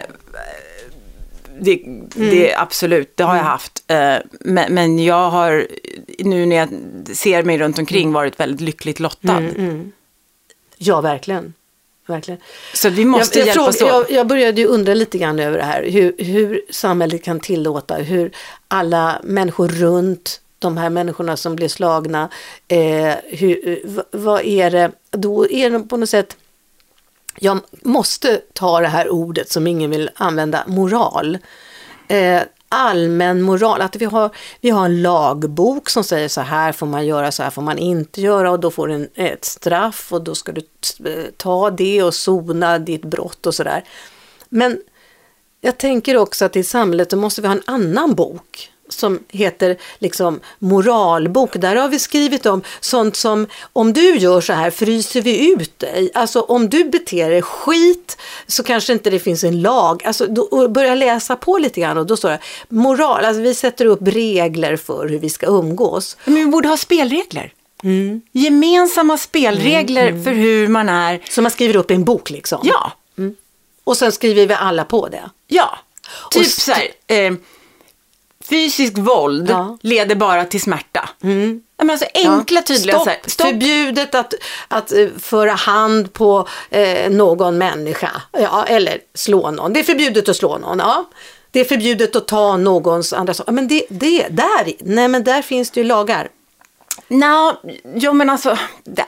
det, 1.61 1.83
det, 2.15 2.55
absolut, 2.55 3.17
det 3.17 3.25
har 3.25 3.37
jag 3.37 3.43
haft. 3.43 3.83
Eh, 3.87 4.17
men, 4.41 4.75
men, 4.75 4.99
jag 4.99 5.31
har, 5.31 5.67
nu 6.19 6.47
när 6.47 6.57
jag 6.57 6.69
ser 7.17 7.43
mig 7.43 7.59
runt 7.59 7.79
omkring, 7.79 8.13
varit 8.13 8.41
väldigt 8.41 8.61
lyckligt 8.61 9.01
lottad. 9.01 9.43
Ja, 10.77 11.01
verkligen. 11.01 11.55
Verkligen. 12.07 12.41
Så 12.75 12.89
vi 12.89 13.05
måste 13.05 13.39
jag, 13.39 13.49
jag 13.49 13.55
hjälpas 13.55 13.83
åt. 13.83 13.89
Jag, 13.89 14.11
jag, 14.11 14.27
började 14.27 14.61
ju 14.61 14.67
undra 14.67 14.95
lite 14.95 15.19
grann 15.19 15.39
över 15.39 15.59
det 15.59 15.65
här, 15.65 15.85
hur, 15.91 16.15
hur 16.19 16.63
samhället 16.71 17.25
kan 17.25 17.41
tillåta, 17.41 17.95
hur 17.95 18.31
alla 18.69 19.21
människor 19.25 19.69
runt 19.69 20.41
de 20.59 20.77
här 20.77 20.91
människorna 20.91 21.37
som 21.37 21.57
blir 21.57 21.69
slagna, 21.69 22.29
eh, 22.69 23.15
hur, 23.25 23.69
eh, 23.69 24.03
vad 24.11 24.45
är 24.45 24.71
det, 24.71 24.91
då 25.11 25.51
är 25.51 25.71
det 25.71 25.81
på 25.81 25.97
något 25.97 26.09
sätt, 26.09 26.37
jag 27.39 27.61
måste 27.83 28.41
ta 28.53 28.81
det 28.81 28.89
här 28.89 29.09
ordet 29.09 29.51
som 29.51 29.67
ingen 29.67 29.91
vill 29.91 30.11
använda, 30.15 30.65
moral. 30.67 31.39
Eh, 32.09 32.43
allmän 32.69 33.43
moral, 33.43 33.81
att 33.81 33.97
vi 33.97 34.05
har, 34.05 34.31
vi 34.61 34.71
har 34.71 34.85
en 34.85 35.03
lagbok 35.03 35.91
som 35.91 36.05
säger 36.05 36.29
så 36.29 36.41
här 36.41 36.73
får 36.73 36.87
man 36.87 37.07
göra, 37.07 37.33
så 37.33 37.43
här 37.43 37.51
får 37.51 37.63
man 37.63 37.79
inte 37.79 38.21
göra 38.21 38.51
och 38.51 38.61
då 38.61 38.71
får 38.71 38.89
du 38.89 38.95
en, 38.95 39.09
ett 39.15 39.45
straff 39.45 40.13
och 40.13 40.23
då 40.23 40.35
ska 40.35 40.53
du 40.53 40.63
eh, 41.05 41.25
ta 41.37 41.71
det 41.71 42.03
och 42.03 42.15
sona 42.15 42.79
ditt 42.79 43.05
brott 43.05 43.47
och 43.47 43.55
sådär. 43.55 43.85
Men 44.49 44.81
jag 45.61 45.79
tänker 45.79 46.17
också 46.17 46.45
att 46.45 46.57
i 46.57 46.65
samhället 46.65 47.11
då 47.11 47.17
måste 47.17 47.43
vi 47.43 47.49
ha 47.49 47.55
en 47.55 47.63
annan 47.67 48.15
bok 48.15 48.73
som 48.99 49.19
heter 49.29 49.77
liksom 49.99 50.41
moralbok. 50.59 51.53
Där 51.53 51.77
har 51.77 51.89
vi 51.89 51.99
skrivit 51.99 52.47
om 52.47 52.63
sånt 52.81 53.17
som 53.17 53.47
om 53.73 53.93
du 53.93 54.17
gör 54.17 54.41
så 54.41 54.53
här 54.53 54.71
fryser 54.71 55.23
vi 55.23 55.53
ut 55.53 55.79
dig. 55.79 56.11
Alltså 56.15 56.41
om 56.41 56.69
du 56.69 56.85
beter 56.85 57.31
dig 57.31 57.43
skit 57.43 58.19
så 58.47 58.63
kanske 58.63 58.93
inte 58.93 59.11
det 59.11 59.19
finns 59.19 59.45
en 59.45 59.63
lag. 59.63 60.03
Alltså 60.05 60.27
då, 60.27 60.69
börja 60.69 60.95
läsa 60.95 61.37
på 61.37 61.59
lite 61.59 61.81
grann 61.81 61.99
och 61.99 62.07
då 62.07 62.17
står 62.17 62.31
det 62.31 62.39
moral, 62.69 63.25
alltså 63.25 63.43
vi 63.43 63.55
sätter 63.55 63.85
upp 63.85 64.01
regler 64.03 64.77
för 64.77 65.09
hur 65.09 65.19
vi 65.19 65.31
ska 65.31 65.47
umgås. 65.47 66.17
Men 66.25 66.35
vi 66.35 66.47
borde 66.47 66.69
ha 66.69 66.77
spelregler. 66.77 67.53
Mm. 67.83 68.21
Gemensamma 68.33 69.19
spelregler 69.19 70.03
mm, 70.03 70.15
mm. 70.15 70.25
för 70.25 70.33
hur 70.33 70.69
man 70.69 70.89
är. 70.89 71.21
Som 71.31 71.43
man 71.43 71.51
skriver 71.51 71.77
upp 71.77 71.91
i 71.91 71.95
en 71.95 72.05
bok 72.05 72.31
liksom? 72.31 72.61
Ja. 72.63 72.93
Mm. 73.19 73.37
Och 73.85 73.97
sen 73.97 74.13
skriver 74.13 74.47
vi 74.47 74.55
alla 74.55 74.85
på 74.85 75.09
det? 75.09 75.31
Ja. 75.47 75.79
Typ 76.31 76.47
så 76.47 76.73
här, 76.73 76.89
eh, 77.07 77.33
Fysiskt 78.49 78.99
våld 78.99 79.51
ja. 79.51 79.79
leder 79.83 80.15
bara 80.15 80.45
till 80.45 80.61
smärta. 80.61 81.09
Mm. 81.23 81.63
Men 81.79 81.91
alltså 81.91 82.07
enkla, 82.15 82.61
ja. 82.61 82.63
tydliga... 82.63 82.99
Stopp. 82.99 83.31
Stopp. 83.31 83.47
Förbjudet 83.47 84.15
att, 84.15 84.35
att 84.69 84.93
uh, 84.93 85.09
föra 85.19 85.53
hand 85.53 86.13
på 86.13 86.49
uh, 86.77 87.11
någon 87.11 87.59
människa. 87.59 88.11
Ja, 88.33 88.65
eller 88.69 88.99
slå 89.15 89.51
någon. 89.51 89.73
Det 89.73 89.81
är 89.81 89.85
förbjudet 89.85 90.29
att 90.29 90.37
slå 90.37 90.59
någon. 90.59 90.79
Ja. 90.79 91.05
Det 91.51 91.61
är 91.61 91.65
förbjudet 91.65 92.17
att 92.17 92.29
ta 92.29 92.57
någons 92.57 93.13
andra 93.13 93.35
saker. 93.35 93.53
Men 93.53 93.69
det, 93.69 93.87
det, 93.91 94.27
där, 94.31 94.73
nej 94.81 95.09
men 95.09 95.25
där 95.25 95.43
finns 95.43 95.71
det 95.71 95.81
ju 95.81 95.87
lagar. 95.87 96.29
Nej, 97.09 97.53
jo 97.95 98.13
men 98.13 98.31
alltså, 98.31 98.59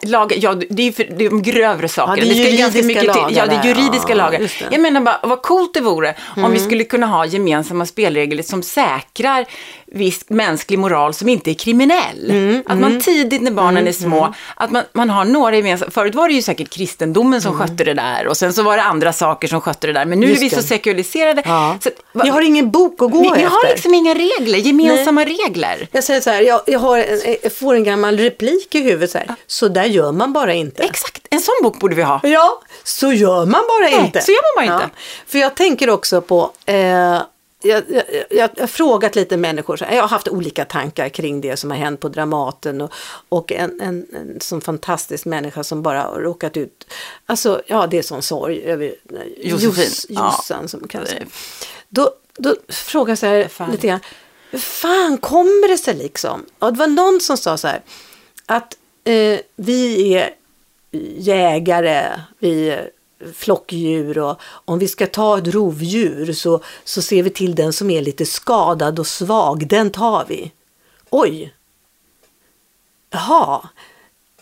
lag, 0.02 0.32
ja, 0.36 0.54
det 0.70 0.82
är, 0.82 0.92
för, 0.92 1.04
det 1.04 1.24
är 1.24 1.30
de 1.30 1.42
grövre 1.42 1.88
saker. 1.88 2.22
Ja, 2.22 2.28
det 2.28 2.40
är 2.40 2.50
juridiska 2.50 2.86
mycket 2.86 3.04
lagar. 3.04 3.28
Till, 3.28 3.36
ja, 3.36 3.46
det 3.46 3.54
är 3.54 3.64
juridiska 3.64 4.08
ja, 4.08 4.14
lagar. 4.14 4.52
Jag 4.70 4.80
menar 4.80 5.00
bara, 5.00 5.20
vad 5.22 5.42
coolt 5.42 5.74
det 5.74 5.80
vore 5.80 6.08
mm. 6.08 6.44
om 6.44 6.50
vi 6.50 6.58
mm. 6.58 6.68
skulle 6.68 6.84
kunna 6.84 7.06
ha 7.06 7.26
gemensamma 7.26 7.86
spelregler 7.86 8.42
som 8.42 8.62
säkrar 8.62 9.46
viss 9.92 10.24
mänsklig 10.28 10.78
moral 10.78 11.14
som 11.14 11.28
inte 11.28 11.50
är 11.50 11.54
kriminell. 11.54 12.30
Mm, 12.30 12.62
att 12.66 12.78
man 12.78 12.90
mm. 12.90 13.00
tidigt 13.00 13.42
när 13.42 13.50
barnen 13.50 13.76
mm, 13.76 13.88
är 13.88 13.92
små, 13.92 14.20
mm. 14.20 14.32
att 14.56 14.70
man, 14.70 14.82
man 14.92 15.10
har 15.10 15.24
några 15.24 15.56
gemensamma, 15.56 15.90
förut 15.90 16.14
var 16.14 16.28
det 16.28 16.34
ju 16.34 16.42
säkert 16.42 16.70
kristendomen 16.70 17.42
som 17.42 17.54
mm. 17.54 17.68
skötte 17.68 17.84
det 17.84 17.94
där 17.94 18.26
och 18.26 18.36
sen 18.36 18.52
så 18.52 18.62
var 18.62 18.76
det 18.76 18.82
andra 18.82 19.12
saker 19.12 19.48
som 19.48 19.60
skötte 19.60 19.86
det 19.86 19.92
där, 19.92 20.04
men 20.04 20.20
nu 20.20 20.26
Just 20.26 20.38
är 20.38 20.44
vi 20.44 20.48
det. 20.48 20.56
så 20.56 20.62
sekulariserade. 20.62 21.42
Ja. 21.44 21.78
Så, 21.80 21.90
va, 22.12 22.24
ni 22.24 22.30
har 22.30 22.42
ingen 22.42 22.70
bok 22.70 23.02
att 23.02 23.10
gå 23.10 23.22
vi, 23.22 23.26
efter. 23.26 23.38
Ni 23.38 23.44
har 23.44 23.68
liksom 23.68 23.94
inga 23.94 24.14
regler, 24.14 24.58
gemensamma 24.58 25.24
Nej. 25.24 25.38
regler. 25.46 25.88
Jag 25.92 26.04
säger 26.04 26.20
så 26.20 26.30
här, 26.30 26.42
jag, 26.42 26.60
jag, 26.66 26.78
har, 26.78 26.98
jag 27.42 27.52
får 27.52 27.74
en 27.74 27.84
gammal 27.84 28.18
replik 28.18 28.74
i 28.74 28.80
huvudet 28.80 29.10
så 29.10 29.18
här, 29.18 29.24
ja. 29.28 29.34
så 29.46 29.68
där 29.68 29.84
gör 29.84 30.12
man 30.12 30.32
bara 30.32 30.54
inte. 30.54 30.82
Exakt, 30.82 31.26
en 31.30 31.40
sån 31.40 31.54
bok 31.62 31.80
borde 31.80 31.94
vi 31.94 32.02
ha. 32.02 32.20
Ja, 32.22 32.62
så 32.84 33.12
gör 33.12 33.46
man 33.46 33.62
bara 33.68 33.90
Nej, 33.90 34.04
inte. 34.04 34.20
så 34.20 34.30
gör 34.32 34.56
man 34.56 34.66
bara 34.66 34.74
inte. 34.74 34.90
Ja. 34.94 35.00
För 35.26 35.38
jag 35.38 35.54
tänker 35.54 35.90
också 35.90 36.20
på 36.20 36.52
eh, 36.66 37.20
jag, 37.62 37.84
jag, 37.88 38.04
jag, 38.30 38.50
har 38.58 38.66
frågat 38.66 39.16
lite 39.16 39.36
människor, 39.36 39.82
jag 39.82 40.02
har 40.02 40.08
haft 40.08 40.28
olika 40.28 40.64
tankar 40.64 41.08
kring 41.08 41.40
det 41.40 41.56
som 41.56 41.70
har 41.70 41.78
hänt 41.78 42.00
på 42.00 42.08
Dramaten 42.08 42.80
och, 42.80 42.92
och 43.28 43.52
en, 43.52 43.80
en, 43.80 44.06
en 44.14 44.40
sån 44.40 44.60
fantastisk 44.60 45.24
människa 45.24 45.64
som 45.64 45.82
bara 45.82 46.02
har 46.02 46.20
råkat 46.20 46.56
ut, 46.56 46.92
alltså 47.26 47.62
ja 47.66 47.86
det 47.86 47.98
är 47.98 48.02
sån 48.02 48.22
sorg 48.22 48.62
över 48.62 48.94
Josefin. 49.36 49.84
Jos, 49.84 50.06
Jossan 50.08 50.58
ja. 50.62 50.68
som 50.68 50.88
kallas 50.88 51.14
Då, 51.88 52.10
då 52.38 52.56
frågar 52.68 53.10
jag 53.10 53.18
så 53.18 53.26
här 53.26 53.70
lite 53.70 53.86
grann, 53.86 54.00
hur 54.50 54.58
fan 54.58 55.18
kommer 55.18 55.68
det 55.68 55.78
sig 55.78 55.94
liksom? 55.94 56.46
Och 56.58 56.72
det 56.72 56.78
var 56.78 56.86
någon 56.86 57.20
som 57.20 57.36
sa 57.36 57.56
så 57.56 57.68
här, 57.68 57.82
att 58.46 58.76
eh, 59.04 59.40
vi 59.56 60.12
är 60.14 60.30
jägare, 61.18 62.20
vi 62.38 62.78
flockdjur 63.34 64.18
och 64.18 64.40
om 64.64 64.78
vi 64.78 64.88
ska 64.88 65.06
ta 65.06 65.38
ett 65.38 65.48
rovdjur 65.48 66.32
så, 66.32 66.60
så 66.84 67.02
ser 67.02 67.22
vi 67.22 67.30
till 67.30 67.54
den 67.54 67.72
som 67.72 67.90
är 67.90 68.02
lite 68.02 68.26
skadad 68.26 68.98
och 68.98 69.06
svag, 69.06 69.66
den 69.66 69.90
tar 69.90 70.24
vi. 70.28 70.52
Oj! 71.10 71.54
Jaha, 73.10 73.68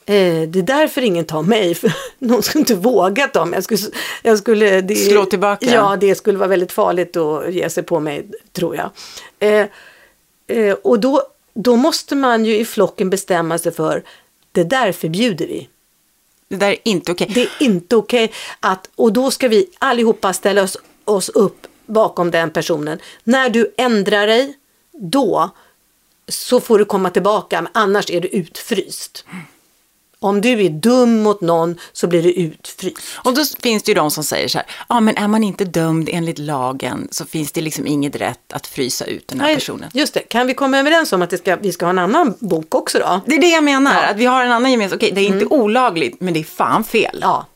eh, 0.06 0.48
det 0.48 0.58
är 0.58 0.62
därför 0.62 1.02
ingen 1.02 1.24
tar 1.24 1.42
mig, 1.42 1.74
för 1.74 1.92
någon 2.18 2.42
skulle 2.42 2.60
inte 2.60 2.74
våga 2.74 3.28
ta 3.28 3.44
mig. 3.44 3.56
Jag 3.56 3.64
skulle, 3.64 3.80
jag 4.22 4.38
skulle, 4.38 4.80
det, 4.80 4.94
Slå 4.94 5.24
tillbaka? 5.24 5.66
Ja, 5.66 5.96
det 5.96 6.14
skulle 6.14 6.38
vara 6.38 6.48
väldigt 6.48 6.72
farligt 6.72 7.16
att 7.16 7.54
ge 7.54 7.70
sig 7.70 7.82
på 7.82 8.00
mig, 8.00 8.30
tror 8.52 8.76
jag. 8.76 8.90
Eh, 9.38 9.66
eh, 10.46 10.74
och 10.74 11.00
då, 11.00 11.22
då 11.54 11.76
måste 11.76 12.16
man 12.16 12.44
ju 12.44 12.58
i 12.58 12.64
flocken 12.64 13.10
bestämma 13.10 13.58
sig 13.58 13.72
för, 13.72 14.02
det 14.52 14.64
där 14.64 14.92
förbjuder 14.92 15.46
vi. 15.46 15.68
Det 16.48 16.56
där 16.56 16.70
är 16.70 16.78
inte 16.84 17.12
okej. 17.12 17.24
Okay. 17.30 17.34
Det 17.34 17.64
är 17.64 17.66
inte 17.66 17.96
okej 17.96 18.24
okay 18.24 18.36
att, 18.60 18.90
och 18.96 19.12
då 19.12 19.30
ska 19.30 19.48
vi 19.48 19.66
allihopa 19.78 20.32
ställa 20.32 20.62
oss, 20.62 20.76
oss 21.04 21.28
upp 21.28 21.66
bakom 21.86 22.30
den 22.30 22.50
personen. 22.50 22.98
När 23.24 23.50
du 23.50 23.74
ändrar 23.76 24.26
dig, 24.26 24.54
då 24.92 25.50
så 26.28 26.60
får 26.60 26.78
du 26.78 26.84
komma 26.84 27.10
tillbaka, 27.10 27.66
annars 27.74 28.10
är 28.10 28.20
du 28.20 28.28
utfryst. 28.28 29.24
Om 30.20 30.40
du 30.40 30.64
är 30.64 30.70
dum 30.70 31.22
mot 31.22 31.40
någon 31.40 31.78
så 31.92 32.06
blir 32.06 32.22
du 32.22 32.32
utfryst. 32.32 32.98
Och 33.14 33.34
då 33.34 33.44
finns 33.62 33.82
det 33.82 33.90
ju 33.90 33.94
de 33.94 34.10
som 34.10 34.24
säger 34.24 34.48
så 34.48 34.58
här, 34.58 34.66
ja 34.68 34.96
ah, 34.96 35.00
men 35.00 35.16
är 35.16 35.28
man 35.28 35.44
inte 35.44 35.64
dömd 35.64 36.08
enligt 36.12 36.38
lagen 36.38 37.08
så 37.10 37.26
finns 37.26 37.52
det 37.52 37.60
liksom 37.60 37.86
inget 37.86 38.16
rätt 38.16 38.52
att 38.52 38.66
frysa 38.66 39.04
ut 39.04 39.28
den 39.28 39.40
här 39.40 39.46
Nej, 39.46 39.56
personen. 39.56 39.90
Just 39.94 40.14
det, 40.14 40.20
kan 40.20 40.46
vi 40.46 40.54
komma 40.54 40.78
överens 40.78 41.12
om 41.12 41.22
att 41.22 41.30
det 41.30 41.38
ska, 41.38 41.56
vi 41.56 41.72
ska 41.72 41.86
ha 41.86 41.90
en 41.90 41.98
annan 41.98 42.34
bok 42.38 42.74
också 42.74 42.98
då? 42.98 43.20
Det 43.26 43.34
är 43.34 43.40
det 43.40 43.48
jag 43.48 43.64
menar, 43.64 43.94
ja. 43.94 44.08
att 44.08 44.16
vi 44.16 44.24
har 44.24 44.44
en 44.44 44.52
annan 44.52 44.70
gemensam, 44.70 44.96
okej 44.96 45.12
det 45.12 45.20
är 45.20 45.26
inte 45.26 45.44
mm. 45.44 45.52
olagligt 45.52 46.20
men 46.20 46.34
det 46.34 46.40
är 46.40 46.44
fan 46.44 46.84
fel. 46.84 47.18
Ja. 47.22 47.46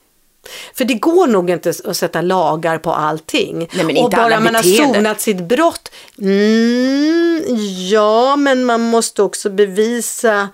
För 0.75 0.85
det 0.85 0.95
går 0.95 1.27
nog 1.27 1.51
inte 1.51 1.73
att 1.85 1.97
sätta 1.97 2.21
lagar 2.21 2.79
på 2.79 2.93
allting. 2.93 3.59
Nej, 3.59 3.85
men 3.85 3.91
inte 3.91 4.03
och 4.03 4.11
bara 4.11 4.41
man 4.41 4.55
har 4.55 4.63
sonat 4.63 5.21
sitt 5.21 5.41
brott, 5.41 5.93
mm, 6.19 7.43
ja 7.91 8.37
men 8.37 8.65
man 8.65 8.81
måste 8.81 9.23
också 9.23 9.51
bevisa 9.51 10.49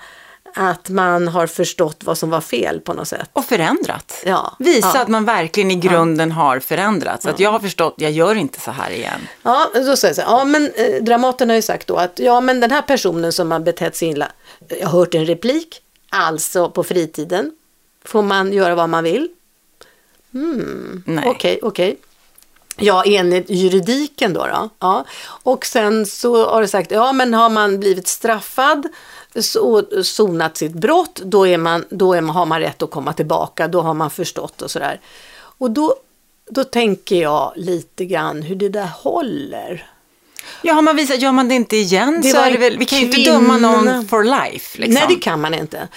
att 0.58 0.88
man 0.88 1.28
har 1.28 1.46
förstått 1.46 2.04
vad 2.04 2.18
som 2.18 2.30
var 2.30 2.40
fel 2.40 2.80
på 2.80 2.92
något 2.92 3.08
sätt. 3.08 3.30
Och 3.32 3.44
förändrat. 3.44 4.22
Ja. 4.26 4.56
Visa 4.58 4.90
ja. 4.94 5.02
att 5.02 5.08
man 5.08 5.24
verkligen 5.24 5.70
i 5.70 5.74
grunden 5.74 6.28
ja. 6.28 6.34
har 6.34 6.60
förändrats. 6.60 7.26
Att 7.26 7.40
jag 7.40 7.52
har 7.52 7.60
förstått, 7.60 7.94
jag 7.96 8.10
gör 8.10 8.34
inte 8.34 8.60
så 8.60 8.70
här 8.70 8.90
igen. 8.90 9.20
Ja, 9.42 9.70
då 9.74 9.96
säger 9.96 10.14
jag 10.14 10.16
så 10.16 10.22
ja 10.22 10.44
men 10.44 10.70
eh, 10.74 11.02
Dramaten 11.02 11.48
har 11.48 11.56
ju 11.56 11.62
sagt 11.62 11.86
då 11.86 11.96
att 11.96 12.18
ja 12.18 12.40
men 12.40 12.60
den 12.60 12.70
här 12.70 12.82
personen 12.82 13.32
som 13.32 13.50
har 13.50 13.60
betett 13.60 13.96
sig 13.96 14.08
illa, 14.08 14.28
jag 14.68 14.88
har 14.88 14.98
hört 14.98 15.14
en 15.14 15.26
replik, 15.26 15.82
alltså 16.08 16.70
på 16.70 16.84
fritiden 16.84 17.52
får 18.04 18.22
man 18.22 18.52
göra 18.52 18.74
vad 18.74 18.88
man 18.88 19.04
vill. 19.04 19.28
Nej. 21.04 21.24
Okej, 21.26 21.58
okej. 21.62 21.96
Ja, 22.76 23.04
enligt 23.06 23.50
juridiken 23.50 24.32
då, 24.32 24.46
då. 24.46 24.68
Ja. 24.78 25.04
Och 25.42 25.66
sen 25.66 26.06
så 26.06 26.50
har 26.50 26.62
det 26.62 26.68
sagt, 26.68 26.90
ja 26.90 27.12
men 27.12 27.34
har 27.34 27.48
man 27.48 27.80
blivit 27.80 28.08
straffad 28.08 28.88
sonat 30.02 30.56
sitt 30.56 30.72
brott, 30.72 31.20
då, 31.24 31.46
är 31.46 31.58
man, 31.58 31.84
då 31.90 32.14
är 32.14 32.20
man, 32.20 32.36
har 32.36 32.46
man 32.46 32.60
rätt 32.60 32.82
att 32.82 32.90
komma 32.90 33.12
tillbaka, 33.12 33.68
då 33.68 33.80
har 33.80 33.94
man 33.94 34.10
förstått 34.10 34.62
och 34.62 34.70
sådär. 34.70 35.00
Och 35.34 35.70
då, 35.70 35.94
då 36.50 36.64
tänker 36.64 37.16
jag 37.16 37.52
lite 37.56 38.04
grann 38.04 38.42
hur 38.42 38.56
det 38.56 38.68
där 38.68 38.88
håller. 38.96 39.86
Ja, 40.62 40.74
har 40.74 40.82
man 40.82 40.96
visat, 40.96 41.20
gör 41.20 41.32
man 41.32 41.48
det 41.48 41.54
inte 41.54 41.76
igen 41.76 42.20
Det 42.22 42.28
så 42.28 42.36
är 42.36 42.50
det 42.50 42.58
väl, 42.58 42.78
vi 42.78 42.84
kan 42.84 42.98
ju 42.98 43.04
inte 43.04 43.30
döma 43.30 43.58
någon 43.58 44.08
for 44.08 44.24
life. 44.24 44.78
Liksom. 44.78 44.94
Nej, 44.94 45.04
det 45.08 45.14
kan 45.14 45.40
man 45.40 45.54
inte. 45.54 45.88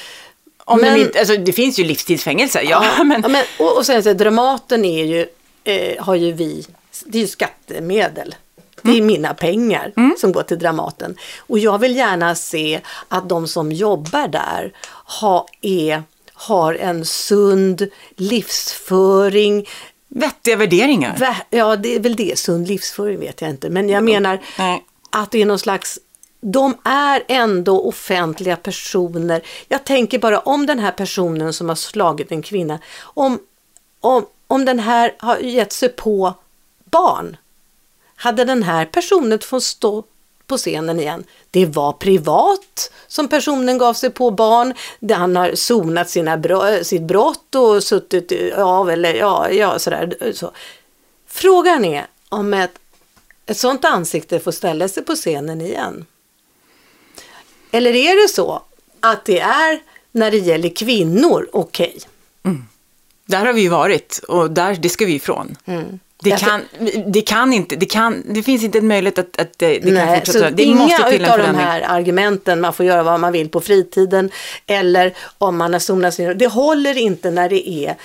Om 0.66 0.82
men- 0.82 1.00
inte, 1.00 1.20
alltså, 1.20 1.38
det 1.38 1.54
finns 1.54 1.80
ju 1.80 1.84
livstidsfängelse, 1.84 2.62
ja, 2.62 2.86
men, 3.04 3.22
Ja, 3.22 3.28
men, 3.28 3.44
och, 3.60 3.78
och 3.78 3.86
sen 3.86 4.04
så 4.04 4.14
Dramaten 4.14 4.86
är 4.86 5.06
ju, 5.06 5.26
eh, 5.64 6.04
har 6.04 6.16
ju 6.16 6.32
vi, 6.32 6.66
det 7.06 7.18
är 7.18 7.22
ju 7.22 7.28
skattemedel. 7.28 8.36
Det 8.82 8.90
är 8.90 8.94
Mm. 8.96 9.08
mina 9.08 9.34
pengar 9.34 9.92
som 10.18 10.32
går 10.32 10.44
till 10.44 10.60
Dramaten. 10.60 11.18
Och 11.40 11.60
jag 11.60 11.78
vill 11.80 11.96
gärna 11.96 12.36
se 12.36 12.82
att 13.08 13.30
de 13.30 13.48
som 13.48 13.72
jobbar 13.72 14.28
där 14.28 14.74
ha, 15.22 15.46
är, 15.62 16.04
har 16.34 16.74
en 16.74 17.06
sund 17.06 17.88
livsföring. 18.16 19.68
vettiga 20.08 20.56
värderingar. 20.56 21.16
Vä- 21.18 21.36
Ja, 21.50 21.76
det 21.76 21.96
är 21.96 22.00
väl 22.00 22.16
det. 22.16 22.40
Sund 22.40 22.68
livsföring 22.68 23.20
vet 23.20 23.42
jag 23.42 23.50
inte. 23.50 23.70
Men 23.70 23.90
jag 23.90 24.04
menar 24.04 24.40
Nej. 24.58 24.86
att 25.10 25.32
det 25.32 25.42
är 25.42 25.46
någon 25.46 25.60
slags 25.60 26.00
de 26.44 26.78
är 26.84 27.24
ändå 27.28 27.82
offentliga 27.88 28.56
personer. 28.56 29.42
Jag 29.68 29.84
tänker 29.84 30.20
bara 30.20 30.40
om 30.40 30.66
den 30.66 30.80
här 30.80 30.92
personen 30.92 31.54
som 31.54 31.70
har 31.70 31.76
slagit 31.76 32.32
en 32.32 32.42
kvinna, 32.42 32.80
om, 33.02 33.40
om, 34.00 34.26
om 34.48 34.66
den 34.66 34.80
här 34.80 35.16
har 35.20 35.38
gett 35.38 35.72
sig 35.74 35.90
på 35.90 36.34
barn. 36.92 37.38
Hade 38.22 38.46
den 38.46 38.64
här 38.64 38.86
personen 38.86 39.40
fått 39.40 39.64
stå 39.64 40.04
på 40.48 40.58
scenen 40.58 41.00
igen? 41.00 41.24
Det 41.52 41.66
var 41.66 41.94
privat 41.94 42.92
som 43.08 43.28
personen 43.28 43.78
gav 43.78 43.94
sig 43.94 44.10
på 44.10 44.32
barn. 44.32 44.74
Han 45.12 45.36
har 45.36 45.56
sonat 45.56 46.10
sina 46.10 46.38
bro- 46.38 46.84
sitt 46.84 47.02
brott 47.02 47.56
och 47.56 47.84
suttit 47.84 48.54
av 48.54 48.90
eller 48.90 49.14
ja, 49.14 49.52
ja 49.52 49.80
sådär. 49.80 50.34
Så. 50.34 50.52
Frågan 51.28 51.86
är 51.86 52.06
om 52.30 52.54
ett, 52.54 52.80
ett 53.46 53.58
sånt 53.58 53.86
ansikte 53.86 54.40
får 54.40 54.52
ställa 54.52 54.88
sig 54.88 55.04
på 55.04 55.16
scenen 55.16 55.62
igen. 55.62 56.06
Eller 57.72 57.96
är 57.96 58.22
det 58.22 58.28
så 58.34 58.62
att 59.00 59.26
det 59.26 59.40
är 59.40 59.82
när 60.12 60.32
det 60.32 60.38
gäller 60.38 60.70
kvinnor 60.70 61.50
okej? 61.54 62.00
Där 63.26 63.46
har 63.46 63.54
vi 63.54 63.68
varit 63.68 64.22
och 64.28 64.52
där, 64.52 64.76
det 64.76 64.90
ska 64.90 65.06
vi 65.06 65.14
ifrån. 65.14 65.58
Det, 66.24 66.30
Därför- 66.30 66.46
kan, 66.46 66.62
det 67.12 67.22
kan 67.22 67.54
inte, 67.54 67.76
det, 67.76 67.86
kan, 67.86 68.24
det 68.26 68.44
finns 68.44 68.64
inte 68.64 68.78
en 68.78 68.88
möjlighet 68.88 69.18
att, 69.20 69.40
att 69.42 69.60
det, 69.60 69.68
det 69.68 69.80
kan 69.82 69.94
Nej, 69.94 70.20
fortsätta. 70.20 70.50
så 70.50 70.56
det 70.56 70.64
inga 70.64 70.76
måste 70.76 71.04
till 71.12 71.16
en 71.16 71.22
utav 71.26 71.38
de 71.38 71.56
här 71.56 71.82
argumenten, 71.82 72.62
man 72.62 72.74
får 72.74 72.86
göra 72.86 73.04
vad 73.04 73.20
man 73.20 73.32
vill 73.34 73.50
på 73.50 73.62
fritiden 73.62 74.30
eller 74.68 75.14
om 75.38 75.58
man 75.58 75.74
har 75.74 75.80
sonat 75.80 76.14
sin, 76.14 76.38
det 76.38 76.48
håller 76.48 76.98
inte 76.98 77.32
när 77.32 77.50
det 77.50 77.70
är 77.70 77.96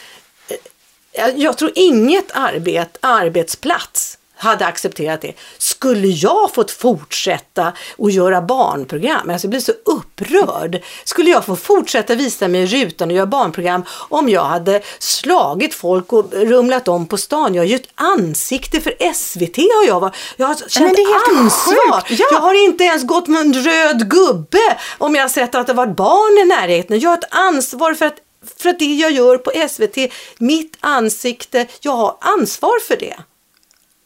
jag 1.36 1.58
tror 1.58 1.70
inget 1.74 2.30
arbet, 2.34 2.96
arbetsplats 3.00 4.18
hade 4.36 4.66
accepterat 4.66 5.20
det. 5.20 5.32
Skulle 5.58 6.08
jag 6.08 6.54
fått 6.54 6.70
fortsätta 6.70 7.72
att 7.98 8.12
göra 8.12 8.42
barnprogram, 8.42 9.30
alltså 9.30 9.44
jag 9.46 9.50
blir 9.50 9.60
så 9.60 9.72
upprörd. 9.84 10.82
Skulle 11.04 11.30
jag 11.30 11.44
få 11.44 11.56
fortsätta 11.56 12.14
visa 12.14 12.48
mig 12.48 12.62
i 12.62 12.66
rutan 12.66 13.08
och 13.10 13.16
göra 13.16 13.26
barnprogram 13.26 13.84
om 14.08 14.28
jag 14.28 14.44
hade 14.44 14.82
slagit 14.98 15.74
folk 15.74 16.12
och 16.12 16.32
rumlat 16.32 16.88
om 16.88 17.06
på 17.06 17.16
stan? 17.16 17.54
Jag 17.54 17.62
har 17.62 17.66
ju 17.68 17.76
ett 17.76 17.88
ansikte 17.94 18.80
för 18.80 19.12
SVT 19.14 19.56
har 19.56 19.86
jag. 19.86 20.00
va- 20.00 20.12
Jag 20.36 20.46
har 20.46 20.54
känt 20.54 20.98
ansvar. 21.38 21.74
ja. 22.10 22.26
Jag 22.32 22.40
har 22.40 22.64
inte 22.64 22.84
ens 22.84 23.02
gått 23.04 23.26
med 23.28 23.40
en 23.40 23.54
röd 23.54 24.10
gubbe 24.10 24.76
om 24.98 25.14
jag 25.14 25.22
har 25.22 25.28
sett 25.28 25.54
att 25.54 25.66
det 25.66 25.72
varit 25.72 25.96
barn 25.96 26.38
i 26.38 26.44
närheten. 26.44 26.98
Jag 27.00 27.10
har 27.10 27.16
ett 27.18 27.28
ansvar 27.34 27.94
för 27.94 28.06
att 28.06 28.14
för 28.58 28.68
att 28.68 28.78
det 28.78 28.84
jag 28.94 29.10
gör 29.12 29.38
på 29.38 29.52
SVT, 29.68 30.12
mitt 30.38 30.76
ansikte, 30.80 31.66
jag 31.80 31.92
har 31.92 32.16
ansvar 32.20 32.80
för 32.88 32.96
det. 32.96 33.16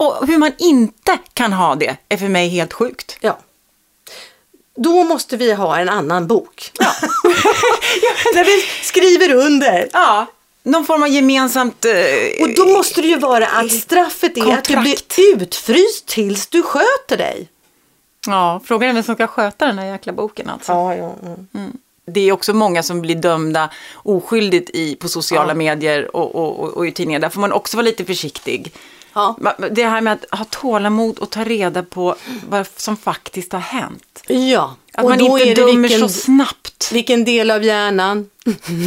Och 0.01 0.27
hur 0.27 0.39
man 0.39 0.53
inte 0.59 1.19
kan 1.35 1.53
ha 1.53 1.75
det 1.75 1.97
är 2.09 2.17
för 2.17 2.29
mig 2.29 2.49
helt 2.49 2.73
sjukt. 2.73 3.17
Ja. 3.21 3.39
Då 4.77 5.05
måste 5.05 5.37
vi 5.37 5.53
ha 5.53 5.79
en 5.79 5.89
annan 5.89 6.27
bok. 6.27 6.71
Ja. 6.79 6.93
Där 8.35 8.45
vi 8.45 8.63
skriver 8.85 9.35
under. 9.35 9.89
Ja, 9.93 10.27
någon 10.63 10.85
form 10.85 11.03
av 11.03 11.09
gemensamt... 11.09 11.85
Eh, 11.85 12.43
Och 12.43 12.55
då 12.57 12.67
måste 12.67 13.03
det 13.03 13.09
ju 13.09 13.19
vara 13.19 13.47
att 13.47 13.73
straffet 13.73 14.37
är 14.37 14.41
att 14.41 14.65
du 14.65 14.75
Kontrakt. 14.75 15.17
blir 15.17 15.43
utfryst 15.43 16.07
tills 16.07 16.47
du 16.47 16.63
sköter 16.63 17.17
dig. 17.17 17.49
Ja, 18.27 18.61
frågan 18.65 18.89
är 18.91 18.95
vem 18.95 19.03
som 19.03 19.15
ska 19.15 19.27
sköta 19.27 19.67
den 19.67 19.79
här 19.79 19.87
jäkla 19.87 20.13
boken 20.13 20.51
alltså. 20.51 20.73
Ja, 20.73 20.95
ja, 20.95 21.15
ja. 21.23 21.61
Det 22.07 22.21
är 22.21 22.33
också 22.33 22.55
många 22.55 22.83
som 22.83 23.01
blir 23.01 23.15
dömda 23.15 23.71
oskyldigt 23.95 24.71
i, 24.71 24.97
på 24.97 25.09
sociala 25.09 25.55
medier 25.55 26.17
och, 26.17 26.35
och, 26.35 26.61
och, 26.61 26.69
och 26.77 26.87
i 26.87 26.93
tidningar. 26.93 27.21
Där 27.21 27.29
får 27.29 27.41
man 27.41 27.53
också 27.53 27.77
vara 27.77 27.85
lite 27.85 28.05
försiktig. 28.05 28.73
Ja. 29.13 29.37
Det 29.71 29.85
här 29.85 30.01
med 30.01 30.13
att 30.13 30.39
ha 30.39 30.45
tålamod 30.45 31.19
och 31.19 31.31
ta 31.31 31.45
reda 31.45 31.83
på 31.83 32.15
vad 32.49 32.67
som 32.77 32.97
faktiskt 32.97 33.53
har 33.53 33.61
hänt. 33.61 34.23
ja. 34.27 34.77
Att 34.95 35.05
och 35.05 35.11
man 35.11 35.19
då 35.19 35.39
inte 35.39 35.51
är 35.51 35.57
dömer 35.67 35.89
vilken, 35.89 36.01
så 36.01 36.09
snabbt. 36.09 36.93
vilken 36.93 37.25
del 37.25 37.51
av 37.51 37.63
hjärnan? 37.65 38.31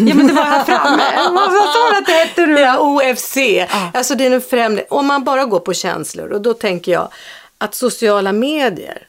Ja, 0.07 0.15
men 0.15 0.27
det 0.27 0.33
var 0.33 0.43
här 0.43 0.63
framme. 0.63 1.03
Vad 1.35 1.51
sa 1.51 1.91
du 1.91 1.97
att 1.97 2.05
det 2.05 2.11
hette 2.11 2.45
nu? 2.45 2.59
Ja, 2.59 2.79
OFC. 2.79 3.37
Alltså 3.93 4.15
det 4.15 4.25
är 4.25 4.31
en 4.31 4.41
främling. 4.41 4.85
Om 4.89 5.05
man 5.07 5.23
bara 5.23 5.45
går 5.45 5.59
på 5.59 5.73
känslor 5.73 6.31
och 6.31 6.41
då 6.41 6.53
tänker 6.53 6.91
jag 6.91 7.07
att 7.57 7.75
sociala 7.75 8.31
medier, 8.31 9.07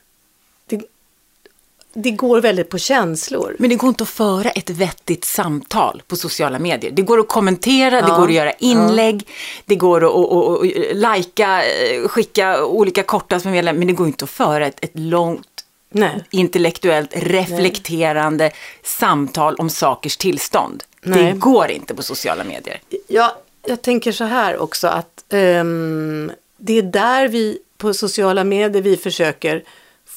det 1.95 2.11
går 2.11 2.40
väldigt 2.40 2.68
på 2.68 2.78
känslor. 2.78 3.57
Men 3.59 3.70
det 3.70 3.76
går 3.76 3.88
inte 3.88 4.03
att 4.03 4.09
föra 4.09 4.51
ett 4.51 4.70
vettigt 4.70 5.24
samtal 5.24 6.03
på 6.09 6.16
sociala 6.16 6.59
medier. 6.59 6.90
Det 6.90 7.03
går 7.03 7.20
att 7.20 7.28
kommentera, 7.28 8.03
det 8.03 8.09
Ja, 8.09 8.16
går 8.16 8.24
att 8.24 8.32
göra 8.32 8.53
inlägg, 8.53 9.28
det 9.64 9.76
går 9.76 10.05
att, 10.05 10.11
att, 10.14 10.64
att, 10.64 10.97
lajka, 10.97 11.64
eh, 11.64 12.09
skicka 12.09 12.64
olika 12.64 13.03
korta 13.03 13.40
meddelanden, 13.45 13.78
men 13.78 13.88
det 13.88 13.95
går 13.95 14.07
inte 14.07 14.24
att 14.24 14.30
föra 14.30 14.66
ett, 14.66 14.84
ett 14.84 14.99
långt 14.99 15.64
Nej. 15.90 16.24
intellektuellt 16.30 17.11
reflekterande 17.12 18.51
samtal 18.82 19.55
om 19.55 19.70
sakers 19.70 20.16
tillstånd. 20.16 20.82
Nej. 21.03 21.24
Det 21.24 21.32
går 21.32 21.70
inte 21.70 21.95
på 21.95 22.03
sociala 22.03 22.45
medier. 22.45 22.80
Ja, 23.07 23.36
jag 23.66 23.82
tänker 23.82 24.12
så 24.12 24.24
här 24.24 24.59
också 24.59 24.88
att 24.88 25.24
ehm, 25.32 26.32
det 26.57 26.78
är 26.78 26.82
där 26.82 27.28
vi 27.28 27.59
på 27.78 27.95
sociala 27.95 28.45
medier 28.45 28.82
vi 28.82 28.97
försöker 28.97 29.62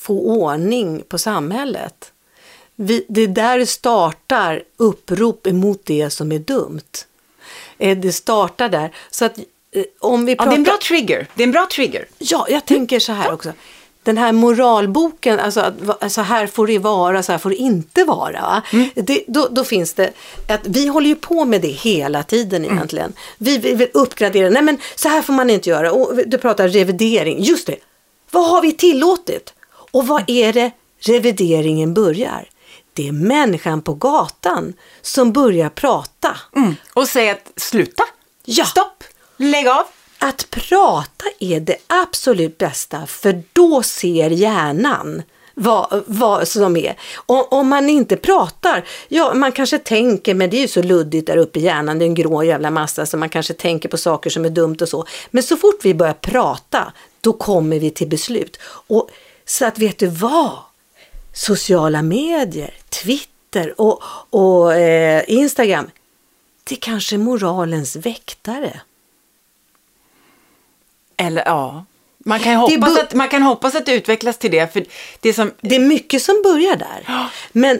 få 0.08 0.20
ordning 0.22 1.03
på 1.10 1.18
samhället. 1.18 2.12
Vi, 2.76 3.05
det 3.10 3.22
är 3.22 3.28
där 3.28 3.58
det 3.60 3.66
startar 3.66 4.64
upprop 4.78 5.47
emot 5.47 5.82
det 5.86 6.10
som 6.10 6.32
är 6.32 6.39
dumt. 6.39 6.82
Eh, 7.78 7.97
det 7.97 8.12
startar 8.12 8.70
där. 8.70 8.91
Så 9.12 9.26
att 9.26 9.38
eh, 9.72 9.84
om 9.99 10.26
vi 10.26 10.32
Ja, 10.32 10.36
pratar... 10.38 10.51
det 10.51 10.55
är 10.55 10.58
en 10.58 10.64
bra 10.64 10.78
trigger. 10.88 11.28
Det 11.36 11.43
är 11.43 11.47
en 11.47 11.51
bra 11.51 11.68
trigger. 11.72 12.05
Ja, 12.18 12.47
jag 12.49 12.66
tänker 12.66 12.99
så 12.99 13.12
här 13.12 13.34
också. 13.34 13.51
Den 14.03 14.18
här 14.18 14.32
moralboken, 14.32 15.39
alltså 15.39 15.60
att 15.60 15.82
va- 15.82 16.10
så 16.10 16.22
här 16.22 16.47
får 16.47 16.68
det 16.68 16.80
vara, 16.80 17.24
så 17.24 17.32
här 17.32 17.39
får 17.39 17.49
det 17.49 17.55
inte 17.55 18.03
vara. 18.03 18.41
Va? 18.41 18.62
Det, 18.95 19.24
då, 19.28 19.47
då 19.51 19.64
finns 19.64 19.93
det, 19.93 20.12
att 20.49 20.62
vi 20.64 20.88
håller 20.88 21.08
ju 21.08 21.16
på 21.16 21.45
med 21.45 21.62
det 21.62 21.68
hela 21.68 22.24
tiden 22.24 22.66
egentligen. 22.66 23.14
Vi, 23.38 23.58
vi 23.58 23.74
vill 23.74 23.89
uppgradera, 23.93 24.49
nej 24.49 24.62
men 24.62 24.78
så 24.95 25.10
här 25.10 25.22
får 25.22 25.34
man 25.34 25.49
inte 25.49 25.70
göra. 25.70 25.91
Och 25.91 26.16
du 26.26 26.38
pratar 26.38 26.68
revidering, 26.68 27.43
just 27.43 27.68
det. 27.68 27.76
Vad 28.32 28.49
har 28.49 28.62
vi 28.62 28.72
tillåtit? 28.72 29.53
Och 29.98 30.08
vad 30.08 30.24
är 30.28 30.54
det 30.54 30.72
revideringen 31.00 31.93
börjar? 31.93 32.50
Det 32.93 33.08
är 33.08 33.12
människan 33.12 33.82
på 33.82 33.93
gatan 33.93 34.74
som 35.02 35.34
börjar 35.34 35.70
prata. 35.70 36.38
Och 36.93 37.08
säga 37.08 37.32
att 37.32 37.52
sluta, 37.56 38.04
Ja. 38.45 38.66
stopp, 38.66 39.04
lägg 39.38 39.68
av. 39.68 39.84
Att 40.20 40.50
prata 40.50 41.26
är 41.39 41.60
det 41.60 41.78
absolut 41.88 42.58
bästa 42.58 43.08
för 43.08 43.43
då 43.54 43.84
ser 43.84 44.30
hjärnan 44.30 45.22
vad, 45.54 46.04
vad 46.08 46.48
som 46.48 46.78
är. 46.78 46.95
Om, 47.26 47.45
om 47.52 47.68
man 47.68 47.89
inte 47.89 48.18
pratar, 48.18 48.86
ja 49.08 49.34
man 49.34 49.52
kanske 49.52 49.78
tänker, 49.78 50.34
men 50.34 50.50
det 50.50 50.58
är 50.58 50.62
ju 50.62 50.68
så 50.68 50.82
luddigt 50.82 51.28
där 51.28 51.38
uppe 51.38 51.60
i 51.60 51.64
hjärnan, 51.64 52.00
det 52.00 52.06
är 52.06 52.08
en 52.08 52.14
grå 52.16 52.43
jävla 52.43 52.72
massa 52.72 53.06
så 53.06 53.18
man 53.18 53.30
kanske 53.30 53.54
tänker 53.54 53.89
på 53.89 53.98
saker 53.98 54.30
som 54.30 54.45
är 54.45 54.50
dumt 54.50 54.78
och 54.82 54.89
så. 54.89 55.06
Men 55.32 55.43
så 55.43 55.58
fort 55.58 55.80
vi 55.84 55.93
börjar 55.93 56.14
prata, 56.14 56.93
då 57.22 57.34
kommer 57.34 57.80
vi 57.80 57.89
till 57.89 58.08
beslut. 58.08 58.60
Och 58.88 59.10
Så 59.48 59.66
att 59.66 59.80
vet 59.80 59.98
du 59.98 60.08
vad? 60.08 60.60
Sociala 61.34 62.02
medier, 62.02 62.74
Twitter 62.89 63.82
och, 63.82 64.04
och 64.30 64.74
eh, 64.74 65.24
Instagram, 65.28 65.89
det 66.64 66.76
är 66.76 66.80
kanske 66.80 67.18
moralens 67.18 67.95
väktare. 67.95 68.82
Eller 71.18 71.43
ja, 71.45 71.86
man 72.18 72.39
kan, 72.39 72.52
är 72.52 72.56
hoppas 72.56 72.98
att, 72.98 73.14
man 73.14 73.30
kan 73.30 73.41
hoppas 73.41 73.76
att 73.76 73.86
det 73.86 73.93
utvecklas 73.93 74.38
till 74.38 74.52
det. 74.52 74.74
För 74.74 74.86
det 75.20 75.34
som, 75.34 75.52
Det 75.62 75.76
är 75.76 75.80
mycket 75.80 76.22
som 76.22 76.41
börjar 76.43 76.76
där. 76.76 77.30
Men 77.52 77.80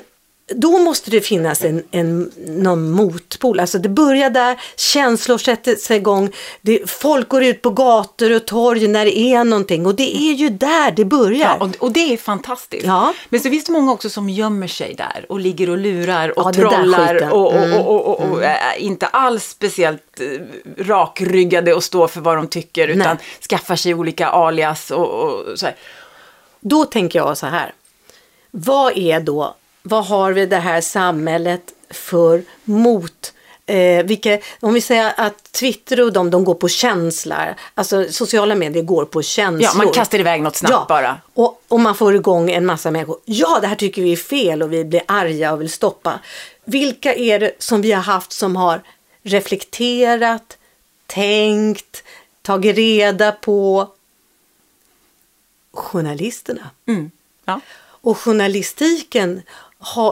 då 0.55 0.77
måste 0.77 1.11
det 1.11 1.21
finnas 1.21 1.61
en, 1.63 1.83
en, 1.91 2.31
någon 2.47 2.91
motpol. 2.91 3.59
Alltså 3.59 3.77
det 3.77 3.89
börjar 3.89 4.29
där, 4.29 4.59
känslor 4.75 5.37
sätter 5.37 5.75
sig 5.75 5.97
igång, 5.97 6.31
det, 6.61 6.89
folk 6.89 7.29
går 7.29 7.43
ut 7.43 7.61
på 7.61 7.69
gator 7.69 8.35
och 8.35 8.45
torg 8.45 8.87
när 8.87 9.05
det 9.05 9.17
är 9.17 9.43
någonting 9.43 9.85
och 9.85 9.95
det 9.95 10.17
är 10.17 10.33
ju 10.33 10.49
där 10.49 10.91
det 10.91 11.05
börjar. 11.05 11.57
Ja, 11.59 11.65
och, 11.65 11.75
och 11.79 11.91
det 11.91 12.13
är 12.13 12.17
fantastiskt. 12.17 12.85
Ja. 12.85 13.13
Men 13.29 13.39
så 13.39 13.49
finns 13.49 13.65
det 13.65 13.71
många 13.71 13.91
också 13.91 14.09
som 14.09 14.29
gömmer 14.29 14.67
sig 14.67 14.93
där 14.93 15.25
och 15.29 15.39
ligger 15.39 15.69
och 15.69 15.77
lurar 15.77 16.39
och 16.39 16.45
Ja, 16.47 16.53
trollar 16.53 17.13
skiten. 17.13 17.31
och, 17.31 17.45
och, 17.45 17.53
Mm. 17.67 17.79
och, 17.79 18.05
och, 18.07 18.31
och, 18.31 18.43
är 18.43 18.77
inte 18.77 19.07
alls 19.07 19.43
speciellt 19.49 20.19
eh, 20.19 20.83
rakryggade 20.85 21.73
och 21.73 21.83
står 21.83 22.07
för 22.07 22.21
vad 22.21 22.37
de 22.37 22.47
tycker 22.47 22.87
utan 22.87 23.15
Nej. 23.15 23.25
skaffar 23.49 23.75
sig 23.75 23.93
olika 23.93 24.27
alias 24.27 24.91
och, 24.91 25.07
och 25.09 25.59
så 25.59 25.65
här. 25.65 25.75
Då 26.59 26.85
tänker 26.85 27.19
jag 27.19 27.37
så 27.37 27.45
här. 27.47 27.73
Vad 28.51 28.97
är 28.97 29.19
då, 29.19 29.55
vad 29.88 30.05
har 30.05 30.31
vi 30.31 30.45
det 30.45 30.57
här 30.57 30.81
samhället 30.81 31.61
för 31.89 32.43
mot 32.63 33.33
Eh, 33.69 34.05
vilka, 34.05 34.39
om 34.59 34.73
vi 34.73 34.81
säger 34.81 35.13
att 35.17 35.51
Twitter 35.51 36.01
och 36.01 36.13
de, 36.13 36.29
de 36.29 36.43
går 36.43 36.53
på 36.53 36.67
känslor, 36.69 37.55
alltså 37.73 38.05
sociala 38.11 38.55
medier 38.55 38.83
går 38.83 39.05
på 39.05 39.21
känslor. 39.21 39.63
Ja, 39.63 39.73
man 39.73 39.93
kastar 39.93 40.19
iväg 40.19 40.41
något 40.41 40.55
snabbt 40.55 40.88
bara. 40.88 41.21
Och, 41.33 41.61
och 41.67 41.79
man 41.79 41.95
får 41.95 42.15
igång 42.15 42.51
en 42.51 42.65
massa 42.65 42.91
människor. 42.91 43.17
Ja, 43.25 43.59
det 43.61 43.67
här 43.67 43.75
tycker 43.75 44.01
vi 44.01 44.11
är 44.11 44.17
fel 44.17 44.63
och 44.63 44.73
vi 44.73 44.85
blir 44.85 45.01
arga 45.05 45.53
och 45.53 45.61
vill 45.61 45.69
stoppa. 45.69 46.19
Vilka 46.65 47.13
är 47.15 47.39
det 47.39 47.51
som 47.59 47.81
vi 47.81 47.91
har 47.91 48.01
haft 48.01 48.31
som 48.31 48.55
har 48.55 48.81
reflekterat, 49.23 50.57
tänkt, 51.07 52.03
tagit 52.41 52.75
reda 52.75 53.31
på? 53.31 53.88
Journalisterna. 55.73 56.69
Mm. 56.88 57.11
Ja. 57.45 57.59
Och 58.01 58.17
journalistiken, 58.17 59.41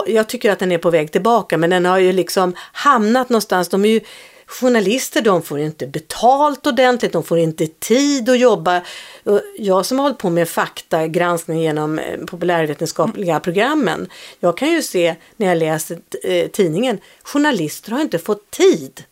jag 0.06 0.28
tycker 0.28 0.52
att 0.52 0.58
den 0.58 0.72
är 0.72 0.78
på 0.78 0.90
väg 0.90 1.12
tillbaka, 1.12 1.58
men 1.58 1.70
den 1.70 1.86
har 1.86 1.98
ju 1.98 2.12
liksom 2.12 2.54
hamnat 2.72 3.28
någonstans. 3.28 3.68
De 3.68 3.84
är 3.84 3.88
ju, 3.88 4.00
journalister 4.46 5.22
de 5.22 5.42
får 5.42 5.58
inte 5.58 5.86
betalt 5.86 6.66
ordentligt, 6.66 7.12
de 7.12 7.22
får 7.22 7.38
inte 7.38 7.66
tid 7.66 8.28
att 8.28 8.38
jobba. 8.38 8.82
Jag 9.58 9.86
som 9.86 9.98
har 9.98 10.02
hållit 10.02 10.18
på 10.18 10.30
med 10.30 10.48
faktagranskning 10.48 11.60
genom 11.60 11.98
eh, 11.98 12.18
populärvetenskapliga 12.18 13.40
programmen, 13.40 14.08
jag 14.40 14.56
kan 14.56 14.70
ju 14.70 14.82
se 14.82 15.14
när 15.36 15.46
jag 15.46 15.58
läser 15.58 15.98
eh, 16.24 16.48
tidningen, 16.48 16.98
journalister 17.22 17.92
har 17.92 18.00
inte 18.00 18.18
fått 18.18 18.50
tid. 18.50 19.04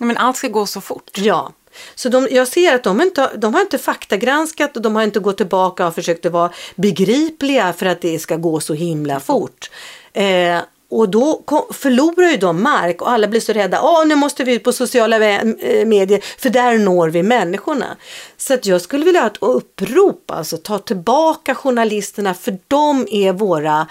Men 0.00 0.16
allt 0.16 0.36
ska 0.36 0.48
gå 0.48 0.66
så 0.66 0.80
fort. 0.80 1.10
Ja, 1.14 1.52
så 1.94 2.08
de, 2.08 2.28
jag 2.30 2.48
ser 2.48 2.74
att 2.74 2.82
de 2.82 3.00
inte, 3.00 3.36
de 3.36 3.54
har 3.54 3.60
inte 3.60 3.78
faktagranskat 3.78 4.76
och 4.76 4.82
de 4.82 4.96
har 4.96 5.02
inte 5.02 5.20
gått 5.20 5.36
tillbaka 5.36 5.86
och 5.86 5.94
försökt 5.94 6.26
att 6.26 6.32
vara 6.32 6.52
begripliga 6.76 7.72
för 7.72 7.86
att 7.86 8.00
det 8.00 8.18
ska 8.18 8.36
gå 8.36 8.60
så 8.60 8.74
himla 8.74 9.20
fort. 9.20 9.70
Eh, 10.16 10.60
och 10.88 11.08
då 11.08 11.42
kom, 11.44 11.62
förlorar 11.72 12.30
ju 12.30 12.36
de 12.36 12.62
mark 12.62 13.02
och 13.02 13.10
alla 13.10 13.26
blir 13.28 13.40
så 13.40 13.52
rädda. 13.52 13.80
Åh, 13.82 14.06
nu 14.06 14.14
måste 14.14 14.44
vi 14.44 14.54
ut 14.54 14.64
på 14.64 14.72
sociala 14.72 15.16
eh, 15.28 15.86
medier 15.86 16.24
för 16.38 16.50
där 16.50 16.78
når 16.78 17.08
vi 17.08 17.22
människorna. 17.22 17.96
Så 18.36 18.54
att 18.54 18.66
jag 18.66 18.80
skulle 18.80 19.04
vilja 19.04 19.20
ha 19.20 19.26
ett 19.26 19.36
upprop, 19.40 20.30
alltså 20.30 20.56
ta 20.56 20.78
tillbaka 20.78 21.54
journalisterna 21.54 22.34
för 22.34 22.58
de 22.68 23.06
är 23.10 23.32
våra... 23.32 23.86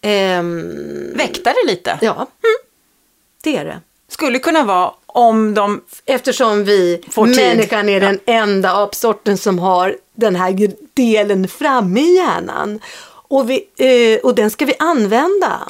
ehm, 0.00 1.12
Väktare 1.14 1.66
lite. 1.66 1.98
ja, 2.00 2.14
mm, 2.14 2.56
det 3.42 3.56
är 3.56 3.64
det. 3.64 3.80
Skulle 4.10 4.38
kunna 4.38 4.64
vara 4.64 4.92
om 5.06 5.54
de... 5.54 5.80
Eftersom 6.06 6.64
vi, 6.64 7.02
Får 7.10 7.26
tid. 7.26 7.36
människan 7.36 7.88
är 7.88 8.00
den 8.00 8.20
enda 8.26 8.82
apsorten 8.82 9.38
som 9.38 9.58
har 9.58 9.96
den 10.14 10.36
här 10.36 10.70
delen 10.94 11.48
framme 11.48 12.00
i 12.00 12.16
hjärnan. 12.16 12.80
Och, 13.28 13.50
vi, 13.50 13.68
eh, 13.76 14.20
och 14.20 14.34
den 14.34 14.50
ska 14.50 14.64
vi 14.64 14.74
använda. 14.78 15.68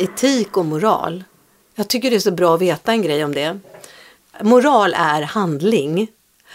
Etik 0.00 0.56
och 0.56 0.64
moral. 0.64 1.24
Jag 1.74 1.88
tycker 1.88 2.10
det 2.10 2.16
är 2.16 2.20
så 2.20 2.30
bra 2.30 2.54
att 2.54 2.60
veta 2.60 2.92
en 2.92 3.02
grej 3.02 3.24
om 3.24 3.34
det. 3.34 3.58
Moral 4.42 4.94
är 4.94 5.22
handling. 5.22 6.08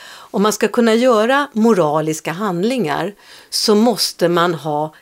Om 0.09 0.41
man 0.41 0.53
ska 0.53 0.67
kunna 0.67 0.93
göra 0.93 1.49
moraliska 1.53 2.31
handlingar 2.31 3.13
så 3.49 3.75
måste 3.75 4.29
man 4.29 4.53
ha 4.53 4.93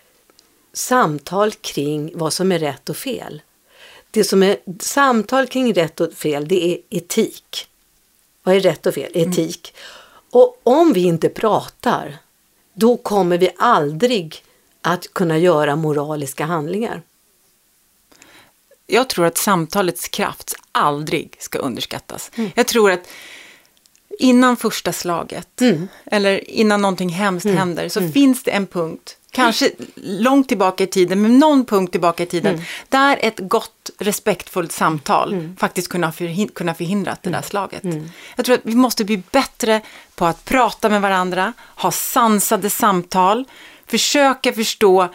samtal 0.74 1.51
kring 1.51 2.12
vad 2.16 2.34
som 2.34 2.51
är 2.51 2.60
rätt 2.60 2.89
och 2.89 2.97
fel. 2.97 3.41
Det 4.12 4.24
som 4.24 4.43
är 4.43 4.58
samtal 4.80 5.47
kring 5.47 5.74
rätt 5.74 5.99
och 5.99 6.14
fel, 6.14 6.47
det 6.47 6.74
är 6.74 6.78
etik. 6.89 7.68
Vad 8.43 8.56
är 8.56 8.60
rätt 8.60 8.86
och 8.86 8.93
fel? 8.93 9.12
Etik. 9.14 9.74
Och 10.32 10.62
om 10.64 10.93
vi 10.93 11.03
inte 11.03 11.30
pratar, 11.30 12.18
då 12.76 12.98
kommer 12.98 13.38
vi 13.38 13.50
aldrig 13.58 14.44
att 14.82 15.14
kunna 15.14 15.38
göra 15.38 15.76
moraliska 15.76 16.46
handlingar. 16.46 17.02
Jag 18.88 19.10
tror 19.10 19.26
att 19.26 19.38
samtalets 19.38 20.08
kraft 20.08 20.56
aldrig 20.72 21.38
ska 21.40 21.60
underskattas. 21.60 22.32
Jag 22.56 22.68
tror 22.68 22.92
att 22.92 23.08
innan 24.20 24.58
första 24.58 24.94
slaget, 24.94 25.62
eller 26.06 26.50
innan 26.50 26.82
någonting 26.82 27.10
hemskt 27.10 27.46
händer, 27.46 27.90
så 27.90 28.10
finns 28.10 28.44
det 28.44 28.52
en 28.52 28.68
punkt, 28.68 29.18
kanske 29.36 29.72
långt 29.96 30.48
tillbaka 30.48 30.84
i 30.84 30.88
tiden, 30.88 31.22
men 31.22 31.40
någon 31.40 31.66
punkt 31.66 31.92
tillbaka 31.92 32.24
i 32.24 32.26
tiden, 32.26 32.62
där 32.90 33.20
ett 33.22 33.40
gott, 33.40 33.90
respektfullt 33.98 34.72
samtal 34.72 35.50
faktiskt 35.60 35.88
kunna, 35.90 36.12
förhin- 36.12 36.52
kunna 36.54 36.74
förhindra 36.74 37.18
det 37.22 37.30
där 37.30 37.42
slaget. 37.42 37.84
Jag 38.36 38.46
tror 38.46 38.56
att 38.56 38.62
vi 38.64 38.76
måste 38.76 39.06
bli 39.06 39.22
bättre 39.32 39.82
på 40.16 40.26
att 40.26 40.46
prata 40.46 40.90
med 40.90 41.02
varandra, 41.02 41.54
ha 41.76 41.92
sansade 41.92 42.70
samtal, 42.70 43.46
försöka 43.88 44.54
förstå 44.54 45.08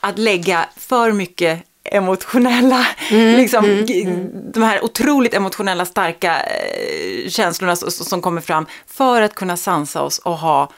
att 0.00 0.18
lägga 0.18 0.68
för 0.76 1.12
mycket 1.12 1.62
emotionella, 1.84 2.86
liksom, 3.10 3.64
g- 3.86 4.08
de 4.54 4.62
här 4.62 4.84
otroligt 4.84 5.34
emotionella 5.34 5.84
starka 5.86 6.40
eh, 6.40 7.28
känslorna 7.28 7.76
som 7.76 8.22
kommer 8.22 8.40
fram 8.40 8.66
för 8.86 9.22
att 9.22 9.34
kunna 9.34 9.56
sansa 9.56 10.02
oss 10.02 10.18
och 10.18 10.38
ha 10.38 10.70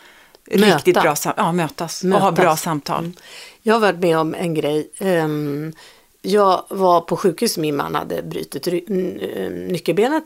Möta. 0.51 0.77
riktigt 0.77 0.95
bra 1.03 1.15
ja, 1.37 1.53
mötas, 1.53 2.03
och 2.05 2.11
ha 2.11 2.19
Mötas. 2.31 2.35
bra 2.45 2.57
samtal. 2.57 3.13
Jag 3.63 3.75
har 3.75 3.81
varit 3.81 3.99
med 3.99 4.19
om 4.19 4.35
en 4.35 4.55
grej. 4.55 4.91
Ehm, 4.99 5.73
Jag 6.23 6.65
var 6.69 7.01
på 7.01 7.17
sjukhus, 7.17 7.59
min 7.59 7.77
man 7.77 7.95
hade 7.95 8.23
brutit 8.23 8.67
eh, 8.67 8.73
nyckelbenet. 9.51 10.25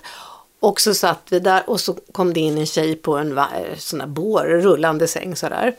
Och 0.60 0.80
så 0.80 0.94
satt 0.94 1.22
vi 1.30 1.40
där 1.40 1.70
och 1.70 1.80
så 1.80 1.96
kom 2.12 2.32
det 2.32 2.40
in 2.40 2.58
en 2.58 2.66
tjej 2.66 2.96
på 2.96 3.16
en 3.16 3.38
eh, 3.38 3.44
sån 3.78 4.00
här 4.00 4.08
bår, 4.08 4.42
rullande 4.44 5.08
säng 5.08 5.36
sådär. 5.36 5.74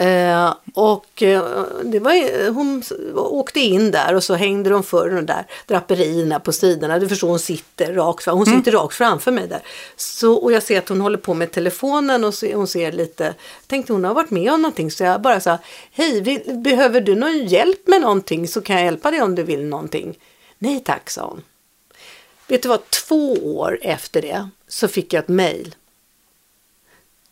Eh, 0.00 0.54
och 0.74 1.22
eh, 1.22 1.64
det 1.84 1.98
var, 1.98 2.50
hon 2.50 2.82
åkte 3.14 3.60
in 3.60 3.90
där 3.90 4.14
och 4.14 4.24
så 4.24 4.34
hängde 4.34 4.70
de 4.70 4.82
för 4.82 5.10
de 5.10 5.26
där 5.26 5.46
draperierna 5.66 6.40
på 6.40 6.52
sidorna. 6.52 6.98
Du 6.98 7.08
förstår, 7.08 7.28
hon 7.28 7.38
sitter 7.38 7.92
rakt, 7.92 8.26
hon 8.26 8.46
sitter 8.46 8.72
rakt 8.72 8.94
framför 8.94 9.32
mig 9.32 9.48
där. 9.48 9.62
Så, 9.96 10.34
och 10.34 10.52
jag 10.52 10.62
ser 10.62 10.78
att 10.78 10.88
hon 10.88 11.00
håller 11.00 11.18
på 11.18 11.34
med 11.34 11.50
telefonen 11.50 12.24
och 12.24 12.34
så, 12.34 12.52
hon 12.54 12.66
ser 12.66 12.92
lite, 12.92 13.24
jag 13.24 13.34
tänkte 13.66 13.92
hon 13.92 14.04
har 14.04 14.14
varit 14.14 14.30
med 14.30 14.52
om 14.52 14.62
någonting 14.62 14.90
så 14.90 15.04
jag 15.04 15.20
bara 15.20 15.40
sa, 15.40 15.58
hej, 15.92 16.20
vi, 16.20 16.38
behöver 16.54 17.00
du 17.00 17.14
någon 17.14 17.46
hjälp 17.46 17.86
med 17.86 18.00
någonting 18.00 18.48
så 18.48 18.60
kan 18.60 18.76
jag 18.76 18.84
hjälpa 18.84 19.10
dig 19.10 19.22
om 19.22 19.34
du 19.34 19.42
vill 19.42 19.64
någonting. 19.66 20.18
Nej 20.58 20.80
tack, 20.80 21.10
sa 21.10 21.26
hon. 21.26 21.42
Vet 22.46 22.62
du 22.62 22.68
vad, 22.68 22.90
två 22.90 23.32
år 23.32 23.78
efter 23.82 24.22
det 24.22 24.48
så 24.68 24.88
fick 24.88 25.12
jag 25.12 25.22
ett 25.22 25.28
mejl. 25.28 25.74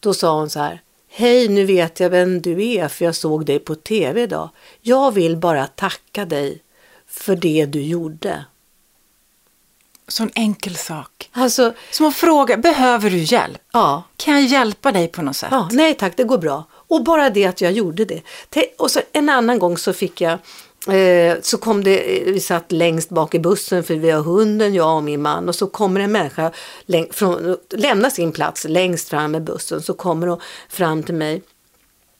Då 0.00 0.14
sa 0.14 0.38
hon 0.38 0.50
så 0.50 0.58
här. 0.58 0.80
Hej, 1.18 1.48
nu 1.48 1.64
vet 1.64 2.00
jag 2.00 2.10
vem 2.10 2.42
du 2.42 2.64
är 2.64 2.88
för 2.88 3.04
jag 3.04 3.14
såg 3.14 3.46
dig 3.46 3.58
på 3.58 3.74
tv 3.74 4.22
idag. 4.22 4.48
Jag 4.80 5.12
vill 5.12 5.36
bara 5.36 5.66
tacka 5.66 6.24
dig 6.24 6.62
för 7.06 7.36
det 7.36 7.66
du 7.66 7.82
gjorde. 7.82 8.44
Sån 10.08 10.30
enkel 10.34 10.76
sak. 10.76 11.30
Alltså, 11.32 11.74
Som 11.90 12.06
att 12.06 12.16
fråga, 12.16 12.56
behöver 12.56 13.10
du 13.10 13.18
hjälp? 13.18 13.62
ja, 13.72 14.02
Kan 14.16 14.34
jag 14.34 14.44
hjälpa 14.44 14.92
dig 14.92 15.08
på 15.08 15.22
något 15.22 15.36
sätt? 15.36 15.48
ja, 15.50 15.68
nej 15.72 15.94
tack, 15.94 16.16
det 16.16 16.24
går 16.24 16.38
bra. 16.38 16.64
Och 16.72 17.04
bara 17.04 17.30
det 17.30 17.44
att 17.46 17.60
jag 17.60 17.72
gjorde 17.72 18.04
det. 18.04 18.22
Och 18.78 18.90
så 18.90 19.00
en 19.12 19.28
annan 19.28 19.58
gång 19.58 19.78
så 19.78 19.92
fick 19.92 20.20
jag 20.20 20.38
Eh, 20.88 21.36
så 21.42 21.58
kom 21.58 21.84
det, 21.84 21.98
eh, 21.98 22.32
vi 22.32 22.40
satt 22.40 22.72
längst 22.72 23.08
bak 23.08 23.34
i 23.34 23.38
bussen 23.38 23.84
för 23.84 23.94
vi 23.94 24.10
har 24.10 24.22
hunden, 24.22 24.74
jag 24.74 24.96
och 24.96 25.04
min 25.04 25.22
man 25.22 25.48
och 25.48 25.54
så 25.54 25.66
kommer 25.66 26.00
en 26.00 26.12
människa 26.12 26.52
läng- 26.86 27.12
från, 27.12 27.56
lämnar 27.70 28.10
sin 28.10 28.32
plats 28.32 28.66
längst 28.68 29.08
fram 29.08 29.34
i 29.34 29.40
bussen 29.40 29.82
så 29.82 29.94
kommer 29.94 30.26
hon 30.26 30.40
fram 30.68 31.02
till 31.02 31.14
mig 31.14 31.42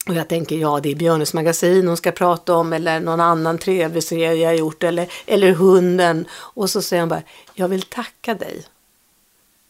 och 0.09 0.15
jag 0.15 0.29
tänker, 0.29 0.57
ja 0.57 0.81
det 0.83 0.91
är 0.91 0.95
Björnes 0.95 1.35
magasin 1.35 1.89
hon 1.89 1.97
ska 1.97 2.13
prata 2.13 2.55
om 2.55 2.73
eller 2.73 3.01
någon 3.01 3.21
annan 3.21 3.59
trevlig 3.59 4.03
serie 4.03 4.35
jag 4.35 4.49
har 4.51 4.55
gjort 4.55 4.83
eller, 4.83 5.13
eller 5.27 5.53
hunden. 5.53 6.29
Och 6.33 6.71
så 6.71 6.83
säger 6.83 7.03
hon 7.03 7.09
bara, 7.09 7.23
jag 7.55 7.69
vill 7.69 7.83
tacka 7.83 8.35
dig. 8.35 8.65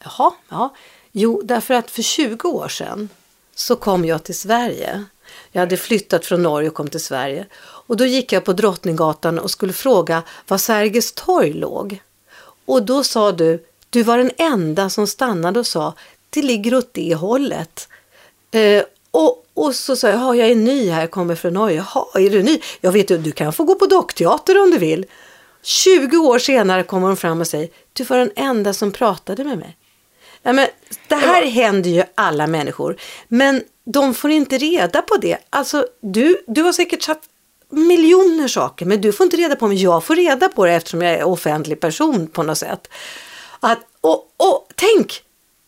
Jaha, 0.04 0.32
ja. 0.48 0.74
Jo, 1.12 1.40
därför 1.44 1.74
att 1.74 1.90
för 1.90 2.02
20 2.02 2.48
år 2.48 2.68
sedan 2.68 3.08
så 3.54 3.76
kom 3.76 4.04
jag 4.04 4.24
till 4.24 4.38
Sverige. 4.38 5.04
Jag 5.56 5.60
hade 5.60 5.76
flyttat 5.76 6.26
från 6.26 6.42
Norge 6.42 6.68
och 6.68 6.74
kom 6.74 6.88
till 6.88 7.00
Sverige. 7.00 7.46
Och 7.58 7.96
då 7.96 8.06
gick 8.06 8.32
jag 8.32 8.44
på 8.44 8.52
Drottninggatan 8.52 9.38
och 9.38 9.50
skulle 9.50 9.72
fråga 9.72 10.22
var 10.48 10.58
Sergels 10.58 11.12
torg 11.12 11.52
låg. 11.52 12.02
Och 12.64 12.82
då 12.82 13.04
sa 13.04 13.32
du, 13.32 13.64
du 13.90 14.02
var 14.02 14.18
den 14.18 14.30
enda 14.36 14.90
som 14.90 15.06
stannade 15.06 15.60
och 15.60 15.66
sa, 15.66 15.94
det 16.30 16.42
ligger 16.42 16.74
åt 16.74 16.94
det 16.94 17.14
hållet. 17.14 17.88
Eh, 18.50 18.82
och 19.10 19.46
Och 19.54 19.74
så 19.74 19.96
sa 19.96 20.08
jag, 20.08 20.20
ja, 20.20 20.34
jag 20.34 20.50
är 20.50 20.54
ny 20.54 20.90
här, 20.90 21.00
jag 21.00 21.10
kommer 21.10 21.34
från 21.34 21.54
Norge. 21.54 21.76
Jaha, 21.76 22.06
är 22.14 22.30
du 22.30 22.42
ny? 22.42 22.60
Jag 22.80 22.92
vet 22.92 23.08
du, 23.08 23.32
kan 23.32 23.52
få 23.52 23.64
gå 23.64 23.74
på 23.74 23.86
dockteater 23.86 24.62
om 24.62 24.70
du 24.70 24.78
vill. 24.78 25.06
20 25.62 26.16
år 26.16 26.38
senare 26.38 26.82
kommer 26.82 27.06
hon 27.06 27.16
fram 27.16 27.40
och 27.40 27.46
säger, 27.46 27.68
du 27.92 28.04
var 28.04 28.18
den 28.18 28.30
enda 28.36 28.72
som 28.72 28.92
pratade 28.92 29.44
med 29.44 29.58
mig. 29.58 29.76
Ja, 30.42 30.52
men 30.52 30.68
det 31.08 31.14
här 31.14 31.46
händer 31.46 31.90
ju 31.90 32.04
alla 32.14 32.46
människor, 32.46 32.96
men 33.28 33.62
de 33.86 34.14
får 34.14 34.30
inte 34.30 34.58
reda 34.58 35.02
på 35.02 35.16
det. 35.16 35.38
Alltså, 35.50 35.86
du, 36.00 36.36
du 36.46 36.62
har 36.62 36.72
säkert 36.72 37.02
satt 37.02 37.20
miljoner 37.70 38.48
saker, 38.48 38.86
men 38.86 39.00
du 39.00 39.12
får 39.12 39.24
inte 39.24 39.36
reda 39.36 39.56
på 39.56 39.68
men 39.68 39.76
jag 39.76 40.04
får 40.04 40.16
reda 40.16 40.48
på 40.48 40.64
det 40.66 40.72
eftersom 40.72 41.02
jag 41.02 41.14
är 41.14 41.24
offentlig 41.24 41.80
person 41.80 42.26
på 42.26 42.42
något 42.42 42.58
sätt. 42.58 42.88
Att, 43.60 43.78
och, 44.00 44.16
och 44.36 44.68
tänk 44.74 45.22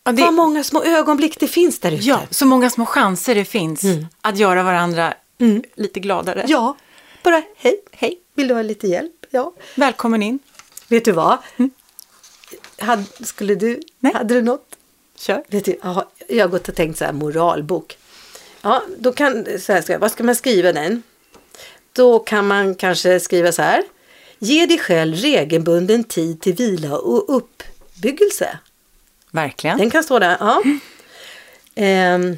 Ja, 0.05 0.13
det- 0.13 0.23
vad 0.23 0.35
många 0.35 0.65
små 0.65 0.83
ögonblick 0.83 1.41
det 1.41 1.49
finns 1.49 1.81
där 1.81 1.93
ute. 1.93 2.05
Ja, 2.05 2.21
så 2.31 2.47
många 2.47 2.71
små 2.71 2.87
chanser 2.87 3.35
det 3.35 3.45
finns 3.45 3.85
Mm. 3.85 4.07
att 4.21 4.37
göra 4.39 4.63
varandra 4.63 5.15
lite 5.75 6.01
gladare. 6.01 6.45
ja, 6.49 6.77
bara 7.23 7.43
hej, 7.57 7.81
hej, 7.93 8.19
vill 8.35 8.49
du 8.49 8.55
ha 8.55 8.63
lite 8.63 8.87
hjälp? 8.89 9.13
Ja. 9.31 9.53
Välkommen 9.75 10.23
in. 10.23 10.39
Vet 10.89 11.05
du 11.05 11.13
vad? 11.13 11.39
Hade, 12.79 13.05
skulle 13.21 13.55
du, 13.55 13.81
Nej. 14.01 14.13
hade 14.15 14.35
du 14.35 14.43
något? 14.43 14.67
Kör. 15.19 15.45
Vet 15.49 15.65
du, 15.65 15.79
jag 16.29 16.45
har 16.45 16.49
gått 16.49 16.69
och 16.69 16.75
tänkt 16.75 16.99
så 16.99 17.05
här 17.05 17.13
moralbok. 17.13 17.99
Ja, 18.63 18.83
då 18.99 19.13
kan, 19.13 19.47
så 19.61 19.73
här 19.73 19.83
ska, 19.83 19.99
vad 19.99 20.11
ska 20.13 20.25
man 20.25 20.35
skriva 20.35 20.73
den? 20.73 21.03
Då 21.93 22.19
kan 22.19 22.47
man 22.47 22.75
kanske 22.75 23.21
skriva 23.21 23.53
så 23.53 23.63
här. 23.63 23.83
Ge 24.39 24.67
dig 24.67 24.79
själv 24.79 25.15
regelbunden 25.17 26.05
tid 26.05 26.41
till 26.41 26.55
vila 26.55 26.99
och 26.99 27.37
uppbyggelse. 27.37 28.59
Verkligen. 29.31 29.79
Den 29.79 29.91
kan 29.91 30.05
stå 30.05 30.19
där. 30.19 30.37
Ja. 30.41 30.63
Ehm, 31.75 32.37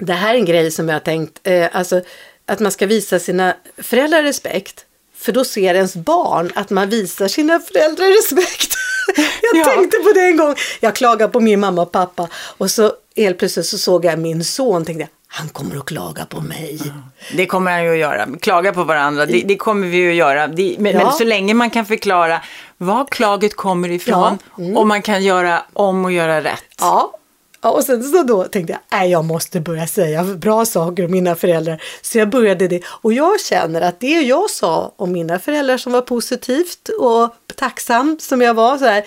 det 0.00 0.12
här 0.12 0.34
är 0.34 0.38
en 0.38 0.44
grej 0.44 0.70
som 0.70 0.88
jag 0.88 0.94
har 0.94 1.00
tänkt. 1.00 1.40
Eh, 1.42 1.68
alltså 1.72 2.00
att 2.46 2.60
man 2.60 2.72
ska 2.72 2.86
visa 2.86 3.18
sina 3.18 3.56
föräldrar 3.78 4.22
respekt. 4.22 4.84
För 5.16 5.32
då 5.32 5.44
ser 5.44 5.74
ens 5.74 5.94
barn 5.96 6.52
att 6.54 6.70
man 6.70 6.88
visar 6.88 7.28
sina 7.28 7.60
föräldrar 7.60 8.06
respekt. 8.06 8.74
jag 9.42 9.56
Ja. 9.60 9.64
tänkte 9.64 9.98
på 9.98 10.12
det 10.12 10.20
en 10.20 10.36
gång. 10.36 10.54
Jag 10.80 10.94
klagade 10.96 11.32
på 11.32 11.40
min 11.40 11.60
mamma 11.60 11.82
och 11.82 11.92
pappa. 11.92 12.28
Och 12.34 12.70
så 12.70 12.92
helt 13.16 13.38
plötsligt 13.38 13.66
så 13.66 13.78
såg 13.78 14.04
jag 14.04 14.18
min 14.18 14.44
son. 14.44 14.84
Tänkte 14.84 15.00
jag, 15.00 15.08
han 15.32 15.48
kommer 15.48 15.76
att 15.76 15.84
klaga 15.86 16.24
på 16.26 16.40
mig. 16.40 16.78
Det 17.36 17.46
kommer 17.46 17.70
han 17.70 17.84
ju 17.84 17.90
att 17.92 17.98
göra. 17.98 18.26
Klaga 18.40 18.72
på 18.72 18.84
varandra, 18.84 19.26
det, 19.26 19.42
det 19.42 19.56
kommer 19.56 19.86
vi 19.86 19.96
ju 19.96 20.10
att 20.10 20.16
göra. 20.16 20.46
Det, 20.48 20.76
men, 20.78 20.92
Ja. 20.92 21.04
men 21.04 21.12
så 21.12 21.24
länge 21.24 21.54
man 21.54 21.70
kan 21.70 21.86
förklara 21.86 22.40
var 22.76 23.04
klaget 23.04 23.56
kommer 23.56 23.90
ifrån 23.90 24.38
och 24.76 24.86
man 24.86 25.02
kan 25.02 25.24
göra 25.24 25.62
om 25.72 26.04
och 26.04 26.12
göra 26.12 26.40
rätt. 26.40 26.64
Ja. 26.80 27.12
ja, 27.62 27.70
och 27.70 27.84
sen 27.84 28.02
så 28.02 28.22
då 28.22 28.44
tänkte 28.44 28.72
jag, 28.72 28.98
nej 28.98 29.10
jag 29.10 29.24
måste 29.24 29.60
börja 29.60 29.86
säga 29.86 30.24
bra 30.24 30.64
saker 30.64 31.04
om 31.04 31.10
mina 31.10 31.34
föräldrar. 31.36 31.82
Så 32.02 32.18
jag 32.18 32.30
började 32.30 32.68
det. 32.68 32.82
Och 32.86 33.12
jag 33.12 33.40
känner 33.40 33.80
att 33.80 34.00
det 34.00 34.20
jag 34.20 34.50
sa 34.50 34.92
om 34.96 35.12
mina 35.12 35.38
föräldrar 35.38 35.76
som 35.76 35.92
var 35.92 36.02
positivt 36.02 36.88
och 37.00 37.34
tacksam 37.56 38.16
som 38.20 38.40
jag 38.42 38.54
var 38.54 38.78
så 38.78 38.84
här. 38.84 39.04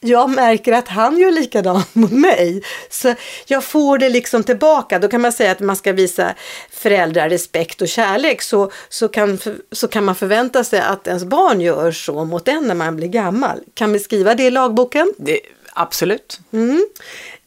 Jag 0.00 0.30
märker 0.30 0.72
att 0.72 0.88
han 0.88 1.18
gör 1.18 1.30
likadant 1.30 1.94
mot 1.94 2.10
mig. 2.10 2.62
Så 2.90 3.14
jag 3.46 3.64
får 3.64 3.98
det 3.98 4.08
liksom 4.08 4.44
tillbaka. 4.44 4.98
Då 4.98 5.08
kan 5.08 5.20
man 5.20 5.32
säga 5.32 5.52
att 5.52 5.60
man 5.60 5.76
ska 5.76 5.92
visa 5.92 6.34
föräldrar 6.70 7.28
respekt 7.28 7.82
och 7.82 7.88
kärlek. 7.88 8.42
Så, 8.42 8.70
så, 8.88 9.08
kan, 9.08 9.38
så 9.72 9.88
kan 9.88 10.04
man 10.04 10.14
förvänta 10.14 10.64
sig 10.64 10.80
att 10.80 11.06
ens 11.06 11.24
barn 11.24 11.60
gör 11.60 11.92
så 11.92 12.24
mot 12.24 12.48
en 12.48 12.66
när 12.66 12.74
man 12.74 12.96
blir 12.96 13.08
gammal. 13.08 13.60
Kan 13.74 13.92
vi 13.92 13.98
skriva 13.98 14.34
det 14.34 14.42
i 14.42 14.50
lagboken? 14.50 15.12
Det, 15.18 15.40
absolut. 15.72 16.40
Mm. 16.52 16.86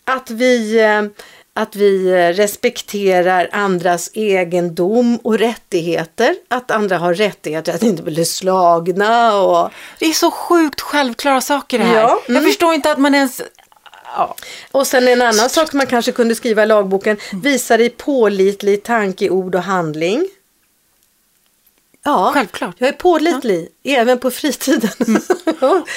Att 0.05 0.29
vi, 0.29 0.79
eh, 0.79 1.01
att 1.55 1.75
vi 1.75 2.07
eh, 2.07 2.33
respekterar 2.33 3.49
andras 3.51 4.09
egendom 4.13 5.19
och 5.23 5.39
rättigheter. 5.39 6.35
Att 6.47 6.71
andra 6.71 6.97
har 6.97 7.13
rättigheter 7.13 7.75
att 7.75 7.83
inte 7.83 8.03
bli 8.03 8.25
slagna 8.25 9.37
och 9.37 9.71
Det 9.99 10.05
är 10.05 10.13
så 10.13 10.31
sjukt 10.31 10.81
självklara 10.81 11.41
saker 11.41 11.79
det 11.79 11.85
här. 11.85 12.01
Ja, 12.01 12.19
mm. 12.27 12.35
Jag 12.35 12.51
förstår 12.51 12.73
inte 12.73 12.91
att 12.91 12.97
man 12.97 13.15
ens... 13.15 13.41
Ja. 14.15 14.35
Och 14.71 14.87
sen 14.87 15.07
en 15.07 15.21
annan 15.21 15.49
sak 15.49 15.73
man 15.73 15.87
kanske 15.87 16.11
kunde 16.11 16.35
skriva 16.35 16.63
i 16.63 16.65
lagboken. 16.65 17.17
Visa 17.43 17.77
dig 17.77 17.89
pålitlig 17.89 18.83
tanke, 18.83 19.29
ord 19.29 19.55
och 19.55 19.63
handling. 19.63 20.27
Ja, 22.05 22.31
Självklart. 22.33 22.75
Jag 22.77 22.89
är 22.89 22.93
pålitlig, 22.93 23.67
även 23.83 24.19
på 24.19 24.31
fritiden. 24.31 25.21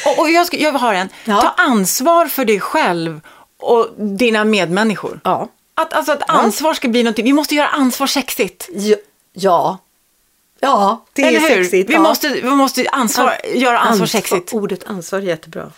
Och, 0.06 0.18
och 0.18 0.30
jag, 0.30 0.46
ska, 0.46 0.56
jag 0.56 0.72
har 0.72 0.94
en. 0.94 1.08
Ja. 1.24 1.40
Ta 1.40 1.62
ansvar 1.62 2.26
för 2.26 2.44
dig 2.44 2.60
själv 2.60 3.20
och 3.58 3.88
dina 3.96 4.44
medmänniskor. 4.44 5.20
ja. 5.24 5.48
Att, 5.78 5.92
alltså 5.92 6.12
att 6.12 6.30
ansvar 6.30 6.74
ska 6.74 6.88
bli 6.88 7.02
någonting. 7.02 7.24
Vi 7.24 7.32
måste 7.32 7.54
göra 7.54 7.68
ansvar 7.68 8.06
sexigt. 8.06 8.68
Ja. 8.72 8.96
Ja, 9.32 9.78
ja 10.60 11.04
det 11.12 11.22
är 11.22 11.28
Eller 11.28 11.40
hur? 11.40 11.48
sexigt. 11.48 11.90
Vi, 11.90 11.94
ja. 11.94 12.00
måste, 12.00 12.28
vi 12.28 12.50
måste 12.50 12.88
ansvar, 12.92 13.36
göra 13.54 13.78
ansvar 13.78 14.06
sexigt. 14.06 14.54
Ordet 14.54 14.84
ansvar 14.84 15.18
är 15.18 15.22
jättebra. 15.22 15.72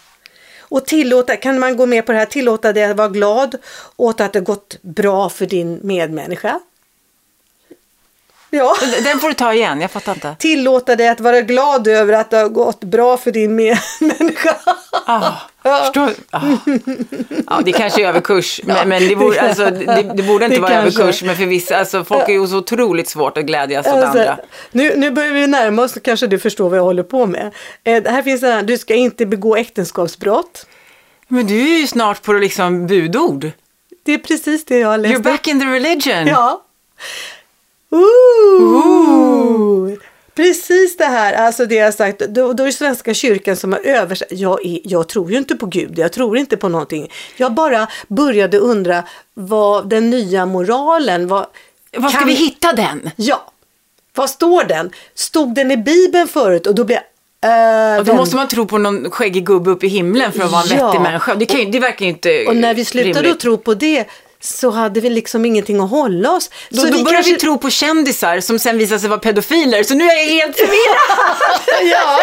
Och 0.61 0.87
tillåta, 0.87 1.37
kan 1.37 1.59
man 1.59 1.77
gå 1.77 1.87
med 1.87 2.07
på 2.07 2.13
det 2.13 2.19
här, 2.19 2.27
tillåta 2.27 2.73
dig 2.73 2.85
att 2.85 2.97
vara 2.97 3.09
glad 3.09 3.57
åt 3.97 4.21
att 4.21 4.33
det 4.33 4.41
gått 4.41 4.83
bra 4.83 5.29
för 5.29 5.47
din 5.47 5.81
medmänniska. 5.83 6.61
Ja, 8.51 8.77
Den 9.05 9.21
får 9.21 9.29
du 9.29 9.35
ta 9.35 9.55
igen, 9.55 9.81
jag 9.81 9.91
fattar 9.91 10.15
inte. 10.15 10.37
tillåta 10.39 10.97
dig 10.97 11.09
att 11.09 11.21
vara 11.21 11.41
glad 11.41 11.89
över 11.89 12.13
att 12.13 12.31
det 12.31 12.37
har 12.37 12.49
gått 12.49 12.81
bra 12.81 13.17
för 13.17 13.31
din 13.31 13.55
medmänniska. 13.55 14.57
Ah, 15.07 15.33
förstår, 15.69 16.11
ah. 16.31 16.41
Ja, 17.47 17.61
det 17.65 17.73
kanske 17.73 18.05
är 18.05 18.09
överkurs, 18.09 18.61
men, 18.65 18.89
men 18.89 19.09
det, 19.09 19.17
borde, 19.17 19.41
alltså, 19.49 19.65
det, 19.65 20.11
det 20.15 20.23
borde 20.23 20.45
inte 20.45 20.57
Det 20.57 20.61
vara 20.63 20.73
kanske. 20.73 21.03
överkurs. 21.03 21.23
Men 21.23 21.37
för 21.37 21.47
vissa, 21.47 21.77
alltså, 21.79 22.05
folk 22.05 22.29
är 22.29 22.33
ju 22.33 22.47
så 22.47 22.57
otroligt 22.59 23.09
svårt 23.09 23.39
att 23.39 23.45
glädjas 23.45 23.87
åt 23.87 23.93
Alltså, 23.93 24.09
andra. 24.19 24.39
nu, 24.73 24.97
nu 24.97 25.11
börjar 25.11 25.33
vi 25.33 25.47
närma 25.47 25.83
oss, 25.83 25.99
kanske 26.05 26.27
du 26.27 26.39
förstår 26.39 26.69
vad 26.69 26.79
jag 26.79 26.85
håller 26.85 27.03
på 27.03 27.27
med. 27.27 27.55
Eh, 27.85 28.03
här 28.05 28.23
finns 28.23 28.43
en 28.43 28.53
annan, 28.53 28.67
du 28.67 28.79
ska 28.79 28.95
inte 28.95 29.27
begå 29.27 29.57
äktenskapsbrott. 29.57 30.67
Men 31.29 31.47
du 31.47 31.75
är 31.75 31.79
ju 31.79 31.87
snart 31.87 32.23
på 32.23 32.33
liksom 32.33 32.87
budord. 32.87 33.51
Det 34.03 34.13
är 34.13 34.19
precis 34.19 34.65
det 34.65 34.79
jag 34.79 34.89
har 34.89 34.99
läst 34.99 35.15
You're 35.15 35.23
back 35.23 35.47
in 35.49 35.61
the 35.61 35.67
religion. 35.67 36.27
Ja. 36.27 36.63
Ooh. 37.91 39.93
Precis 40.43 40.97
det 40.97 41.05
här, 41.05 41.33
alltså 41.33 41.67
det 41.67 41.75
jag 41.75 41.95
sagt, 41.95 42.19
då, 42.19 42.53
då 42.53 42.63
är 42.63 42.67
det 42.67 42.73
Svenska 42.73 43.15
kyrkan 43.15 43.57
som 43.57 43.73
har 43.73 43.81
översatt. 43.81 44.29
Jag, 44.31 44.67
är, 44.67 44.81
jag 44.85 45.09
tror 45.09 45.31
ju 45.31 45.39
inte 45.39 45.55
på 45.57 45.67
Gud, 45.67 45.99
jag 45.99 46.13
tror 46.13 46.39
inte 46.39 46.57
på 46.57 46.69
någonting. 46.69 47.09
Jag 47.37 47.53
bara 47.55 47.87
började 48.09 48.59
undra 48.59 49.05
vad 49.35 49.89
den 49.89 50.11
nya 50.11 50.47
moralen 50.47 51.29
var. 51.29 51.47
Var 51.97 52.09
ska 52.09 52.19
Kan- 52.19 52.29
vi 52.29 52.35
hitta 52.35 52.73
den? 52.73 53.11
Ja, 53.17 53.53
vad 54.15 54.31
står 54.31 54.65
den? 54.65 54.91
Stod 55.15 55.55
den 55.55 55.71
i 55.71 55.77
Bibeln 55.77 56.29
förut 56.29 56.67
och 56.67 56.75
då 56.75 56.85
blev 56.85 56.99
eh, 56.99 57.99
Och 57.99 58.05
då 58.05 58.13
vem- 58.13 58.17
måste 58.17 58.37
man 58.37 58.49
tro 58.49 58.67
på 58.67 58.79
någon 58.79 59.11
skäggig 59.11 59.47
gubbe 59.47 59.71
uppe 59.71 59.87
i 59.87 59.89
himlen 59.89 60.33
för 60.33 60.45
att 60.45 60.53
vara 60.53 60.63
en 60.63 60.77
Ja. 60.79 60.87
vettig 60.87 61.01
människa. 61.01 61.35
Det, 61.35 61.47
kan 61.47 61.61
ju, 61.61 61.67
det 61.71 61.79
verkar 61.79 62.05
ju 62.05 62.11
inte 62.11 62.45
Och 62.47 62.57
när 62.57 62.75
vi 62.75 62.85
slutade 62.85 63.15
rimligt. 63.15 63.33
att 63.33 63.41
tro 63.41 63.57
på 63.59 63.75
det 63.75 64.05
så 64.41 64.71
hade 64.71 65.01
vi 65.01 65.11
liksom 65.11 65.45
ingenting 65.45 65.81
att 65.81 65.91
hålla 65.91 66.33
oss. 66.33 66.51
Då, 66.71 66.77
så 66.77 66.87
då 66.87 66.93
börjar 66.93 67.13
kanske- 67.13 67.33
vi 67.33 67.39
tro 67.39 67.59
på 67.59 67.71
kändisar 67.71 68.41
som 68.41 68.59
sen 68.59 68.79
visar 68.79 68.99
sig 68.99 69.09
vara 69.09 69.21
pedofiler. 69.21 69.83
Så 69.83 69.95
nu 69.95 70.05
är 70.05 70.17
jag 70.17 70.25
helt 70.25 70.57
förvirrad. 70.57 71.37
ja, 71.93 72.21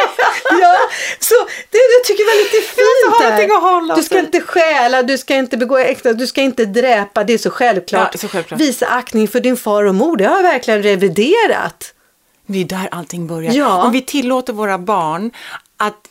ja, 0.62 0.78
så 1.20 1.36
det, 1.70 1.78
jag 1.78 2.04
tycker 2.06 2.24
var 2.26 2.44
lite 2.44 2.68
fint 2.68 3.40
där. 3.50 3.56
att 3.58 3.64
hålla 3.64 3.96
Du 3.96 4.04
ska 4.04 4.20
inte 4.20 4.42
stjäla, 4.42 5.04
du 5.04 5.18
ska 5.18 5.36
inte 5.36 5.58
begå 5.58 5.78
äkta, 5.78 6.14
du 6.14 6.28
ska 6.28 6.42
inte 6.42 6.66
dräpa, 6.66 7.24
det 7.24 7.34
är 7.34 7.38
så 7.38 7.50
självklart. 7.50 8.10
Ja, 8.12 8.20
så 8.20 8.28
självklart. 8.28 8.60
Visa 8.62 8.88
aktning 8.88 9.28
för 9.28 9.40
din 9.40 9.58
far 9.58 9.84
och 9.84 9.96
mor, 9.96 10.18
det 10.18 10.26
har 10.26 10.36
jag 10.36 10.44
verkligen 10.44 10.84
reviderat. 10.84 11.92
Det 12.48 12.62
är 12.62 12.66
där 12.66 12.90
allting 12.92 13.28
börjar. 13.28 13.54
Ja. 13.54 13.84
Om 13.84 13.92
vi 13.92 14.02
tillåter 14.02 14.54
våra 14.54 14.78
barn 14.78 15.32
att 15.78 16.08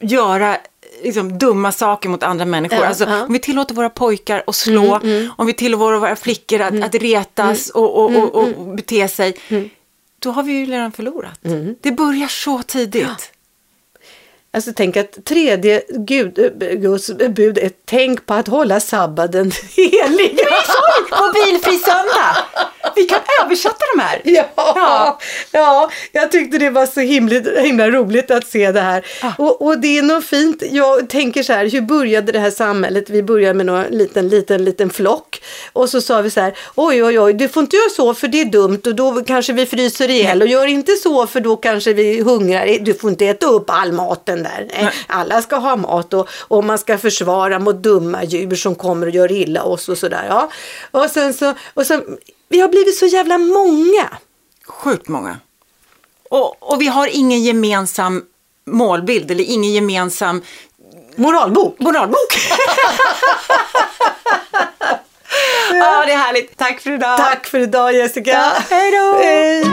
göra 0.00 0.56
liksom, 1.02 1.38
dumma 1.38 1.72
saker 1.72 2.08
mot 2.08 2.22
andra 2.22 2.44
människor. 2.44 2.78
Ja, 2.78 2.86
alltså, 2.86 3.04
ja. 3.04 3.10
Mm, 3.10 3.24
Om 3.26 3.32
vi 3.32 3.38
tillåter 3.38 3.74
våra 3.74 3.90
pojkar 3.90 4.44
att 4.46 4.54
slå, 4.56 5.00
om 5.36 5.46
vi 5.46 5.52
tillåter 5.54 5.98
våra 5.98 6.16
flickor 6.16 6.60
att, 6.60 6.82
att 6.84 6.94
retas 6.94 7.70
Mm. 7.74 7.84
och, 7.86 8.04
och, 8.04 8.34
och, 8.34 8.44
och 8.44 8.74
bete 8.76 9.08
sig. 9.08 9.36
Då 10.18 10.30
har 10.30 10.42
vi 10.42 10.52
ju 10.52 10.66
redan 10.66 10.92
förlorat. 10.92 11.44
Mm. 11.44 11.76
Det 11.80 11.92
börjar 11.92 12.28
så 12.28 12.62
tidigt. 12.62 13.30
Alltså 14.52 14.72
tänk 14.76 14.96
att 14.96 15.24
tredje 15.24 15.82
Gud, 15.88 16.38
eh, 16.38 16.68
Guds 16.74 17.10
bud 17.30 17.58
är 17.58 17.70
tänk 17.84 18.26
på 18.26 18.34
att 18.34 18.46
hålla 18.48 18.80
sabbaten 18.80 19.52
helig. 19.76 20.38
Mobilfri 21.20 21.78
söndag! 21.78 22.36
Vi 22.96 23.04
kan 23.04 23.18
översätta 23.44 23.76
de 23.96 24.02
här. 24.02 24.20
Ja, 24.34 24.44
Ja. 24.56 25.18
ja. 25.52 25.90
jag 26.12 26.32
tyckte 26.32 26.58
det 26.58 26.70
var 26.70 26.86
så 26.86 27.00
himla, 27.00 27.60
himla 27.60 27.90
roligt 27.90 28.30
att 28.30 28.46
se 28.46 28.72
det 28.72 28.80
här. 28.80 29.06
Och, 29.38 29.62
och 29.62 29.78
det 29.78 29.98
är 29.98 30.02
något 30.02 30.24
fint. 30.24 30.62
Jag 30.70 31.08
tänker 31.08 31.42
så 31.42 31.52
här, 31.52 31.70
hur 31.70 31.80
började 31.80 32.32
det 32.32 32.38
här 32.38 32.50
samhället? 32.50 33.10
Vi 33.10 33.22
började 33.22 33.54
med 33.54 33.66
någon 33.66 33.84
liten, 33.84 34.28
liten, 34.28 34.64
liten 34.64 34.90
flock. 34.90 35.42
Och 35.72 35.88
så 35.88 36.00
sa 36.00 36.20
vi 36.20 36.30
så 36.30 36.40
här, 36.40 36.54
oj, 36.74 37.04
oj, 37.04 37.20
oj, 37.20 37.32
du 37.32 37.48
får 37.48 37.60
inte 37.62 37.76
göra 37.76 37.90
så 37.90 38.14
för 38.14 38.28
det 38.28 38.40
är 38.40 38.44
dumt 38.44 38.80
och 38.86 38.94
då 38.94 39.24
kanske 39.24 39.52
vi 39.52 39.66
fryser 39.66 40.10
ihjäl. 40.10 40.42
Och 40.42 40.48
gör 40.48 40.66
inte 40.66 40.92
så 40.92 41.26
för 41.26 41.40
då 41.40 41.56
kanske 41.56 41.92
vi 41.92 42.20
hungrar. 42.20 42.78
Du 42.80 42.94
får 42.94 43.10
inte 43.10 43.26
äta 43.26 43.46
upp 43.46 43.64
all 43.70 43.92
maten 43.92 44.42
där. 44.42 44.68
Nej, 44.76 44.90
alla 45.06 45.42
ska 45.42 45.56
ha 45.56 45.76
mat 45.76 46.14
och, 46.14 46.28
och 46.48 46.64
man 46.64 46.78
ska 46.78 46.98
försvara 46.98 47.58
mot 47.58 47.82
dumma 47.82 48.24
djur 48.24 48.54
som 48.56 48.74
kommer 48.74 49.06
och 49.06 49.12
gör 49.14 49.32
illa 49.32 49.62
oss 49.62 49.88
och 49.88 49.98
sådär. 49.98 50.26
Ja. 50.28 50.50
Och 50.90 51.10
sen 51.10 51.34
så, 51.34 51.54
och 51.74 51.86
sen 51.86 52.02
Vi 52.54 52.60
har 52.60 52.68
blivit 52.68 52.98
så 52.98 53.06
jävla 53.06 53.38
många. 53.38 54.08
Sjukt 54.66 55.08
många. 55.08 55.38
Och, 56.30 56.72
och 56.72 56.80
vi 56.80 56.86
har 56.86 57.06
ingen 57.06 57.42
gemensam 57.42 58.24
målbild 58.66 59.30
eller 59.30 59.44
ingen 59.44 59.72
gemensam 59.72 60.42
Moralbok. 61.16 61.78
moralbok. 61.78 62.18
ja, 65.70 66.04
det 66.06 66.12
är 66.12 66.16
härligt. 66.16 66.56
Tack 66.56 66.80
för 66.80 66.90
idag. 66.90 67.18
Tack 67.18 67.46
för 67.46 67.58
idag 67.58 67.94
Jessica. 67.94 68.30
Ja, 68.30 68.52
hej 68.70 68.90
då. 68.90 69.18
Hej. 69.18 69.64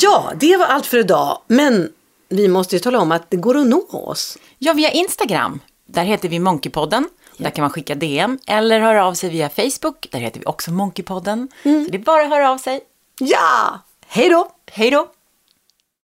Ja, 0.00 0.32
det 0.36 0.56
var 0.56 0.66
allt 0.66 0.86
för 0.86 0.98
idag. 0.98 1.38
Men 1.46 1.92
vi 2.28 2.48
måste 2.48 2.76
ju 2.76 2.80
tala 2.80 2.98
om 2.98 3.12
att 3.12 3.30
det 3.30 3.36
går 3.36 3.56
att 3.56 3.66
nå 3.66 3.86
oss. 3.90 4.38
Ja, 4.58 4.72
via 4.72 4.90
Instagram. 4.90 5.60
Där 5.86 6.04
heter 6.04 6.28
vi 6.28 6.38
Monkeypodden. 6.38 7.08
Där 7.40 7.50
kan 7.50 7.62
man 7.62 7.70
skicka 7.70 7.94
DM 7.94 8.38
eller 8.46 8.80
höra 8.80 9.06
av 9.06 9.14
sig 9.14 9.30
via 9.30 9.48
Facebook. 9.48 10.06
Där 10.10 10.18
heter 10.18 10.40
vi 10.40 10.46
också 10.46 10.70
Monkeypodden. 10.70 11.48
Så 11.62 11.68
det 11.68 11.98
är 11.98 11.98
bara 11.98 12.22
att 12.22 12.30
höra 12.30 12.50
av 12.50 12.58
sig. 12.58 12.80
Ja, 13.18 13.78
hej 14.06 14.28
då! 14.28 14.50
Hej 14.72 14.90
då! 14.90 15.08